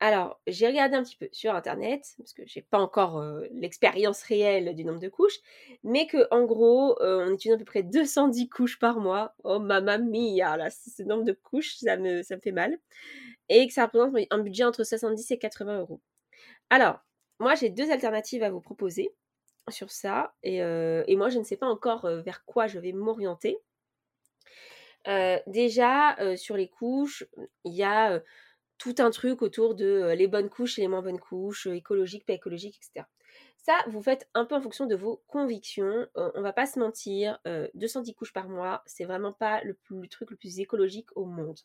alors, 0.00 0.40
j'ai 0.46 0.68
regardé 0.68 0.96
un 0.96 1.02
petit 1.02 1.16
peu 1.16 1.28
sur 1.32 1.52
internet, 1.54 2.04
parce 2.18 2.32
que 2.32 2.42
j'ai 2.46 2.62
pas 2.62 2.78
encore 2.78 3.20
l'expérience 3.50 4.22
réelle 4.22 4.76
du 4.76 4.84
nombre 4.84 5.00
de 5.00 5.08
couches, 5.08 5.38
mais 5.82 6.06
que 6.06 6.28
en 6.30 6.44
gros, 6.44 6.96
on 7.00 7.32
utilise 7.32 7.54
à 7.54 7.58
peu 7.58 7.64
près 7.64 7.82
210 7.82 8.48
couches 8.48 8.78
par 8.78 9.00
mois. 9.00 9.34
Oh 9.42 9.58
mamma 9.58 9.98
mia, 9.98 10.56
là, 10.56 10.70
ce 10.70 11.02
nombre 11.02 11.24
de 11.24 11.32
couches, 11.32 11.76
ça 11.78 11.96
me, 11.96 12.22
ça 12.22 12.36
me 12.36 12.40
fait 12.40 12.52
mal. 12.52 12.78
Et 13.48 13.66
que 13.66 13.72
ça 13.72 13.86
représente 13.86 14.14
un 14.30 14.38
budget 14.38 14.64
entre 14.64 14.84
70 14.84 15.30
et 15.32 15.38
80 15.38 15.80
euros. 15.80 16.00
Alors, 16.70 17.00
moi, 17.38 17.54
j'ai 17.54 17.70
deux 17.70 17.90
alternatives 17.90 18.42
à 18.42 18.50
vous 18.50 18.60
proposer 18.60 19.14
sur 19.68 19.90
ça, 19.90 20.34
et, 20.42 20.58
et 20.58 21.16
moi, 21.16 21.28
je 21.28 21.38
ne 21.38 21.44
sais 21.44 21.56
pas 21.56 21.66
encore 21.66 22.08
vers 22.22 22.44
quoi 22.46 22.66
je 22.66 22.78
vais 22.78 22.92
m'orienter. 22.92 23.58
déjà, 25.46 26.16
sur 26.36 26.56
les 26.56 26.68
couches, 26.68 27.24
il 27.64 27.74
y 27.74 27.82
a 27.82 28.22
tout 28.78 28.94
un 28.98 29.10
truc 29.10 29.42
autour 29.42 29.74
de 29.74 30.14
les 30.16 30.26
bonnes 30.26 30.48
couches 30.48 30.78
et 30.78 30.82
les 30.82 30.88
moins 30.88 31.02
bonnes 31.02 31.20
couches, 31.20 31.66
écologiques, 31.66 32.24
pas 32.24 32.32
écologiques, 32.32 32.76
etc. 32.76 33.06
Ça, 33.58 33.76
vous 33.88 34.00
faites 34.00 34.30
un 34.34 34.46
peu 34.46 34.54
en 34.54 34.62
fonction 34.62 34.86
de 34.86 34.94
vos 34.94 35.22
convictions. 35.26 36.06
on 36.14 36.40
va 36.40 36.52
pas 36.52 36.66
se 36.66 36.78
mentir, 36.78 37.38
210 37.74 38.14
couches 38.14 38.32
par 38.32 38.48
mois, 38.48 38.82
c'est 38.86 39.04
vraiment 39.04 39.32
pas 39.32 39.62
le, 39.62 39.76
truc 40.08 40.30
le 40.30 40.36
plus 40.36 40.60
écologique 40.60 41.14
au 41.16 41.26
monde. 41.26 41.58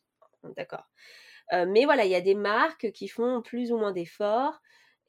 D'accord. 0.57 0.85
mais 1.51 1.85
voilà, 1.85 2.03
il 2.03 2.11
y 2.11 2.15
a 2.15 2.21
des 2.21 2.35
marques 2.35 2.91
qui 2.91 3.07
font 3.07 3.41
plus 3.41 3.71
ou 3.71 3.77
moins 3.77 3.93
d'efforts. 3.93 4.59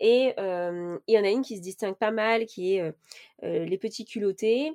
Et 0.00 0.34
il 0.36 1.14
y 1.14 1.18
en 1.18 1.24
a 1.24 1.30
une 1.30 1.42
qui 1.42 1.56
se 1.56 1.62
distingue 1.62 1.96
pas 1.96 2.10
mal, 2.10 2.46
qui 2.46 2.76
est 2.76 2.94
les 3.42 3.78
petits 3.78 4.04
culottés. 4.04 4.72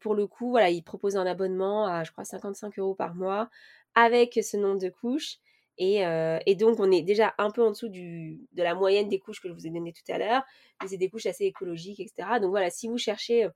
pour 0.00 0.14
le 0.14 0.26
coup, 0.26 0.50
voilà, 0.50 0.70
ils 0.70 0.82
proposent 0.82 1.16
un 1.16 1.26
abonnement 1.26 1.86
à, 1.86 2.04
je 2.04 2.12
crois, 2.12 2.24
55 2.24 2.78
euros 2.78 2.94
par 2.94 3.14
mois 3.14 3.48
avec 3.94 4.38
ce 4.42 4.56
nombre 4.56 4.80
de 4.80 4.88
couches. 4.88 5.38
Et, 5.78 6.56
donc, 6.56 6.80
on 6.80 6.90
est 6.90 7.02
déjà 7.02 7.34
un 7.38 7.50
peu 7.50 7.62
en 7.62 7.70
dessous 7.70 7.88
de 7.88 8.36
la 8.56 8.74
moyenne 8.74 9.08
des 9.08 9.18
couches 9.18 9.40
que 9.40 9.48
je 9.48 9.54
vous 9.54 9.66
ai 9.66 9.70
donné 9.70 9.92
tout 9.92 10.12
à 10.12 10.18
l'heure. 10.18 10.42
Mais 10.82 10.88
c'est 10.88 10.96
des 10.96 11.08
couches 11.08 11.26
assez 11.26 11.44
écologiques, 11.44 12.00
etc. 12.00 12.40
Donc 12.40 12.50
voilà, 12.50 12.70
si 12.70 12.88
vous 12.88 12.98
cherchez 12.98 13.48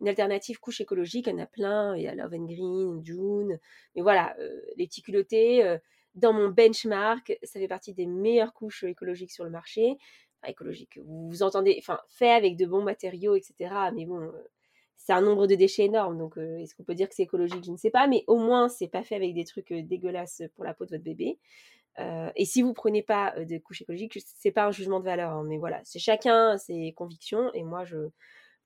une 0.00 0.08
alternative 0.08 0.58
couche 0.58 0.80
écologique, 0.80 1.26
il 1.26 1.30
y 1.30 1.34
en 1.34 1.38
a 1.38 1.46
plein. 1.46 1.96
Il 1.96 2.02
y 2.02 2.08
a 2.08 2.14
Love 2.14 2.34
and 2.34 2.46
Green, 2.46 3.04
June. 3.04 3.58
Mais 3.94 4.02
voilà, 4.02 4.34
les 4.76 4.86
petits 4.86 5.02
culottés, 5.02 5.78
dans 6.14 6.32
mon 6.32 6.48
benchmark, 6.48 7.38
ça 7.42 7.60
fait 7.60 7.68
partie 7.68 7.92
des 7.92 8.06
meilleures 8.06 8.54
couches 8.54 8.84
écologiques 8.84 9.32
sur 9.32 9.44
le 9.44 9.50
marché. 9.50 9.96
Écologique, 10.46 10.98
vous, 11.04 11.28
vous 11.28 11.42
entendez, 11.42 11.76
enfin, 11.78 12.00
fait 12.08 12.30
avec 12.30 12.56
de 12.56 12.66
bons 12.66 12.82
matériaux, 12.82 13.34
etc. 13.34 13.74
Mais 13.94 14.06
bon, 14.06 14.32
c'est 14.96 15.12
un 15.12 15.20
nombre 15.20 15.46
de 15.46 15.54
déchets 15.54 15.84
énorme. 15.84 16.18
Donc, 16.18 16.36
est-ce 16.36 16.74
qu'on 16.74 16.84
peut 16.84 16.94
dire 16.94 17.08
que 17.08 17.14
c'est 17.14 17.24
écologique? 17.24 17.64
Je 17.64 17.72
ne 17.72 17.76
sais 17.76 17.90
pas. 17.90 18.06
Mais 18.06 18.24
au 18.26 18.38
moins, 18.38 18.68
c'est 18.68 18.88
pas 18.88 19.02
fait 19.02 19.16
avec 19.16 19.34
des 19.34 19.44
trucs 19.44 19.72
dégueulasses 19.72 20.42
pour 20.54 20.64
la 20.64 20.74
peau 20.74 20.84
de 20.84 20.90
votre 20.90 21.04
bébé. 21.04 21.38
et 22.36 22.44
si 22.44 22.62
vous 22.62 22.74
prenez 22.74 23.02
pas 23.02 23.34
de 23.38 23.58
couches 23.58 23.82
écologiques, 23.82 24.18
c'est 24.24 24.52
pas 24.52 24.66
un 24.66 24.70
jugement 24.72 25.00
de 25.00 25.04
valeur, 25.04 25.32
hein, 25.32 25.44
mais 25.44 25.58
voilà, 25.58 25.80
c'est 25.84 25.98
chacun 25.98 26.58
ses 26.58 26.92
convictions 26.92 27.52
et 27.54 27.64
moi, 27.64 27.84
je, 27.84 28.08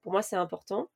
pour 0.02 0.12
moi, 0.12 0.22
c'est 0.22 0.36
important. 0.36 0.90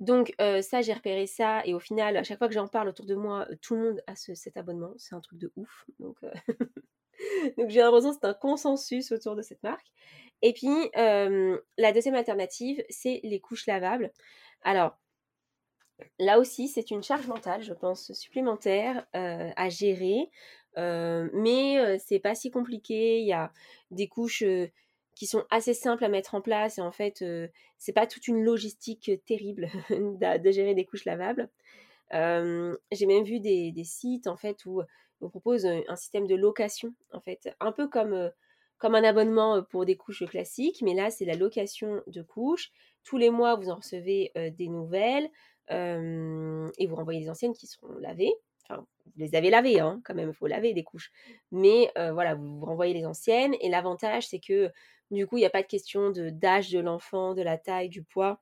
Donc 0.00 0.34
ça, 0.38 0.82
j'ai 0.82 0.92
repéré 0.92 1.26
ça 1.26 1.62
et 1.64 1.74
au 1.74 1.80
final, 1.80 2.16
à 2.16 2.24
chaque 2.24 2.38
fois 2.38 2.48
que 2.48 2.54
j'en 2.54 2.68
parle 2.68 2.88
autour 2.88 3.06
de 3.06 3.14
moi, 3.14 3.46
tout 3.60 3.76
le 3.76 3.82
monde 3.82 4.02
a 4.06 4.14
cet 4.16 4.56
abonnement. 4.56 4.92
C'est 4.96 5.14
un 5.14 5.20
truc 5.20 5.38
de 5.38 5.52
ouf. 5.56 5.84
Donc, 6.00 6.18
donc 7.58 7.70
j'ai 7.70 7.80
l'impression 7.80 8.10
que 8.10 8.18
c'est 8.20 8.28
un 8.28 8.34
consensus 8.34 9.12
autour 9.12 9.36
de 9.36 9.42
cette 9.42 9.62
marque. 9.62 9.86
Et 10.42 10.52
puis, 10.52 10.90
la 10.94 11.92
deuxième 11.92 12.16
alternative, 12.16 12.84
c'est 12.90 13.20
les 13.22 13.40
couches 13.40 13.66
lavables. 13.66 14.12
Alors, 14.62 14.98
là 16.18 16.40
aussi, 16.40 16.68
c'est 16.68 16.90
une 16.90 17.02
charge 17.02 17.28
mentale, 17.28 17.62
je 17.62 17.72
pense, 17.72 18.12
supplémentaire 18.12 19.06
à 19.12 19.68
gérer. 19.68 20.28
mais 20.76 21.98
c'est 22.00 22.18
pas 22.18 22.34
si 22.34 22.50
compliqué. 22.50 23.20
Il 23.20 23.26
y 23.26 23.32
a 23.32 23.52
des 23.92 24.08
couches 24.08 24.44
qui 25.14 25.26
sont 25.26 25.44
assez 25.50 25.74
simples 25.74 26.04
à 26.04 26.08
mettre 26.08 26.34
en 26.34 26.40
place 26.40 26.78
et 26.78 26.80
en 26.80 26.90
fait 26.92 27.24
c'est 27.78 27.92
pas 27.92 28.06
toute 28.06 28.26
une 28.28 28.42
logistique 28.42 29.12
terrible 29.24 29.68
de, 29.90 30.50
gérer 30.50 30.74
des 30.74 30.84
couches 30.84 31.04
lavables. 31.04 31.48
j'ai 32.10 33.06
même 33.06 33.24
vu 33.24 33.38
des, 33.38 33.84
sites 33.84 34.26
en 34.26 34.36
fait 34.36 34.64
où 34.66 34.82
on 35.22 35.28
propose 35.28 35.66
un, 35.66 35.96
système 35.96 36.26
de 36.26 36.34
location 36.34 36.94
en 37.12 37.20
fait, 37.20 37.48
un 37.60 37.72
peu 37.72 37.88
comme 37.88 38.30
comme 38.78 38.96
un 38.96 39.04
abonnement 39.04 39.62
pour 39.62 39.86
des 39.86 39.96
couches 39.96 40.26
classiques, 40.26 40.82
mais 40.82 40.94
là 40.94 41.10
c'est 41.10 41.24
la 41.24 41.34
location 41.34 42.02
de 42.08 42.22
couches. 42.22 42.72
Tous 43.04 43.16
les 43.16 43.30
mois 43.30 43.54
vous 43.54 43.70
en 43.70 43.76
recevez 43.76 44.32
des 44.34 44.68
nouvelles 44.68 45.30
et 45.70 46.86
vous 46.86 46.96
renvoyez 46.96 47.20
les 47.20 47.30
anciennes 47.30 47.54
qui 47.54 47.66
seront 47.66 47.92
lavées. 47.98 48.34
Enfin, 48.64 48.84
vous 49.06 49.12
les 49.16 49.34
avez 49.34 49.50
lavées, 49.50 49.80
hein, 49.80 50.00
quand 50.04 50.14
même, 50.14 50.30
il 50.30 50.34
faut 50.34 50.48
laver 50.48 50.74
des 50.74 50.82
couches. 50.82 51.12
Mais 51.52 51.92
voilà, 51.94 52.34
vous, 52.34 52.58
vous 52.58 52.66
renvoyez 52.66 52.92
les 52.92 53.06
anciennes. 53.06 53.54
Et 53.60 53.68
l'avantage, 53.68 54.26
c'est 54.26 54.40
que 54.40 54.72
du 55.12 55.26
coup, 55.26 55.36
il 55.36 55.40
n'y 55.40 55.46
a 55.46 55.50
pas 55.50 55.62
de 55.62 55.68
question 55.68 56.10
d'âge 56.10 56.70
de 56.70 56.80
l'enfant, 56.80 57.34
de 57.34 57.42
la 57.42 57.58
taille, 57.58 57.88
du 57.88 58.02
poids, 58.02 58.40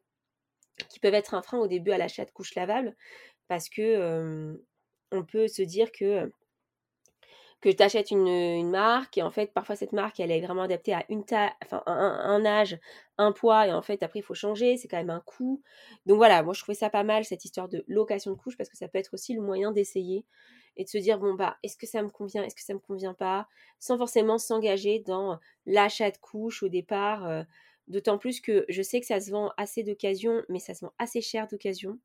qui 0.88 1.01
peuvent 1.01 1.14
être 1.14 1.35
un 1.35 1.43
frein 1.43 1.59
au 1.59 1.66
début 1.66 1.90
à 1.90 1.99
l'achat 1.99 2.25
de 2.25 2.31
couches 2.31 2.55
lavables, 2.55 2.97
parce 3.49 3.69
que 3.69 4.57
on 5.12 5.25
peut 5.25 5.49
se 5.49 5.62
dire 5.62 5.90
que 5.93 6.33
que 7.61 7.68
tu 7.68 7.83
achètes 7.83 8.11
une, 8.11 8.70
marque 8.70 9.18
et 9.18 9.23
en 9.23 9.31
fait 9.31 9.53
parfois 9.53 9.77
cette 9.77 9.92
marque 9.92 10.20
elle 10.20 10.31
est 10.31 10.40
vraiment 10.40 10.62
adaptée 10.62 10.94
à 10.94 11.05
une 11.09 11.23
enfin 11.64 11.83
un, 11.87 12.44
âge, 12.46 12.79
un 13.18 13.33
poids 13.33 13.66
et 13.66 13.73
en 13.73 13.83
fait 13.83 14.03
après 14.03 14.20
il 14.20 14.23
faut 14.23 14.35
changer, 14.35 14.77
c'est 14.77 14.88
quand 14.88 14.96
même 14.96 15.11
un 15.11 15.20
coût. 15.20 15.62
Donc 16.07 16.16
voilà, 16.16 16.42
moi 16.42 16.55
je 16.55 16.62
trouvais 16.62 16.77
ça 16.77 16.90
pas 16.90 17.05
mal 17.05 17.25
cette 17.25 17.44
histoire 17.44 17.68
de 17.68 17.85
location 17.87 18.31
de 18.31 18.37
couches 18.37 18.57
parce 18.57 18.70
que 18.70 18.77
ça 18.77 18.88
peut 18.88 18.99
être 18.99 19.14
aussi 19.14 19.35
le 19.35 19.42
moyen 19.42 19.73
d'essayer 19.73 20.25
et 20.77 20.85
de 20.85 20.88
se 20.88 20.99
dire 20.99 21.18
bon 21.18 21.35
bah 21.35 21.59
est-ce 21.62 21.77
que 21.77 21.87
ça 21.87 22.03
me 22.03 22.09
convient, 22.09 22.42
est-ce 22.44 22.55
que 22.55 22.62
ça 22.62 22.75
me 22.75 22.79
convient 22.79 23.14
pas, 23.14 23.46
sans 23.79 23.99
forcément 23.99 24.38
s'engager 24.38 25.01
dans 25.01 25.38
l'achat 25.66 26.11
de 26.11 26.18
couches 26.18 26.62
au 26.62 26.68
départ. 26.68 27.27
Euh, 27.27 27.42
d'autant 27.88 28.18
plus 28.18 28.40
que 28.40 28.64
je 28.68 28.83
sais 28.83 29.01
que 29.01 29.07
ça 29.07 29.20
se 29.20 29.31
vend 29.31 29.53
assez 29.57 29.83
d'occasion, 29.83 30.42
mais 30.49 30.61
ça 30.61 30.75
se 30.75 30.85
vend 30.85 30.92
assez 30.99 31.20
cher 31.20 31.49
d'occasion. 31.49 31.99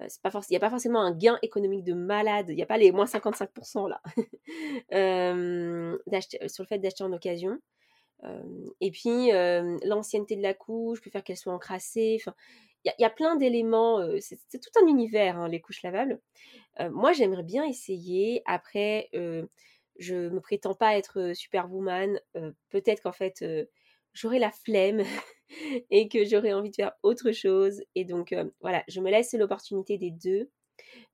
Euh, 0.00 0.06
il 0.06 0.50
n'y 0.50 0.56
a 0.56 0.60
pas 0.60 0.70
forcément 0.70 1.00
un 1.00 1.12
gain 1.12 1.38
économique 1.42 1.84
de 1.84 1.92
malade, 1.92 2.46
il 2.48 2.56
n'y 2.56 2.62
a 2.62 2.66
pas 2.66 2.78
les 2.78 2.92
moins 2.92 3.04
55% 3.04 3.88
là 3.88 4.00
euh, 4.92 5.98
sur 6.48 6.62
le 6.62 6.66
fait 6.66 6.78
d'acheter 6.78 7.04
en 7.04 7.12
occasion. 7.12 7.58
et 8.80 8.90
puis 8.90 9.30
l'ancienneté 9.84 10.36
de 10.36 10.42
la 10.42 10.54
couche, 10.54 11.02
peut 11.02 11.10
faire 11.10 11.24
qu'elle 11.24 11.36
soit 11.36 11.52
encrassée. 11.52 12.18
Il 12.84 12.92
y, 12.98 13.04
a 13.04 13.10
plein 13.10 13.36
d'éléments, 13.36 14.00
c'est 14.20 14.60
tout 14.60 14.70
un 14.82 14.86
univers, 14.88 15.38
hein, 15.38 15.48
les 15.48 15.60
couches 15.60 15.82
lavables. 15.82 16.20
moi, 16.90 17.12
j'aimerais 17.12 17.42
bien 17.44 17.64
essayer. 17.64 18.42
Après, 18.46 19.10
je 19.98 20.28
me 20.28 20.40
prétends 20.40 20.74
pas 20.74 20.96
être 20.96 21.32
superwoman. 21.34 22.18
Peut-être 22.70 23.02
qu'en 23.02 23.12
fait, 23.12 23.44
j'aurai 24.14 24.38
la 24.38 24.50
flemme 24.50 25.02
et 25.90 26.08
que 26.08 26.24
j'aurai 26.24 26.52
envie 26.52 26.70
de 26.70 26.76
faire 26.76 26.92
autre 27.02 27.32
chose. 27.32 27.82
Et 27.94 28.04
donc, 28.04 28.34
voilà, 28.60 28.84
je 28.88 29.00
me 29.00 29.10
laisse 29.10 29.32
l'opportunité 29.34 29.98
des 29.98 30.10
deux. 30.10 30.50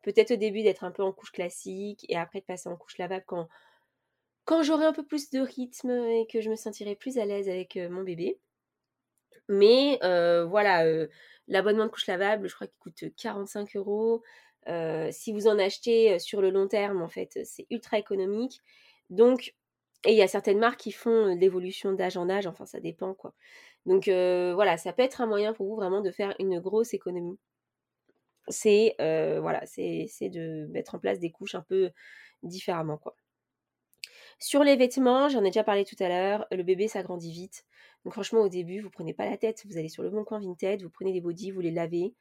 Peut-être 0.03 0.33
au 0.33 0.37
début 0.37 0.63
d'être 0.63 0.85
un 0.85 0.91
peu 0.91 1.03
en 1.03 1.13
couche 1.13 1.33
classique 1.33 2.07
et 2.09 2.17
après 2.17 2.41
de 2.41 2.47
passer 2.47 2.69
en 2.69 2.77
couche 2.77 2.99
lavable 2.99 3.25
quand, 3.27 3.49
quand 4.45 4.63
j'aurai 4.63 4.87
un 4.87 4.93
peu 4.93 5.05
plus 5.05 5.31
de 5.31 5.41
rythme 5.41 5.91
et 5.91 6.27
que 6.31 6.41
je 6.41 6.51
me 6.51 6.57
sentirai 6.57 6.95
plus 6.95 7.19
à 7.19 7.25
l'aise 7.25 7.49
avec 7.49 7.77
mon 7.77 8.03
bébé. 8.03 8.39
Mais 9.49 9.99
voilà, 10.47 10.85
L'abonnement 11.49 11.87
de 11.87 11.91
couche 11.91 12.07
lavable, 12.07 12.47
je 12.49 12.55
crois 12.55 12.67
qu'il 12.67 12.79
coûte 12.79 13.05
45 13.17 13.77
euros. 13.77 14.23
si 15.11 15.33
vous 15.33 15.49
en 15.49 15.59
achetez 15.59 16.19
sur 16.19 16.43
le 16.43 16.51
long 16.51 16.69
terme, 16.69 17.03
en 17.03 17.09
fait, 17.09 17.39
c'est 17.45 17.67
ultra 17.71 17.99
économique. 17.99 18.61
Donc, 19.11 19.55
et 20.05 20.13
il 20.13 20.17
y 20.17 20.23
a 20.23 20.29
certaines 20.29 20.59
marques 20.59 20.81
qui 20.81 20.93
font 20.93 21.35
l'évolution 21.35 21.93
d'âge 21.93 22.17
en 22.17 22.29
âge, 22.29 22.47
enfin 22.47 22.67
ça 22.67 22.79
dépend 22.79 23.15
quoi. 23.15 23.35
Donc 23.87 24.05
voilà, 24.07 24.77
ça 24.77 24.93
peut 24.93 25.03
être 25.03 25.21
un 25.21 25.27
moyen 25.27 25.53
pour 25.53 25.67
vous 25.67 25.77
vraiment 25.77 26.01
de 26.01 26.11
faire 26.11 26.35
une 26.39 26.61
grosse 26.61 26.95
économie. 26.95 27.39
C'est 28.49 28.95
voilà, 28.99 29.65
c'est 29.67 30.09
de 30.31 30.67
mettre 30.71 30.95
en 30.95 30.99
place 30.99 31.19
des 31.19 31.31
couches 31.31 31.55
un 31.55 31.63
peu 31.63 31.91
différemment 32.43 32.99
quoi. 32.99 33.15
Sur 34.41 34.63
les 34.63 34.77
vêtements, 34.77 35.29
j'en 35.29 35.43
ai 35.43 35.49
déjà 35.49 35.65
parlé 35.65 35.85
tout 35.85 35.97
à 35.99 36.09
l'heure, 36.09 36.47
le 36.53 36.63
bébé 36.63 36.87
s'agrandit 36.87 37.33
vite. 37.33 37.65
Donc 38.05 38.13
franchement, 38.13 38.41
au 38.41 38.49
début, 38.49 38.81
vous 38.81 38.91
prenez 38.91 39.13
pas 39.13 39.29
la 39.29 39.37
tête, 39.37 39.65
vous 39.67 39.77
allez 39.79 39.89
sur 39.89 40.05
le 40.05 40.11
bon 40.11 40.23
coin 40.25 40.39
Vinted, 40.39 40.83
vous 40.83 40.91
prenez 40.91 41.13
des 41.13 41.21
bodys, 41.21 41.51
vous 41.51 41.61
les 41.61 41.73
lavez. 41.73 42.15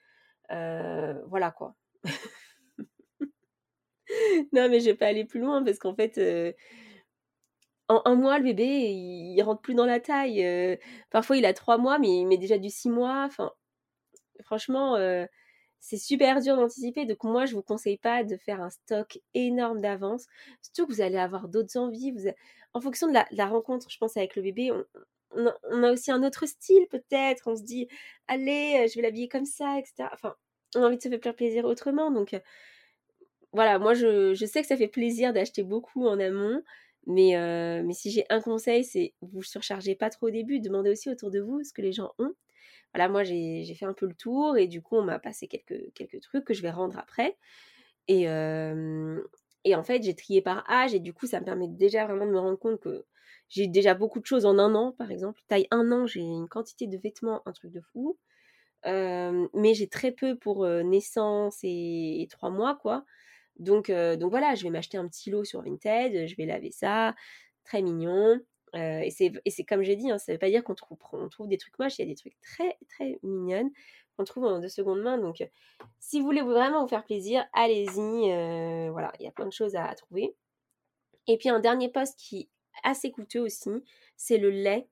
Voilà 0.49 1.51
quoi. 1.51 1.75
non, 4.51 4.69
mais 4.69 4.79
je 4.79 4.85
vais 4.85 4.95
pas 4.95 5.07
aller 5.07 5.25
plus 5.25 5.39
loin 5.39 5.63
parce 5.63 5.77
qu'en 5.77 5.93
fait, 5.93 6.17
en 7.89 8.01
un 8.05 8.15
mois, 8.15 8.37
le 8.37 8.45
bébé, 8.45 8.65
il, 8.65 9.41
rentre 9.43 9.61
plus 9.61 9.75
dans 9.75 9.85
la 9.85 9.99
taille. 9.99 10.43
Euh, 10.45 10.75
parfois, 11.09 11.37
il 11.37 11.45
a 11.45 11.53
trois 11.53 11.77
mois, 11.77 11.99
mais 11.99 12.09
il 12.09 12.25
met 12.25 12.37
déjà 12.37 12.57
du 12.57 12.69
six 12.69 12.89
mois. 12.89 13.29
Franchement, 14.43 14.97
c'est 15.79 15.97
super 15.97 16.41
dur 16.41 16.55
d'anticiper. 16.57 17.05
Donc 17.05 17.23
moi, 17.23 17.45
je 17.45 17.55
vous 17.55 17.61
conseille 17.61 17.97
pas 17.97 18.23
de 18.23 18.35
faire 18.37 18.61
un 18.61 18.69
stock 18.69 19.19
énorme 19.33 19.81
d'avance. 19.81 20.25
Surtout 20.61 20.87
que 20.87 20.93
vous 20.93 21.01
allez 21.01 21.17
avoir 21.17 21.47
d'autres 21.47 21.77
envies. 21.77 22.13
En 22.73 22.81
fonction 22.81 23.07
de 23.07 23.13
la, 23.31 23.45
rencontre, 23.47 23.89
je 23.89 23.97
pense, 23.97 24.17
avec 24.17 24.35
le 24.35 24.41
bébé, 24.41 24.71
on, 25.31 25.83
a, 25.83 25.91
aussi 25.91 26.11
un 26.11 26.23
autre 26.23 26.45
style 26.45 26.87
peut-être. 26.89 27.43
On 27.47 27.55
se 27.55 27.63
dit, 27.63 27.87
allez, 28.27 28.81
euh, 28.83 28.87
je 28.87 28.95
vais 28.95 29.01
l'habiller 29.01 29.27
comme 29.27 29.45
ça, 29.45 29.77
etc. 29.79 30.09
Enfin, 30.13 30.35
on 30.75 30.83
a 30.83 30.87
envie 30.87 30.97
de 30.97 31.01
se 31.01 31.09
faire 31.09 31.35
plaisir 31.35 31.65
autrement. 31.65 32.11
Donc 32.11 32.33
euh, 32.33 32.39
voilà, 33.53 33.79
moi, 33.79 33.93
je, 33.93 34.33
sais 34.45 34.61
que 34.61 34.67
ça 34.67 34.77
fait 34.77 34.87
plaisir 34.87 35.33
d'acheter 35.33 35.63
beaucoup 35.63 36.05
en 36.05 36.19
amont. 36.19 36.61
Mais, 37.07 37.37
euh, 37.37 37.81
mais 37.83 37.93
si 37.93 38.11
j'ai 38.11 38.25
un 38.29 38.41
conseil, 38.41 38.83
c'est 38.83 39.13
vous 39.21 39.41
surchargez 39.41 39.95
pas 39.95 40.09
trop 40.09 40.27
au 40.27 40.31
début. 40.31 40.59
Demandez 40.59 40.91
aussi 40.91 41.09
autour 41.09 41.31
de 41.31 41.39
vous 41.39 41.63
ce 41.63 41.73
que 41.73 41.81
les 41.81 41.93
gens 41.93 42.13
ont 42.19 42.33
voilà, 42.93 43.09
moi 43.09 43.23
j'ai 43.23 43.75
fait 43.75 43.85
un 43.85 43.93
peu 43.93 44.07
le 44.07 44.15
tour 44.15 44.57
et 44.57 44.67
du 44.67 44.81
coup 44.81 44.95
on 44.95 45.03
m'a 45.03 45.19
passé 45.19 45.47
quelques, 45.47 45.93
trucs 46.21 46.45
que 46.45 46.53
je 46.53 46.61
vais 46.61 46.71
rendre 46.71 46.97
après. 46.97 47.37
Et, 48.07 48.23
et 48.23 49.75
en 49.75 49.83
fait 49.83 50.03
j'ai 50.03 50.15
trié 50.15 50.41
par 50.41 50.69
âge 50.69 50.93
et 50.95 50.99
du 50.99 51.13
coup 51.13 51.27
ça 51.27 51.39
me 51.39 51.45
permet 51.45 51.67
déjà 51.67 52.05
vraiment 52.05 52.25
de 52.25 52.31
me 52.31 52.39
rendre 52.39 52.57
compte 52.57 52.79
que 52.79 53.05
j'ai 53.49 53.67
déjà 53.67 53.93
beaucoup 53.93 54.19
de 54.19 54.25
choses 54.25 54.45
en 54.45 54.57
un 54.57 54.73
an 54.73 54.93
par 54.93 55.11
exemple. 55.11 55.41
Taille 55.47 55.67
un 55.71 55.91
an, 55.91 56.07
j'ai 56.07 56.21
une 56.21 56.47
quantité 56.47 56.87
de 56.87 56.97
vêtements, 56.97 57.41
un 57.45 57.51
truc 57.51 57.71
de 57.71 57.81
fou. 57.81 58.17
mais 58.85 59.73
j'ai 59.73 59.87
très 59.89 60.11
peu 60.11 60.37
pour 60.37 60.65
naissance 60.65 61.59
et, 61.63 62.27
trois 62.31 62.49
mois 62.49 62.75
quoi. 62.81 63.05
Donc, 63.59 63.91
donc 63.91 64.29
voilà, 64.29 64.55
je 64.55 64.63
vais 64.63 64.69
m'acheter 64.69 64.97
un 64.97 65.07
petit 65.07 65.29
lot 65.29 65.43
sur 65.43 65.61
Vinted, 65.61 66.27
je 66.27 66.35
vais 66.35 66.45
laver 66.45 66.71
ça, 66.71 67.15
très 67.63 67.81
mignon. 67.81 68.39
Et 68.73 69.09
c'est 69.09 69.63
comme 69.63 69.81
j'ai 69.81 69.95
dit, 69.95 70.11
hein, 70.11 70.17
ça 70.17 70.31
ne 70.31 70.35
veut 70.35 70.39
pas 70.39 70.49
dire 70.49 70.63
qu'on 70.63 70.75
trouve, 70.75 70.97
on 71.13 71.29
trouve 71.29 71.47
des 71.47 71.57
trucs 71.57 71.77
moches, 71.79 71.97
il 71.97 72.01
y 72.01 72.05
a 72.05 72.07
des 72.07 72.15
trucs 72.15 72.39
très 72.41 72.77
très 72.89 73.19
mignonnes 73.23 73.71
qu'on 74.17 74.23
trouve 74.23 74.45
en 74.45 74.59
deux 74.59 74.69
secondes 74.69 75.01
main. 75.01 75.17
Donc 75.17 75.47
si 75.99 76.19
vous 76.19 76.25
voulez 76.25 76.41
vraiment 76.41 76.81
vous 76.81 76.87
faire 76.87 77.03
plaisir, 77.03 77.45
allez-y. 77.53 78.89
Voilà, 78.89 79.11
il 79.19 79.25
y 79.25 79.27
a 79.27 79.31
plein 79.31 79.45
de 79.45 79.51
choses 79.51 79.75
à, 79.75 79.93
trouver. 79.95 80.35
Et 81.27 81.37
puis 81.37 81.49
un 81.49 81.59
dernier 81.59 81.89
poste 81.89 82.19
qui 82.19 82.41
est 82.41 82.49
assez 82.83 83.11
coûteux 83.11 83.41
aussi, 83.41 83.69
c'est 84.15 84.37
le 84.37 84.49
lait. 84.49 84.87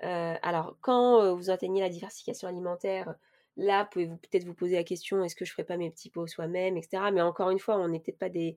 Alors 0.00 0.76
quand 0.80 1.34
vous 1.34 1.50
atteignez 1.50 1.80
la 1.80 1.88
diversification 1.88 2.48
alimentaire, 2.48 3.14
là, 3.56 3.84
pouvez-vous 3.86 4.16
peut-être 4.16 4.44
vous 4.44 4.54
poser 4.54 4.76
la 4.76 4.84
question 4.84 5.24
est-ce 5.24 5.36
que 5.36 5.44
je 5.44 5.52
ferais 5.52 5.64
pas 5.64 5.76
mes 5.76 5.90
petits 5.90 6.10
pots 6.10 6.26
soi-même, 6.26 6.76
etc. 6.76 7.10
Mais 7.12 7.22
encore 7.22 7.50
une 7.50 7.58
fois, 7.58 7.78
on 7.78 7.88
n'est 7.88 8.00
peut-être 8.00 8.18
pas 8.18 8.28
des 8.28 8.56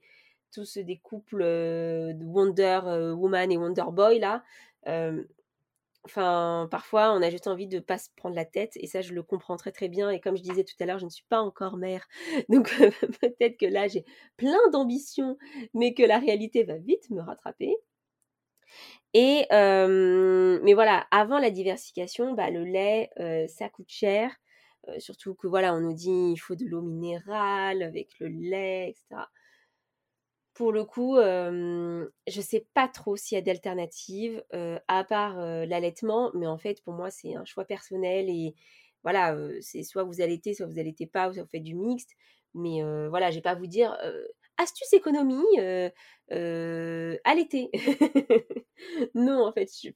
tous 0.52 0.80
des 0.80 0.98
couples 0.98 1.44
de 1.44 2.26
Wonder 2.26 2.80
Woman 3.16 3.52
et 3.52 3.58
Wonder 3.58 3.84
Boy 3.92 4.20
là. 4.20 4.44
Enfin, 6.06 6.68
parfois, 6.72 7.14
on 7.14 7.22
a 7.22 7.30
juste 7.30 7.48
envie 7.48 7.68
de 7.68 7.80
pas 7.80 7.98
se 7.98 8.10
prendre 8.16 8.36
la 8.36 8.46
tête, 8.46 8.72
et 8.78 8.88
ça, 8.88 9.02
je 9.02 9.14
le 9.14 9.22
comprends 9.22 9.58
très 9.58 9.72
très 9.72 9.90
bien. 9.90 10.10
Et 10.10 10.20
comme 10.22 10.38
je 10.38 10.42
disais 10.42 10.64
tout 10.64 10.76
à 10.80 10.86
l'heure, 10.86 11.00
je 11.00 11.06
ne 11.06 11.10
suis 11.10 11.26
pas 11.30 11.42
encore 11.42 11.78
mère, 11.78 12.08
donc 12.50 12.70
peut-être 13.22 13.58
que 13.58 13.66
là, 13.66 13.88
j'ai 13.88 14.06
plein 14.38 14.70
d'ambitions, 14.72 15.38
mais 15.74 15.94
que 15.94 16.04
la 16.04 16.20
réalité 16.20 16.64
va 16.64 16.78
vite 16.78 17.10
me 17.10 17.22
rattraper. 17.22 17.76
Et 19.14 19.46
mais 19.52 20.74
voilà, 20.74 21.08
avant 21.12 21.40
la 21.40 21.52
diversification, 21.52 22.34
bah, 22.34 22.50
le 22.50 22.64
lait, 22.64 23.10
ça 23.48 23.70
coûte 23.70 23.90
cher. 23.90 24.32
Surtout 25.00 25.36
que 25.36 25.48
voilà, 25.48 25.74
on 25.76 25.80
nous 25.80 25.94
dit 25.94 26.32
il 26.32 26.38
faut 26.38 26.56
de 26.56 26.66
l'eau 26.66 26.82
minérale 26.82 27.84
avec 27.84 28.20
le 28.20 28.28
lait, 28.28 28.90
etc. 28.90 29.24
Pour 30.54 30.72
le 30.72 30.84
coup, 30.84 31.16
je 31.18 32.42
sais 32.42 32.68
pas 32.74 32.88
trop 32.88 33.16
s'il 33.16 33.38
y 33.38 33.40
a 33.40 33.42
d'alternatives 33.42 34.44
à 34.88 35.04
part 35.06 35.38
l'allaitement, 35.38 36.32
mais 36.34 36.48
en 36.48 36.58
fait, 36.58 36.84
pour 36.84 36.94
moi, 36.94 37.10
c'est 37.10 37.36
un 37.36 37.46
choix 37.46 37.66
personnel 37.66 38.30
et 38.30 38.56
voilà, 39.04 39.38
c'est 39.62 39.84
soit 39.84 40.04
vous 40.04 40.20
allaitez, 40.22 40.54
soit 40.54 40.66
vous 40.66 40.80
allaitez 40.80 41.08
pas, 41.08 41.30
ou 41.30 41.34
soit 41.34 41.44
vous 41.44 41.50
faites 41.50 41.64
du 41.64 41.76
mixte. 41.76 42.12
Mais 42.56 42.82
voilà, 43.08 43.32
je 43.32 43.36
vais 43.36 43.42
pas 43.42 43.56
vous 43.56 43.68
dire 43.68 43.98
astuce 44.58 44.92
économie, 44.94 45.46
allaiter. 47.24 47.72
non, 49.14 49.46
en 49.46 49.52
fait, 49.54 49.70
je, 49.82 49.90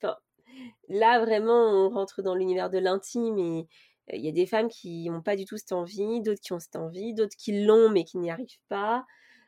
là 0.90 1.20
vraiment, 1.20 1.86
on 1.86 1.90
rentre 1.90 2.22
dans 2.22 2.36
l'univers 2.36 2.70
de 2.70 2.78
l'intime 2.78 3.38
et 3.38 3.68
il 4.12 4.22
y 4.22 4.28
a 4.28 4.32
des 4.32 4.46
femmes 4.46 4.70
qui 4.70 5.10
n'ont 5.10 5.22
pas 5.22 5.36
du 5.36 5.46
tout 5.46 5.58
cette 5.58 5.72
envie, 5.72 6.22
d'autres 6.22 6.42
qui 6.42 6.54
ont 6.54 6.60
cette 6.60 6.76
envie, 6.76 7.14
d'autres 7.14 7.36
qui 7.38 7.64
l'ont 7.64 7.90
mais 7.90 8.04
qui 8.04 8.18
n'y 8.18 8.32
arrivent 8.32 8.60
pas. 8.70 9.06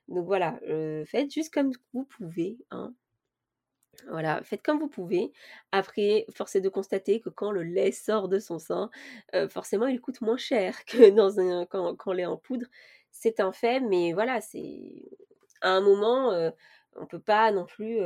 Donc 0.08 0.26
voilà, 0.26 0.60
faites 1.06 1.32
juste 1.32 1.54
comme 1.54 1.72
vous 1.94 2.06
pouvez. 2.06 2.58
Hein. 2.72 2.94
Voilà, 4.10 4.44
faites 4.44 4.62
comme 4.62 4.80
vous 4.80 4.88
pouvez. 4.88 5.32
Après, 5.72 6.26
force 6.30 6.56
est 6.56 6.62
de 6.62 6.70
constater 6.70 7.20
que 7.22 7.30
quand 7.30 7.52
le 7.52 7.64
lait 7.64 7.92
sort 7.92 8.28
de 8.30 8.40
son 8.40 8.60
sein, 8.60 8.90
forcément, 9.50 9.88
il 9.88 10.00
coûte 10.02 10.22
moins 10.22 10.38
cher 10.38 10.86
que 10.86 11.10
dans 11.10 11.40
un, 11.40 11.66
quand, 11.66 11.96
quand 11.96 12.14
lait 12.14 12.26
en 12.26 12.38
poudre. 12.38 12.68
C'est 13.12 13.40
un 13.40 13.52
fait, 13.52 13.80
mais 13.80 14.14
voilà, 14.14 14.42
c'est 14.42 15.06
à 15.62 15.72
un 15.72 15.82
moment, 15.82 16.30
on 16.96 17.02
ne 17.02 17.06
peut 17.08 17.20
pas 17.20 17.52
non 17.52 17.66
plus 17.66 18.00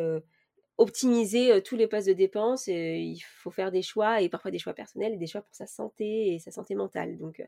optimiser 0.79 1.61
tous 1.63 1.75
les 1.75 1.87
postes 1.87 2.07
de 2.07 2.13
dépenses. 2.13 2.67
il 2.67 3.19
faut 3.19 3.51
faire 3.51 3.71
des 3.71 3.81
choix, 3.81 4.21
et 4.21 4.29
parfois 4.29 4.49
des 4.49 4.59
choix 4.59 4.73
personnels, 4.73 5.13
et 5.13 5.17
des 5.17 5.27
choix 5.27 5.41
pour 5.41 5.53
sa 5.53 5.67
santé 5.67 6.33
et 6.33 6.39
sa 6.39 6.51
santé 6.51 6.73
mentale. 6.73 7.17
Donc, 7.17 7.43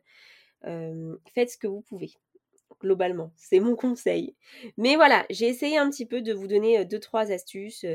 faites 1.34 1.49
ce 1.49 1.57
que 1.57 1.67
vous 1.67 1.82
pouvez 1.82 2.11
globalement. 2.79 3.32
C'est 3.36 3.59
mon 3.59 3.75
conseil. 3.75 4.36
Mais 4.77 4.95
voilà, 4.95 5.25
j'ai 5.29 5.47
essayé 5.47 5.77
un 5.77 5.89
petit 5.89 6.05
peu 6.05 6.21
de 6.21 6.34
vous 6.34 6.47
donner 6.47 6.84
deux, 6.86 6.99
trois 6.99 7.32
astuces 7.32 7.86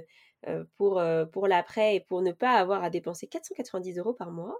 pour, 0.77 1.03
pour 1.33 1.49
l'après 1.49 1.97
et 1.97 2.01
pour 2.01 2.23
ne 2.23 2.33
pas 2.33 2.53
avoir 2.53 2.83
à 2.83 2.91
dépenser 2.91 3.27
490 3.27 3.99
euros 3.99 4.15
par 4.15 4.31
mois. 4.31 4.59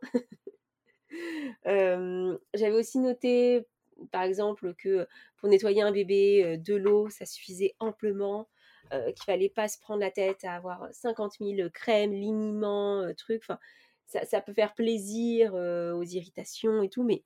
J'avais 1.65 2.77
aussi 2.77 2.99
noté, 2.99 3.67
par 4.11 4.23
exemple, 4.23 4.75
que 4.75 5.07
pour 5.39 5.49
nettoyer 5.49 5.83
un 5.83 5.93
bébé, 5.93 6.59
de 6.59 6.75
l'eau, 6.75 7.09
ça 7.09 7.25
suffisait 7.25 7.75
amplement. 7.79 8.49
Qu'il 8.91 9.25
fallait 9.25 9.49
pas 9.49 9.69
se 9.69 9.79
prendre 9.79 10.01
la 10.01 10.11
tête 10.11 10.45
à 10.45 10.55
avoir 10.55 10.89
50 10.93 11.35
000 11.41 11.69
crèmes, 11.71 12.13
liniments, 12.13 13.07
trucs. 13.17 13.43
Enfin, 13.43 13.59
ça, 14.07 14.41
peut 14.41 14.53
faire 14.53 14.75
plaisir 14.75 15.55
aux 15.55 16.03
irritations 16.03 16.83
et 16.83 16.89
tout, 16.89 17.03
mais 17.03 17.25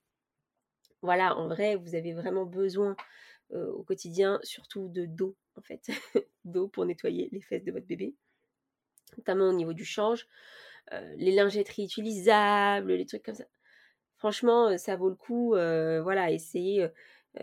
voilà, 1.02 1.36
en 1.36 1.48
vrai, 1.48 1.76
vous 1.76 1.94
avez 1.94 2.12
vraiment 2.12 2.44
besoin 2.44 2.96
au 3.50 3.82
quotidien, 3.82 4.38
surtout 4.42 4.88
de 4.88 5.06
d'eau, 5.06 5.36
en 5.56 5.62
fait. 5.62 5.88
d'eau 6.44 6.68
pour 6.68 6.84
nettoyer 6.86 7.28
les 7.32 7.40
fesses 7.40 7.64
de 7.64 7.72
votre 7.72 7.86
bébé, 7.86 8.14
notamment 9.18 9.48
au 9.48 9.52
niveau 9.52 9.72
du 9.72 9.84
change. 9.84 10.26
les 11.16 11.32
lingettes 11.32 11.68
réutilisables, 11.68 12.92
les 12.92 13.06
trucs 13.06 13.22
comme 13.22 13.34
ça. 13.34 13.46
Franchement, 14.16 14.76
ça 14.76 14.96
vaut 14.96 15.08
le 15.08 15.16
coup. 15.16 15.50
voilà, 15.50 16.30
essayez. 16.30 16.88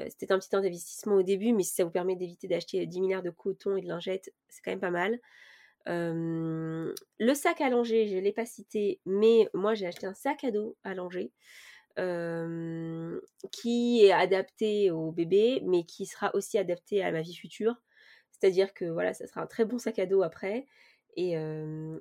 C'était 0.10 0.32
un 0.32 0.40
petit 0.40 0.56
investissement 0.56 1.16
au 1.16 1.24
début, 1.24 1.54
mais 1.54 1.64
si 1.64 1.74
ça 1.74 1.86
vous 1.86 1.92
permet 1.92 2.16
d'éviter 2.16 2.48
d'acheter 2.48 2.86
10 2.86 3.02
milliards 3.02 3.24
de 3.24 3.30
coton 3.30 3.78
et 3.78 3.82
de 3.82 3.88
lingettes, 3.88 4.34
c'est 4.50 4.62
quand 4.62 4.72
même 4.72 4.82
pas 4.82 4.92
mal. 4.92 5.20
le 5.86 7.34
sac 7.34 7.60
langer, 7.60 8.08
je 8.08 8.16
ne 8.16 8.22
l'ai 8.22 8.34
pas 8.34 8.46
cité, 8.46 9.00
mais 9.06 9.50
moi 9.54 9.76
j'ai 9.76 9.88
acheté 9.88 10.06
un 10.06 10.14
sac 10.14 10.44
à 10.44 10.52
dos 10.52 10.76
à 10.84 10.94
langer 10.94 11.32
qui 13.52 14.06
est 14.06 14.12
adapté 14.12 14.92
au 14.92 15.12
bébé, 15.12 15.62
mais 15.66 15.84
qui 15.84 16.06
sera 16.06 16.36
aussi 16.36 16.58
adapté 16.58 17.04
à 17.04 17.12
ma 17.12 17.22
vie 17.22 17.36
future. 17.36 17.76
C'est-à-dire 18.32 18.74
que 18.74 18.86
voilà, 18.86 19.14
ça 19.14 19.26
sera 19.26 19.42
un 19.42 19.48
très 19.48 19.66
bon 19.66 19.80
sac 19.80 19.98
à 20.00 20.06
dos 20.06 20.22
après. 20.22 20.68
Et, 21.16 21.36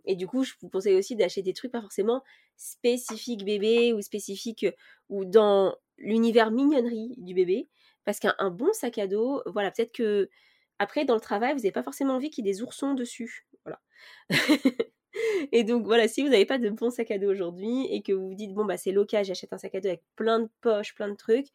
et 0.04 0.16
du 0.16 0.26
coup, 0.26 0.44
je 0.44 0.52
vous 0.60 0.68
conseille 0.68 0.96
aussi 0.96 1.16
d'acheter 1.16 1.42
des 1.42 1.54
trucs 1.54 1.72
pas 1.72 1.80
forcément 1.80 2.22
spécifiques 2.56 3.44
bébé 3.44 3.94
ou 3.94 4.02
spécifiques 4.02 4.66
ou 5.08 5.24
dans 5.24 5.74
l'univers 5.98 6.50
mignonnerie 6.50 7.14
du 7.18 7.34
bébé. 7.34 7.68
Parce 8.04 8.20
qu'un 8.20 8.50
bon 8.50 8.72
sac 8.72 8.98
à 8.98 9.06
dos, 9.06 9.42
voilà, 9.46 9.70
peut-être 9.70 9.92
que 9.92 10.28
après, 10.78 11.04
dans 11.04 11.14
le 11.14 11.20
travail, 11.20 11.52
vous 11.52 11.58
n'avez 11.58 11.72
pas 11.72 11.82
forcément 11.82 12.14
envie 12.14 12.30
qu'il 12.30 12.46
y 12.46 12.50
ait 12.50 12.52
des 12.52 12.62
oursons 12.62 12.94
dessus. 12.94 13.46
Voilà. 13.64 13.80
Et 15.52 15.64
donc 15.64 15.84
voilà, 15.86 16.08
si 16.08 16.22
vous 16.22 16.28
n'avez 16.28 16.46
pas 16.46 16.58
de 16.58 16.68
bon 16.70 16.90
sac 16.90 17.10
à 17.10 17.18
dos 17.18 17.30
aujourd'hui 17.30 17.86
et 17.90 18.02
que 18.02 18.12
vous 18.12 18.28
vous 18.28 18.34
dites 18.34 18.52
bon 18.52 18.64
bah 18.64 18.76
c'est 18.76 18.92
local, 18.92 19.24
j'achète 19.24 19.52
un 19.52 19.58
sac 19.58 19.74
à 19.74 19.80
dos 19.80 19.88
avec 19.88 20.02
plein 20.14 20.40
de 20.40 20.48
poches, 20.60 20.94
plein 20.94 21.08
de 21.08 21.16
trucs, 21.16 21.46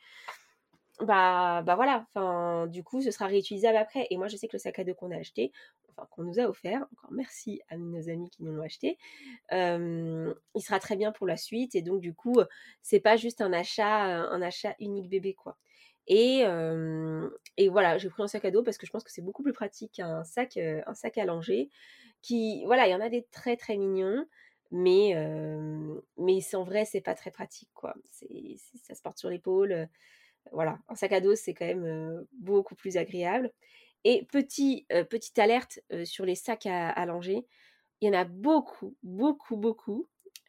bah 1.02 1.62
bah 1.64 1.76
voilà, 1.76 2.06
enfin 2.10 2.68
du 2.68 2.84
coup 2.84 3.02
ce 3.02 3.12
sera 3.12 3.28
réutilisable 3.28 3.78
après. 3.78 4.08
Et 4.10 4.18
moi 4.18 4.28
je 4.28 4.38
sais 4.38 4.48
que 4.48 4.54
le 4.54 4.60
sac 4.60 4.80
à 4.80 4.84
dos 4.84 4.94
qu'on 4.94 5.12
a 5.12 5.18
acheté, 5.18 5.52
enfin 5.90 6.08
qu'on 6.12 6.24
nous 6.24 6.40
a 6.40 6.44
offert, 6.44 6.88
encore 6.94 7.12
merci 7.12 7.62
à 7.70 7.78
nos 7.78 8.10
amis 8.10 8.30
qui 8.30 8.44
nous 8.44 8.54
l'ont 8.54 8.64
acheté, 8.64 8.98
il 9.52 10.62
sera 10.62 10.80
très 10.80 10.96
bien 10.96 11.12
pour 11.12 11.28
la 11.28 11.38
suite. 11.38 11.76
Et 11.76 11.82
donc 11.82 12.02
du 12.02 12.14
coup 12.14 12.40
c'est 12.82 13.00
pas 13.00 13.18
juste 13.18 13.42
un 13.42 13.54
achat, 13.54 14.04
un 14.04 14.42
achat 14.42 14.76
unique 14.80 15.10
bébé 15.10 15.34
quoi. 15.34 15.58
Et, 16.08 16.44
voilà, 17.70 17.98
j'ai 17.98 18.10
pris 18.10 18.24
un 18.24 18.28
sac 18.28 18.46
à 18.46 18.52
dos 18.52 18.64
parce 18.64 18.78
que 18.78 18.86
je 18.86 18.92
pense 18.92 19.04
que 19.04 19.12
c'est 19.12 19.22
beaucoup 19.22 19.44
plus 19.44 19.54
pratique 19.54 19.94
qu'un 19.94 20.24
sac, 20.24 20.58
un 20.58 20.94
sac 20.94 21.18
à 21.18 21.26
langer 21.26 21.70
qui, 22.22 22.64
voilà, 22.66 22.88
il 22.88 22.92
y 22.92 22.96
en 22.96 23.02
a 23.02 23.10
des 23.10 23.26
très 23.32 23.58
très 23.58 23.78
mignons, 23.78 24.26
mais, 24.72 25.16
mais 26.18 26.56
en 26.56 26.64
vrai, 26.64 26.86
c'est 26.86 27.02
pas 27.02 27.16
très 27.16 27.32
pratique, 27.32 27.70
quoi. 27.74 27.96
C'est, 28.10 28.56
ça 28.84 28.96
se 28.96 29.02
porte 29.02 29.18
sur 29.18 29.30
l'épaule. 29.30 29.90
Voilà, 30.52 30.80
un 30.90 30.96
sac 30.96 31.12
à 31.14 31.22
dos, 31.22 31.36
c'est 31.36 31.54
quand 31.54 31.66
même 31.66 32.26
beaucoup 32.34 32.76
plus 32.76 32.98
agréable. 32.98 33.52
Et 34.04 34.26
petit, 34.32 34.86
petite 35.10 35.38
alerte 35.38 35.80
sur 36.06 36.26
les 36.26 36.36
sacs 36.36 36.66
à, 36.66 36.90
à 36.90 37.06
langer, 37.06 37.46
il 38.02 38.08
y 38.08 38.10
en 38.10 38.20
a 38.20 38.26
beaucoup, 38.26 38.96
beaucoup, 39.04 39.56
beaucoup 39.56 40.08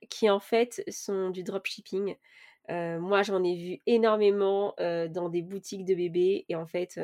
qui 0.09 0.28
en 0.30 0.40
fait 0.40 0.82
sont 0.88 1.30
du 1.30 1.43
dropshipping. 1.43 2.16
moi, 2.68 3.22
j'en 3.22 3.45
ai 3.45 3.57
vu 3.57 3.82
énormément 3.86 4.74
dans 4.78 5.28
des 5.28 5.43
boutiques 5.43 5.84
de 5.84 5.95
bébés 5.95 6.47
et 6.49 6.57
en 6.57 6.66
fait, 6.66 6.99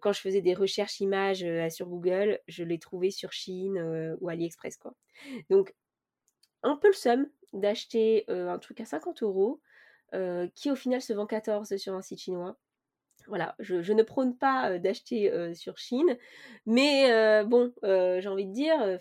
quand 0.00 0.12
je 0.12 0.20
faisais 0.20 0.40
des 0.40 0.54
recherches 0.54 1.00
images 1.00 1.46
sur 1.70 1.86
Google, 1.86 2.40
je 2.48 2.64
les 2.64 2.78
trouvais 2.78 3.10
sur 3.10 3.32
Chine 3.32 4.16
ou 4.20 4.28
AliExpress. 4.28 4.78
Donc, 5.50 5.74
un 6.62 6.76
peu 6.76 6.88
le 6.88 6.94
seum 6.94 7.28
d'acheter 7.52 8.24
un 8.28 8.58
truc 8.58 8.80
à 8.80 8.86
50 8.86 9.22
euros 9.22 9.60
qui 10.54 10.70
au 10.70 10.76
final 10.76 11.02
se 11.02 11.12
vend 11.12 11.26
14 11.26 11.76
sur 11.76 11.94
un 11.94 12.02
site 12.02 12.20
chinois. 12.20 12.56
Voilà, 13.28 13.56
je, 13.58 13.92
ne 13.92 14.02
prône 14.02 14.36
pas 14.36 14.78
d'acheter 14.78 15.54
sur 15.54 15.78
Chine, 15.78 16.16
mais 16.64 17.44
bon, 17.44 17.72
j'ai 17.82 18.28
envie 18.28 18.46
de 18.46 18.52
dire, 18.52 18.98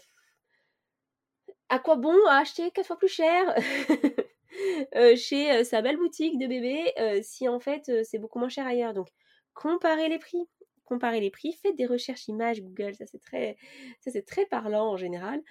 à 1.69 1.79
quoi 1.79 1.95
bon 1.95 2.15
acheter 2.29 2.71
4 2.71 2.87
fois 2.87 2.97
plus 2.97 3.07
cher 3.07 3.55
chez 5.15 5.63
sa 5.63 5.81
belle 5.81 5.97
boutique 5.97 6.39
de 6.39 6.47
bébé 6.47 7.21
si 7.23 7.47
en 7.47 7.59
fait 7.59 7.91
c'est 8.03 8.17
beaucoup 8.17 8.39
moins 8.39 8.49
cher 8.49 8.65
ailleurs? 8.65 8.93
Donc, 8.93 9.09
comparez 9.53 10.09
les 10.09 10.19
prix 10.19 10.49
comparer 10.85 11.19
les 11.19 11.31
prix, 11.31 11.51
faites 11.51 11.75
des 11.75 11.87
recherches 11.87 12.27
images 12.27 12.61
Google, 12.61 12.93
ça 12.95 13.05
c'est 13.07 13.21
très, 13.21 13.57
ça 13.99 14.11
c'est 14.11 14.25
très 14.25 14.45
parlant 14.45 14.91
en 14.91 14.97
général, 14.97 15.41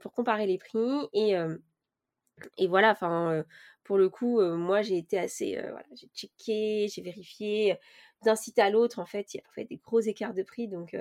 pour 0.00 0.12
comparer 0.12 0.46
les 0.46 0.58
prix 0.58 1.08
et, 1.12 1.34
et 2.56 2.66
voilà, 2.66 2.90
enfin 2.90 3.44
pour 3.90 3.98
le 3.98 4.08
coup, 4.08 4.40
moi 4.40 4.82
j'ai 4.82 4.98
été 4.98 5.18
assez, 5.18 5.56
voilà, 5.56 5.84
j'ai 5.96 6.06
checké, 6.14 6.86
j'ai 6.86 7.02
vérifié 7.02 7.76
d'un 8.22 8.36
site 8.36 8.60
à 8.60 8.70
l'autre 8.70 9.00
en 9.00 9.04
fait, 9.04 9.34
il 9.34 9.38
y 9.38 9.40
a 9.40 9.42
parfois 9.42 9.64
des 9.64 9.78
gros 9.78 9.98
écarts 9.98 10.32
de 10.32 10.44
prix, 10.44 10.68
donc 10.68 10.96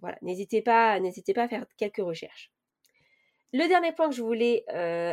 voilà, 0.00 0.18
n'hésitez 0.22 0.60
pas, 0.60 0.98
n'hésitez 0.98 1.34
pas 1.34 1.44
à 1.44 1.48
faire 1.48 1.66
quelques 1.76 1.98
recherches. 1.98 2.50
Le 3.52 3.68
dernier 3.68 3.92
point 3.92 4.08
que 4.08 4.16
je 4.16 4.22
voulais 4.22 4.64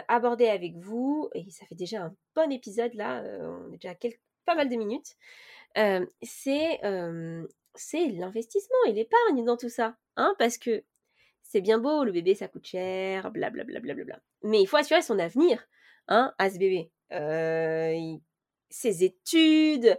aborder 0.08 0.48
avec 0.48 0.76
vous, 0.78 1.30
et 1.36 1.48
ça 1.52 1.68
fait 1.68 1.76
déjà 1.76 2.02
un 2.02 2.16
bon 2.34 2.52
épisode 2.52 2.96
là, 2.96 3.22
on 3.44 3.72
est 3.72 3.78
déjà 3.78 3.92
à 3.92 3.96
quelques, 3.96 4.20
pas 4.46 4.56
mal 4.56 4.68
de 4.68 4.76
minutes, 4.76 5.18
c'est 6.24 6.80
l'investissement 7.94 8.86
et 8.88 8.92
l'épargne 8.92 9.46
dans 9.46 9.58
tout 9.58 9.70
ça. 9.70 9.98
Hein, 10.16 10.34
parce 10.40 10.58
que 10.58 10.84
c'est 11.44 11.62
bien 11.62 11.78
beau, 11.78 12.04
le 12.04 12.12
bébé 12.12 12.34
ça 12.34 12.48
coûte 12.48 12.66
cher, 12.66 13.30
blablabla. 13.30 13.80
Bla, 13.82 13.94
bla, 13.94 14.04
bla, 14.04 14.20
Mais 14.42 14.64
il 14.64 14.66
faut 14.66 14.78
assurer 14.78 15.04
son 15.04 15.20
avenir 15.20 15.64
hein, 16.08 16.34
à 16.38 16.50
ce 16.50 16.58
bébé. 16.58 16.92
ses 18.70 19.04
études, 19.04 19.98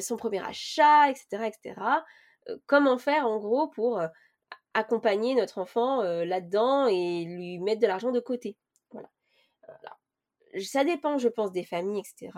son 0.00 0.16
premier 0.16 0.40
achat, 0.44 1.10
etc. 1.10 1.46
etc. 1.46 1.80
comment 2.66 2.98
faire 2.98 3.26
en 3.26 3.38
gros 3.38 3.68
pour 3.68 4.00
accompagner 4.74 5.34
notre 5.34 5.58
enfant 5.58 6.02
là-dedans 6.02 6.86
et 6.86 7.24
lui 7.24 7.58
mettre 7.58 7.80
de 7.80 7.86
l'argent 7.86 8.12
de 8.12 8.20
côté? 8.20 8.56
Voilà. 8.90 9.08
ça 10.60 10.84
dépend, 10.84 11.18
je 11.18 11.28
pense, 11.28 11.52
des 11.52 11.64
familles, 11.64 12.00
etc. 12.00 12.32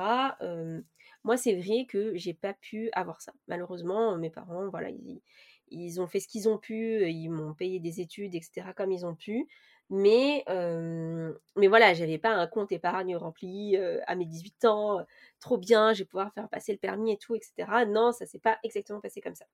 moi, 1.22 1.36
c'est 1.36 1.54
vrai 1.54 1.86
que 1.88 2.16
j'ai 2.16 2.34
pas 2.34 2.54
pu 2.54 2.90
avoir 2.92 3.20
ça. 3.20 3.32
Malheureusement, 3.46 4.16
mes 4.16 4.30
parents, 4.30 4.68
voilà, 4.70 4.88
ils, 5.70 6.00
ont 6.00 6.06
fait 6.06 6.20
ce 6.20 6.28
qu'ils 6.28 6.48
ont 6.48 6.58
pu, 6.58 7.08
ils 7.08 7.28
m'ont 7.28 7.54
payé 7.54 7.78
des 7.78 8.00
études, 8.00 8.34
etc. 8.34 8.72
comme 8.76 8.90
ils 8.90 9.06
ont 9.06 9.14
pu. 9.14 9.46
Mais, 9.90 10.44
mais 11.56 11.66
voilà, 11.68 11.94
j'avais 11.94 12.18
pas 12.18 12.30
un 12.30 12.46
compte 12.46 12.72
épargne 12.72 13.16
rempli 13.16 13.76
à 14.06 14.14
mes 14.14 14.24
18 14.24 14.64
ans, 14.66 15.04
trop 15.40 15.58
bien, 15.58 15.92
je 15.92 16.00
vais 16.00 16.04
pouvoir 16.06 16.32
faire 16.32 16.48
passer 16.48 16.72
le 16.72 16.78
permis 16.78 17.12
et 17.12 17.18
tout, 17.18 17.34
etc. 17.34 17.86
Non, 17.88 18.12
ça 18.12 18.26
s'est 18.26 18.38
pas 18.38 18.58
exactement 18.62 19.00
passé 19.00 19.20
comme 19.20 19.34
ça. 19.34 19.46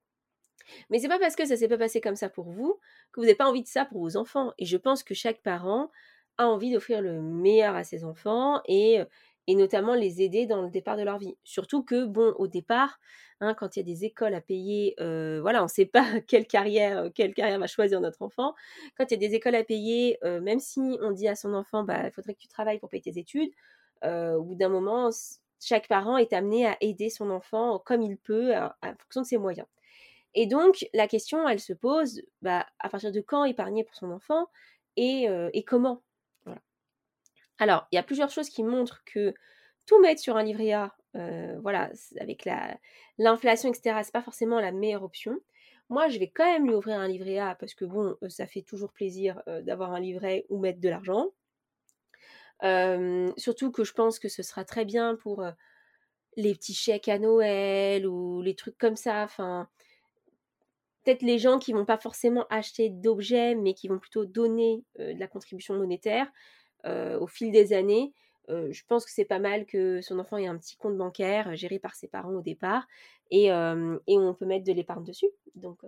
Mais 0.89 0.99
c'est 0.99 1.07
pas 1.07 1.19
parce 1.19 1.35
que 1.35 1.45
ça 1.45 1.55
s'est 1.55 1.67
pas 1.67 1.77
passé 1.77 2.01
comme 2.01 2.15
ça 2.15 2.29
pour 2.29 2.49
vous 2.49 2.79
que 3.11 3.19
vous 3.19 3.25
n'avez 3.25 3.35
pas 3.35 3.47
envie 3.47 3.63
de 3.63 3.67
ça 3.67 3.85
pour 3.85 4.01
vos 4.01 4.17
enfants. 4.17 4.53
Et 4.57 4.65
je 4.65 4.77
pense 4.77 5.03
que 5.03 5.13
chaque 5.13 5.41
parent 5.41 5.91
a 6.37 6.45
envie 6.45 6.71
d'offrir 6.71 7.01
le 7.01 7.21
meilleur 7.21 7.75
à 7.75 7.83
ses 7.83 8.03
enfants 8.03 8.61
et, 8.65 8.99
et 9.47 9.55
notamment 9.55 9.95
les 9.95 10.21
aider 10.21 10.45
dans 10.45 10.61
le 10.61 10.69
départ 10.69 10.97
de 10.97 11.03
leur 11.03 11.17
vie. 11.17 11.37
Surtout 11.43 11.83
que, 11.83 12.05
bon, 12.05 12.33
au 12.37 12.47
départ, 12.47 12.99
hein, 13.39 13.53
quand 13.53 13.75
il 13.75 13.79
y 13.79 13.81
a 13.81 13.85
des 13.85 14.05
écoles 14.05 14.33
à 14.33 14.41
payer, 14.41 14.95
euh, 14.99 15.39
voilà, 15.41 15.61
on 15.61 15.63
ne 15.65 15.69
sait 15.69 15.85
pas 15.85 16.03
quelle 16.27 16.45
carrière, 16.47 17.09
quelle 17.15 17.33
carrière 17.33 17.59
va 17.59 17.67
choisir 17.67 18.01
notre 18.01 18.21
enfant. 18.21 18.53
Quand 18.97 19.05
il 19.09 19.21
y 19.21 19.25
a 19.25 19.29
des 19.29 19.35
écoles 19.35 19.55
à 19.55 19.63
payer, 19.63 20.17
euh, 20.23 20.41
même 20.41 20.59
si 20.59 20.97
on 21.01 21.11
dit 21.11 21.27
à 21.27 21.35
son 21.35 21.53
enfant, 21.53 21.83
bah, 21.83 22.05
il 22.05 22.11
faudrait 22.11 22.33
que 22.33 22.39
tu 22.39 22.47
travailles 22.49 22.79
pour 22.79 22.89
payer 22.89 23.01
tes 23.03 23.19
études, 23.19 23.51
euh, 24.03 24.33
au 24.35 24.43
bout 24.43 24.55
d'un 24.55 24.69
moment, 24.69 25.09
chaque 25.59 25.87
parent 25.87 26.17
est 26.17 26.33
amené 26.33 26.67
à 26.67 26.77
aider 26.81 27.09
son 27.09 27.29
enfant 27.31 27.79
comme 27.79 28.01
il 28.01 28.17
peut, 28.17 28.55
en 28.55 28.71
fonction 28.99 29.21
de 29.21 29.25
ses 29.27 29.37
moyens. 29.37 29.67
Et 30.35 30.45
donc, 30.47 30.85
la 30.93 31.07
question, 31.07 31.47
elle 31.49 31.59
se 31.59 31.73
pose, 31.73 32.21
bah, 32.41 32.65
à 32.79 32.89
partir 32.89 33.11
de 33.11 33.21
quand 33.21 33.45
épargner 33.45 33.83
pour 33.83 33.95
son 33.95 34.11
enfant 34.11 34.47
et, 34.97 35.27
comment? 35.67 36.01
Alors, 37.59 37.87
il 37.91 37.95
y 37.95 37.99
a 37.99 38.03
plusieurs 38.03 38.29
choses 38.29 38.49
qui 38.49 38.63
montrent 38.63 39.03
que 39.05 39.33
tout 39.85 39.99
mettre 40.01 40.21
sur 40.21 40.37
un 40.37 40.43
livret 40.43 40.73
A, 40.73 40.95
voilà, 41.61 41.89
avec 42.19 42.47
l'inflation, 43.17 43.69
etc., 43.69 44.03
c'est 44.03 44.11
pas 44.11 44.21
forcément 44.21 44.59
la 44.59 44.71
meilleure 44.71 45.03
option. 45.03 45.39
Moi, 45.89 46.09
je 46.09 46.19
vais 46.19 46.29
quand 46.29 46.45
même 46.45 46.67
lui 46.67 46.75
ouvrir 46.75 46.99
un 46.99 47.07
livret 47.07 47.39
A 47.39 47.55
parce 47.55 47.73
que 47.73 47.85
bon, 47.85 48.15
ça 48.27 48.45
fait 48.45 48.61
toujours 48.61 48.91
plaisir 48.91 49.41
d'avoir 49.63 49.93
un 49.93 49.99
livret 49.99 50.45
ou 50.49 50.59
mettre 50.59 50.79
de 50.81 50.89
l'argent. 50.89 51.31
surtout 53.37 53.71
que 53.71 53.83
je 53.83 53.93
pense 53.93 54.19
que 54.19 54.29
ce 54.29 54.43
sera 54.43 54.63
très 54.65 54.85
bien 54.85 55.15
pour 55.15 55.43
les 56.35 56.53
petits 56.53 56.73
chèques 56.73 57.07
à 57.07 57.17
Noël 57.19 58.05
ou 58.05 58.41
les 58.41 58.55
trucs 58.55 58.77
comme 58.77 58.95
ça. 58.95 59.23
Enfin, 59.23 59.67
peut-être 61.03 61.23
les 61.23 61.39
gens 61.39 61.57
qui 61.57 61.73
vont 61.73 61.85
pas 61.85 61.97
forcément 61.97 62.45
acheter 62.49 62.89
d'objets, 62.89 63.55
mais 63.55 63.73
qui 63.73 63.87
vont 63.87 63.99
plutôt 63.99 64.25
donner 64.25 64.83
de 64.99 65.17
la 65.19 65.27
contribution 65.27 65.75
monétaire 65.75 66.31
au 66.85 67.27
fil 67.27 67.51
des 67.51 67.73
années. 67.73 68.13
je 68.47 68.81
pense 68.87 69.05
que 69.05 69.11
c'est 69.11 69.25
pas 69.25 69.39
mal 69.39 69.65
que 69.65 70.01
son 70.01 70.19
enfant 70.19 70.37
ait 70.37 70.47
un 70.47 70.57
petit 70.57 70.77
compte 70.77 70.97
bancaire 70.97 71.55
géré 71.55 71.79
par 71.79 71.95
ses 71.95 72.07
parents 72.07 72.33
au 72.33 72.41
départ 72.41 72.87
et, 73.31 73.51
on 73.51 74.33
peut 74.33 74.45
mettre 74.45 74.65
de 74.65 74.73
l'épargne 74.73 75.03
dessus. 75.03 75.29
Donc, 75.55 75.79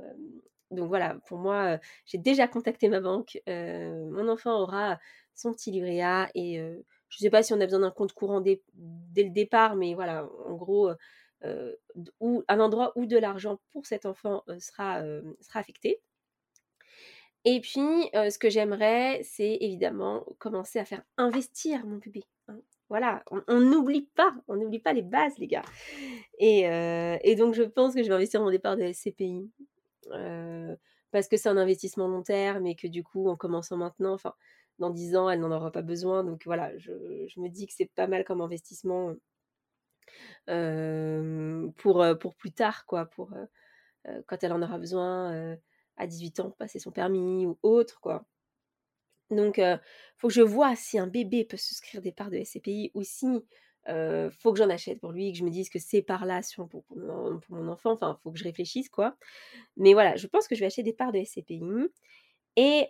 voilà, 0.71 1.15
pour 1.27 1.37
moi, 1.37 1.79
j'ai 2.05 2.17
déjà 2.17 2.47
contacté 2.47 2.89
ma 2.89 2.99
banque. 2.99 3.39
mon 3.47 4.27
enfant 4.27 4.61
aura 4.61 4.99
son 5.35 5.53
petit 5.53 5.71
livret 5.71 6.01
A 6.01 6.29
et 6.35 6.57
je 6.57 7.17
ne 7.17 7.19
sais 7.19 7.29
pas 7.29 7.43
si 7.43 7.53
on 7.53 7.61
a 7.61 7.65
besoin 7.65 7.79
d'un 7.79 7.91
compte 7.91 8.13
courant 8.13 8.41
dès, 8.41 8.61
le 9.15 9.29
départ, 9.29 9.75
mais 9.75 9.93
voilà, 9.93 10.27
en 10.45 10.55
gros, 10.55 10.91
euh, 11.45 11.73
un 12.49 12.59
endroit 12.59 12.91
où 12.95 13.05
de 13.05 13.17
l'argent 13.17 13.59
pour 13.71 13.85
cet 13.85 14.05
enfant 14.05 14.43
euh, 14.49 14.57
euh, 14.79 15.33
sera 15.39 15.59
affecté. 15.59 16.01
Et 17.45 17.61
puis, 17.61 18.09
ce 18.13 18.37
que 18.37 18.49
j'aimerais, 18.49 19.21
c'est 19.23 19.57
évidemment 19.61 20.25
commencer 20.39 20.79
à 20.79 20.85
faire 20.85 21.03
investir 21.17 21.85
mon 21.85 21.97
bébé. 21.97 22.23
Hein. 22.47 22.59
Voilà, 22.89 23.23
on 23.47 23.59
n'oublie 23.59 24.09
pas, 24.15 24.33
on 24.47 24.55
n'oublie 24.55 24.79
pas 24.79 24.93
les 24.93 25.03
bases, 25.03 25.37
les 25.37 25.47
gars. 25.47 25.63
Et, 26.39 27.35
donc, 27.37 27.53
je 27.53 27.63
pense 27.63 27.95
que 27.95 28.03
je 28.03 28.07
vais 28.09 28.15
investir 28.15 28.41
mon 28.41 28.51
départ 28.51 28.75
de 28.75 28.91
SCPI. 28.91 29.49
parce 31.11 31.27
que 31.27 31.37
c'est 31.37 31.49
un 31.49 31.57
investissement 31.57 32.07
long 32.07 32.23
terme 32.23 32.67
et 32.67 32.75
que 32.75 32.87
du 32.87 33.03
coup, 33.03 33.29
en 33.29 33.35
commençant 33.35 33.77
maintenant, 33.77 34.13
enfin, 34.13 34.33
dans 34.79 34.89
10 34.89 35.15
ans, 35.15 35.29
elle 35.29 35.39
n'en 35.39 35.51
aura 35.51 35.71
pas 35.71 35.81
besoin. 35.81 36.23
Donc 36.23 36.41
voilà, 36.45 36.77
je, 36.77 36.91
je 37.27 37.39
me 37.39 37.49
dis 37.49 37.67
que 37.67 37.73
c'est 37.73 37.91
pas 37.95 38.07
mal 38.07 38.23
comme 38.25 38.41
investissement 38.41 39.13
pour, 41.77 42.05
pour 42.19 42.35
plus 42.35 42.51
tard, 42.51 42.85
quoi, 42.85 43.05
pour 43.05 43.31
quand 44.27 44.43
elle 44.43 44.53
en 44.53 44.61
aura 44.61 44.77
besoin 44.77 45.57
à 45.99 46.07
18 46.07 46.39
ans, 46.39 46.55
passer 46.57 46.79
son 46.79 46.91
permis 46.91 47.45
ou 47.45 47.59
autre, 47.61 47.99
quoi. 48.01 48.25
Donc, 49.29 49.61
faut 50.17 50.27
que 50.27 50.33
je 50.33 50.41
vois 50.41 50.75
si 50.75 50.97
un 50.97 51.07
bébé 51.07 51.45
peut 51.45 51.57
souscrire 51.57 52.01
des 52.01 52.11
parts 52.11 52.31
de 52.31 52.43
SCPI 52.43 52.91
ou 52.95 53.03
si 53.03 53.45
faut 53.85 54.53
que 54.53 54.57
j'en 54.57 54.69
achète 54.69 54.99
pour 54.99 55.11
lui, 55.11 55.31
que 55.31 55.37
je 55.37 55.43
me 55.43 55.49
dise 55.49 55.69
que 55.69 55.79
c'est 55.79 56.01
par 56.01 56.25
là 56.25 56.41
pour, 56.55 56.67
pour, 56.69 56.85
mon, 56.97 57.67
enfant. 57.67 57.91
Enfin, 57.91 58.17
faut 58.23 58.31
que 58.31 58.39
je 58.39 58.43
réfléchisse, 58.43 58.89
quoi. 58.89 59.15
Mais 59.77 59.93
voilà, 59.93 60.15
je 60.15 60.27
pense 60.27 60.47
que 60.47 60.55
je 60.55 60.61
vais 60.61 60.67
acheter 60.67 60.83
des 60.83 60.93
parts 60.93 61.11
de 61.11 61.23
SCPI. 61.23 61.61
Et 62.55 62.87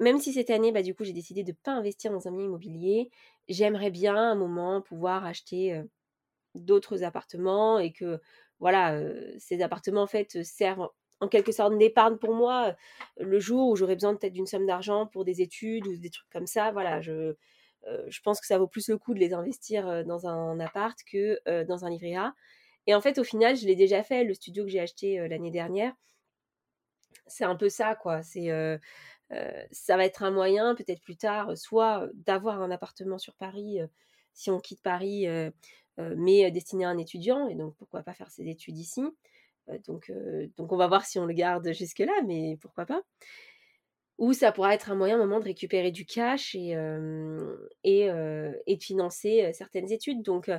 même 0.00 0.18
si 0.20 0.32
cette 0.32 0.50
année, 0.50 0.72
bah, 0.72 0.82
du 0.82 0.94
coup, 0.94 1.04
j'ai 1.04 1.12
décidé 1.12 1.42
de 1.42 1.50
ne 1.50 1.56
pas 1.56 1.72
investir 1.72 2.12
dans 2.12 2.28
un 2.28 2.32
bien 2.32 2.44
immobilier, 2.44 3.10
j'aimerais 3.48 3.90
bien 3.90 4.16
à 4.16 4.20
un 4.20 4.34
moment 4.34 4.80
pouvoir 4.80 5.24
acheter 5.24 5.82
d'autres 6.54 7.02
appartements 7.02 7.78
et 7.78 7.92
que 7.92 8.20
voilà, 8.60 8.98
ces 9.38 9.60
appartements 9.62 10.02
en 10.02 10.06
fait 10.06 10.42
servent 10.44 10.90
en 11.24 11.28
quelque 11.28 11.52
sorte 11.52 11.76
d'épargne 11.78 12.16
pour 12.16 12.34
moi 12.34 12.76
le 13.18 13.38
jour 13.40 13.68
où 13.68 13.76
j'aurais 13.76 13.94
besoin 13.94 14.14
peut-être 14.14 14.32
d'une 14.32 14.46
somme 14.46 14.66
d'argent 14.66 15.06
pour 15.06 15.24
des 15.24 15.40
études 15.40 15.86
ou 15.86 15.96
des 15.96 16.10
trucs 16.10 16.30
comme 16.30 16.46
ça. 16.46 16.70
Voilà, 16.72 17.00
je, 17.00 17.34
je 18.06 18.20
pense 18.22 18.40
que 18.40 18.46
ça 18.46 18.58
vaut 18.58 18.68
plus 18.68 18.88
le 18.88 18.98
coup 18.98 19.14
de 19.14 19.20
les 19.20 19.32
investir 19.32 20.04
dans 20.04 20.26
un 20.26 20.60
appart 20.60 20.98
que 21.10 21.40
dans 21.64 21.84
un 21.84 21.90
livret 21.90 22.14
A. 22.14 22.34
Et 22.86 22.94
en 22.94 23.00
fait, 23.00 23.18
au 23.18 23.24
final, 23.24 23.56
je 23.56 23.66
l'ai 23.66 23.76
déjà 23.76 24.02
fait, 24.02 24.24
le 24.24 24.34
studio 24.34 24.64
que 24.64 24.70
j'ai 24.70 24.80
acheté 24.80 25.26
l'année 25.28 25.50
dernière. 25.50 25.94
C'est 27.26 27.44
un 27.44 27.56
peu 27.56 27.70
ça, 27.70 27.94
quoi. 27.94 28.22
C'est, 28.22 28.50
ça 29.70 29.96
va 29.96 30.04
être 30.04 30.22
un 30.22 30.30
moyen, 30.30 30.74
peut-être 30.74 31.00
plus 31.00 31.16
tard, 31.16 31.56
soit 31.56 32.08
d'avoir 32.14 32.60
un 32.60 32.70
appartement 32.70 33.18
sur 33.18 33.34
Paris, 33.36 33.78
si 34.34 34.50
on 34.50 34.60
quitte 34.60 34.82
Paris, 34.82 35.26
mais 35.98 36.50
destiné 36.50 36.84
à 36.84 36.90
un 36.90 36.98
étudiant, 36.98 37.48
et 37.48 37.54
donc 37.54 37.74
pourquoi 37.76 38.02
pas 38.02 38.12
faire 38.14 38.30
ses 38.30 38.48
études 38.48 38.76
ici. 38.78 39.02
Donc, 39.86 40.12
on 40.58 40.76
va 40.76 40.86
voir 40.86 41.04
si 41.04 41.18
on 41.18 41.26
le 41.26 41.34
garde 41.34 41.72
jusque-là, 41.72 42.12
mais 42.26 42.56
pourquoi 42.60 42.86
pas. 42.86 43.02
Ou 44.18 44.32
ça 44.32 44.52
pourra 44.52 44.74
être 44.74 44.90
un 44.90 44.94
moyen, 44.94 45.18
moment, 45.18 45.40
de 45.40 45.44
récupérer 45.44 45.90
du 45.90 46.06
cash 46.06 46.54
et, 46.54 46.74
de 46.74 48.76
financer 48.80 49.50
certaines 49.52 49.90
études. 49.90 50.22
Donc, 50.22 50.50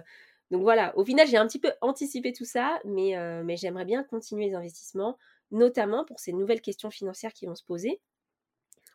donc 0.52 0.62
voilà, 0.62 0.96
au 0.98 1.06
final, 1.06 1.28
j'ai 1.28 1.38
un 1.38 1.48
petit 1.48 1.60
peu 1.60 1.72
anticipé 1.82 2.34
tout 2.34 2.46
ça, 2.46 2.80
mais, 2.84 3.16
mais 3.44 3.58
j'aimerais 3.58 3.86
bien 3.86 4.04
continuer 4.04 4.48
les 4.48 4.56
investissements, 4.56 5.18
notamment 5.52 6.06
pour 6.06 6.20
ces 6.20 6.34
nouvelles 6.34 6.62
questions 6.62 6.90
financières 6.90 7.34
qui 7.34 7.46
vont 7.46 7.56
se 7.56 7.64
poser. 7.64 8.02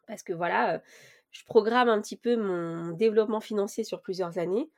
Parce 0.06 0.22
que 0.22 0.32
voilà, 0.32 0.82
je 1.30 1.44
programme 1.44 1.88
un 1.88 2.00
petit 2.00 2.16
peu 2.16 2.36
mon 2.36 2.92
développement 2.92 3.40
financier 3.40 3.84
sur 3.84 4.02
plusieurs 4.02 4.38
années. 4.38 4.70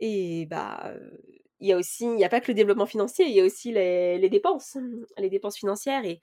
Et 0.00 0.46
bah, 0.46 0.94
il 1.60 1.68
y 1.68 1.72
a 1.72 1.76
aussi, 1.76 2.04
il 2.04 2.14
n'y 2.14 2.24
a 2.24 2.28
pas 2.28 2.40
que 2.40 2.48
le 2.48 2.54
développement 2.54 2.86
financier, 2.86 3.26
il 3.26 3.34
y 3.34 3.40
a 3.40 3.44
aussi 3.44 3.72
les, 3.72 4.28
dépenses, 4.28 4.76
les 5.16 5.30
dépenses 5.30 5.56
financières 5.56 6.04
et, 6.04 6.20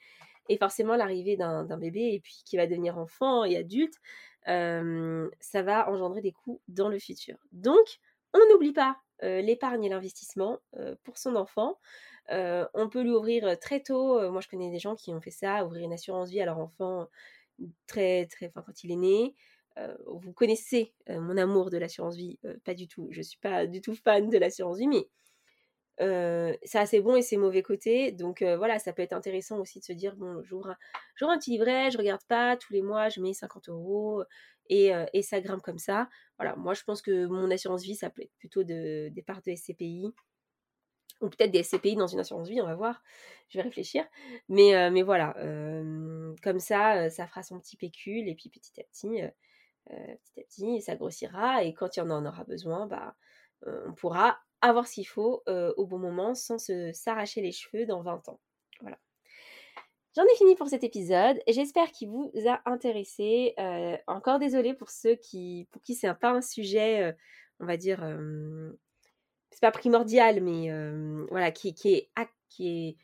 forcément 0.57 0.95
l'arrivée 0.95 1.37
d'un 1.37 1.77
bébé 1.77 2.13
et 2.13 2.19
puis 2.19 2.43
qui 2.45 2.57
va 2.57 2.67
devenir 2.67 2.97
enfant 2.97 3.43
et 3.43 3.57
adulte, 3.57 3.95
ça 4.45 5.61
va 5.63 5.89
engendrer 5.89 6.21
des 6.21 6.31
coûts 6.31 6.61
dans 6.67 6.87
le 6.87 6.99
futur. 6.99 7.37
Donc, 7.51 7.99
on 8.33 8.39
n'oublie 8.51 8.73
pas 8.73 8.97
l'épargne 9.21 9.83
et 9.83 9.89
l'investissement 9.89 10.59
pour 11.03 11.17
son 11.17 11.35
enfant. 11.35 11.79
on 12.29 12.89
peut 12.89 13.01
lui 13.01 13.11
ouvrir 13.11 13.57
très 13.59 13.81
tôt, 13.81 14.31
moi 14.31 14.41
je 14.41 14.47
connais 14.47 14.71
des 14.71 14.79
gens 14.79 14.95
qui 14.95 15.13
ont 15.13 15.21
fait 15.21 15.31
ça, 15.31 15.65
ouvrir 15.65 15.83
une 15.83 15.93
assurance 15.93 16.29
vie 16.29 16.41
à 16.41 16.45
leur 16.45 16.59
enfant 16.59 17.07
très, 17.87 18.27
très, 18.27 18.47
enfin, 18.47 18.63
quand 18.65 18.83
il 18.83 18.91
est 18.91 18.97
né 18.97 19.35
vous 20.07 20.33
connaissez 20.33 20.93
mon 21.09 21.37
amour 21.37 21.69
de 21.69 21.77
l'assurance 21.77 22.15
vie, 22.15 22.39
pas 22.63 22.73
du 22.73 22.87
tout. 22.87 23.09
Je 23.11 23.21
suis 23.21 23.39
pas 23.39 23.67
du 23.67 23.81
tout 23.81 23.95
fan 23.95 24.29
de 24.29 24.37
l'assurance 24.37 24.77
vie, 24.77 24.87
mais 24.87 25.07
ça 25.99 26.81
a 26.81 26.85
ses 26.85 27.01
bons 27.01 27.15
et 27.15 27.21
ses 27.21 27.37
mauvais 27.37 27.63
côtés. 27.63 28.11
Donc 28.11 28.43
voilà, 28.43 28.79
ça 28.79 28.93
peut 28.93 29.01
être 29.01 29.13
intéressant 29.13 29.59
aussi 29.59 29.79
de 29.79 29.85
se 29.85 29.93
dire 29.93 30.15
bon, 30.15 30.41
j'ouvre 30.43 30.75
un, 31.21 31.37
petit 31.37 31.51
livret, 31.51 31.91
je 31.91 31.97
regarde 31.97 32.23
pas, 32.27 32.57
tous 32.57 32.73
les 32.73 32.81
mois 32.81 33.09
je 33.09 33.21
mets 33.21 33.33
50 33.33 33.69
euros 33.69 34.23
et, 34.69 34.91
et, 35.13 35.21
ça 35.21 35.41
grimpe 35.41 35.61
comme 35.61 35.77
ça. 35.79 36.09
Voilà, 36.37 36.55
moi 36.55 36.73
je 36.73 36.83
pense 36.83 37.01
que 37.01 37.25
mon 37.27 37.51
assurance 37.51 37.83
vie, 37.83 37.95
ça 37.95 38.09
peut 38.09 38.23
être 38.23 38.35
plutôt 38.39 38.63
de, 38.63 39.09
des 39.09 39.21
parts 39.21 39.41
de 39.41 39.55
SCPI 39.55 40.13
ou 41.21 41.29
peut-être 41.29 41.51
des 41.51 41.63
SCPI 41.63 41.95
dans 41.95 42.07
une 42.07 42.19
assurance 42.19 42.49
vie, 42.49 42.61
on 42.61 42.65
va 42.65 42.75
voir, 42.75 43.01
je 43.49 43.57
vais 43.57 43.63
réfléchir. 43.63 44.05
Mais, 44.49 44.89
mais 44.91 45.01
voilà, 45.01 45.33
comme 46.43 46.59
ça, 46.59 47.09
ça 47.09 47.27
fera 47.27 47.43
son 47.43 47.59
petit 47.59 47.77
pécule 47.77 48.27
et 48.27 48.35
puis 48.35 48.49
petit 48.49 48.79
à 48.79 48.83
petit, 48.83 49.21
petit 49.87 50.39
à 50.39 50.43
petit, 50.43 50.81
ça 50.81 50.95
grossira 50.95 51.63
et 51.63 51.73
quand 51.73 51.95
il 51.95 51.99
y 51.99 52.03
en 52.03 52.25
aura 52.25 52.43
besoin, 52.43 52.87
bah, 52.87 53.15
on 53.65 53.93
pourra 53.93 54.39
avoir 54.67 54.87
qu'il 54.87 55.07
faut 55.07 55.43
au 55.47 55.85
bon 55.85 55.99
moment 55.99 56.35
sans 56.35 56.57
s'arracher 56.93 57.41
les 57.41 57.51
cheveux 57.51 57.85
dans 57.85 58.01
20 58.01 58.29
ans. 58.29 58.39
Voilà. 58.81 58.97
J'en 60.15 60.23
ai 60.23 60.35
fini 60.37 60.55
pour 60.55 60.69
cet 60.69 60.83
épisode. 60.83 61.41
J'espère 61.47 61.91
qu'il 61.91 62.09
vous 62.09 62.31
a 62.47 62.61
intéressé. 62.65 63.53
encore 64.07 64.39
désolé 64.39 64.73
pour 64.73 64.89
ceux 64.89 65.15
qui, 65.15 65.67
pour 65.71 65.81
qui 65.81 65.95
c'est 65.95 66.13
pas 66.15 66.31
un 66.31 66.41
sujet, 66.41 67.15
on 67.59 67.65
va 67.65 67.77
dire, 67.77 67.99
c'est 69.51 69.61
pas 69.61 69.71
primordial, 69.71 70.41
mais 70.41 70.69
voilà, 71.29 71.51
qui 71.51 71.75
est 71.85 72.97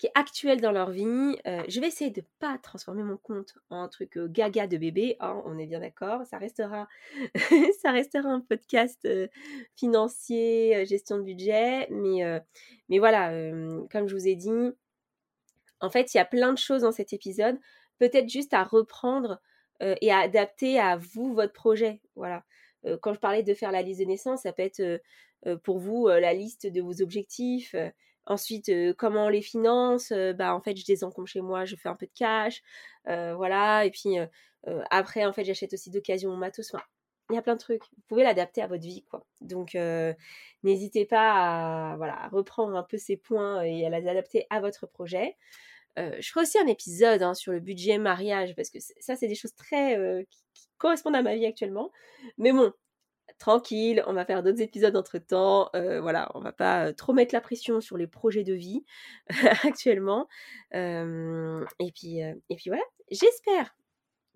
qui 0.00 0.06
est 0.06 0.12
actuel 0.14 0.62
dans 0.62 0.72
leur 0.72 0.90
vie. 0.90 1.36
je 1.44 1.78
vais 1.78 1.88
essayer 1.88 2.10
de 2.10 2.22
pas 2.38 2.56
transformer 2.56 3.02
mon 3.02 3.18
compte 3.18 3.54
en 3.68 3.82
un 3.82 3.88
truc 3.88 4.16
gaga 4.16 4.66
de 4.66 4.78
bébé, 4.78 5.18
hein, 5.20 5.42
on 5.44 5.58
est 5.58 5.66
bien 5.66 5.80
d'accord. 5.80 6.24
Ça 6.24 6.38
restera, 6.38 6.88
ça 7.82 7.92
restera 7.92 8.30
un 8.30 8.40
podcast 8.40 9.06
financier, 9.76 10.86
gestion 10.86 11.18
de 11.18 11.24
budget, 11.24 11.86
mais, 11.90 12.22
mais 12.88 12.98
voilà, 12.98 13.30
comme 13.90 14.08
je 14.08 14.14
vous 14.14 14.26
ai 14.26 14.36
dit, 14.36 14.50
en 15.80 15.90
fait, 15.90 16.14
il 16.14 16.16
y 16.16 16.20
a 16.20 16.24
plein 16.24 16.54
de 16.54 16.58
choses 16.58 16.80
dans 16.80 16.92
cet 16.92 17.12
épisode, 17.12 17.58
peut-être 17.98 18.30
juste 18.30 18.54
à 18.54 18.64
reprendre 18.64 19.38
et 19.80 20.10
à 20.10 20.20
adapter 20.20 20.80
à 20.80 20.96
vous 20.96 21.34
votre 21.34 21.52
projet. 21.52 22.00
Voilà. 22.16 22.42
quand 23.02 23.12
je 23.12 23.20
parlais 23.20 23.42
de 23.42 23.52
faire 23.52 23.70
la 23.70 23.82
liste 23.82 24.00
de 24.00 24.06
naissance, 24.06 24.44
ça 24.44 24.54
peut 24.54 24.62
être 24.62 25.02
pour 25.62 25.78
vous 25.78 26.08
la 26.08 26.32
liste 26.32 26.66
de 26.66 26.80
vos 26.80 27.02
objectifs 27.02 27.74
Ensuite, 28.30 28.70
comment 28.96 29.26
on 29.26 29.28
les 29.28 29.42
finance 29.42 30.12
Bah 30.36 30.54
en 30.54 30.60
fait, 30.60 30.76
je 30.76 30.84
désencombre 30.84 31.26
chez 31.26 31.40
moi, 31.40 31.64
je 31.64 31.74
fais 31.74 31.88
un 31.88 31.96
peu 31.96 32.06
de 32.06 32.12
cash, 32.14 32.62
voilà. 33.04 33.84
Et 33.84 33.90
puis 33.90 34.18
après, 34.90 35.24
en 35.24 35.32
fait, 35.32 35.42
j'achète 35.44 35.72
aussi 35.72 35.90
d'occasion 35.90 36.30
mon 36.30 36.36
matos. 36.36 36.72
Enfin, 36.72 36.84
il 37.30 37.34
y 37.34 37.38
a 37.38 37.42
plein 37.42 37.54
de 37.54 37.60
trucs. 37.60 37.82
Vous 37.82 38.02
pouvez 38.06 38.22
l'adapter 38.22 38.62
à 38.62 38.68
votre 38.68 38.84
vie, 38.84 39.02
quoi. 39.10 39.26
Donc, 39.40 39.76
n'hésitez 40.62 41.06
pas 41.06 41.92
à, 41.92 41.96
voilà, 41.96 42.28
reprendre 42.30 42.76
un 42.76 42.84
peu 42.84 42.98
ces 42.98 43.16
points 43.16 43.64
et 43.64 43.84
à 43.84 43.90
les 43.90 44.06
adapter 44.06 44.46
à 44.48 44.60
votre 44.60 44.86
projet. 44.86 45.36
je 45.96 46.30
ferai 46.30 46.42
aussi 46.42 46.56
un 46.60 46.68
épisode 46.68 47.22
hein, 47.22 47.34
sur 47.34 47.50
le 47.50 47.58
budget 47.58 47.98
mariage 47.98 48.54
parce 48.54 48.70
que 48.70 48.78
ça, 49.00 49.16
c'est 49.16 49.26
des 49.26 49.34
choses 49.34 49.56
très 49.56 50.24
qui 50.54 50.68
correspondent 50.78 51.16
à 51.16 51.22
ma 51.22 51.34
vie 51.34 51.46
actuellement. 51.46 51.90
Mais 52.38 52.52
bon, 52.52 52.72
tranquille, 53.40 54.04
on 54.06 54.12
va 54.12 54.24
faire 54.24 54.44
d'autres 54.44 54.60
épisodes 54.60 54.94
entre 54.96 55.18
temps. 55.18 55.70
Euh, 55.74 56.00
voilà, 56.00 56.30
on 56.34 56.40
va 56.40 56.52
pas 56.52 56.86
euh, 56.86 56.92
trop 56.92 57.12
mettre 57.12 57.34
la 57.34 57.40
pression 57.40 57.80
sur 57.80 57.96
les 57.96 58.06
projets 58.06 58.44
de 58.44 58.54
vie 58.54 58.84
actuellement. 59.64 60.28
et 60.72 61.92
puis, 61.92 62.18
et 62.20 62.56
puis 62.56 62.70
voilà, 62.70 62.84
j'espère 63.10 63.74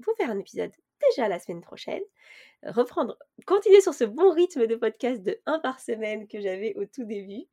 vous 0.01 0.13
faire 0.17 0.31
un 0.31 0.39
épisode 0.39 0.73
déjà 1.11 1.29
la 1.29 1.39
semaine 1.39 1.61
prochaine. 1.61 2.03
Reprendre, 2.65 3.19
continuer 3.47 3.83
sur 3.83 3.93
ce 3.95 4.05
bon 4.05 4.31
rythme 4.33 4.67
de 4.67 4.75
podcast 4.75 5.23
de 5.23 5.39
1 5.47 5.61
par 5.61 5.79
semaine 5.79 6.27
que 6.27 6.41
j'avais 6.41 6.75
au 6.77 6.87
tout 6.87 7.05
début. 7.05 7.45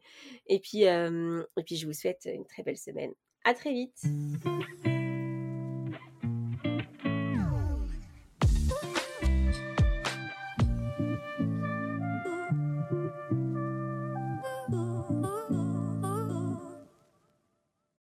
Et 0.48 0.60
puis, 0.60 0.84
et 0.84 1.64
puis, 1.66 1.76
je 1.76 1.86
vous 1.86 1.94
souhaite 1.94 2.28
une 2.34 2.46
très 2.46 2.64
belle 2.64 2.78
semaine. 2.78 3.12
À 3.44 3.54
très 3.54 3.74
vite. 3.74 4.02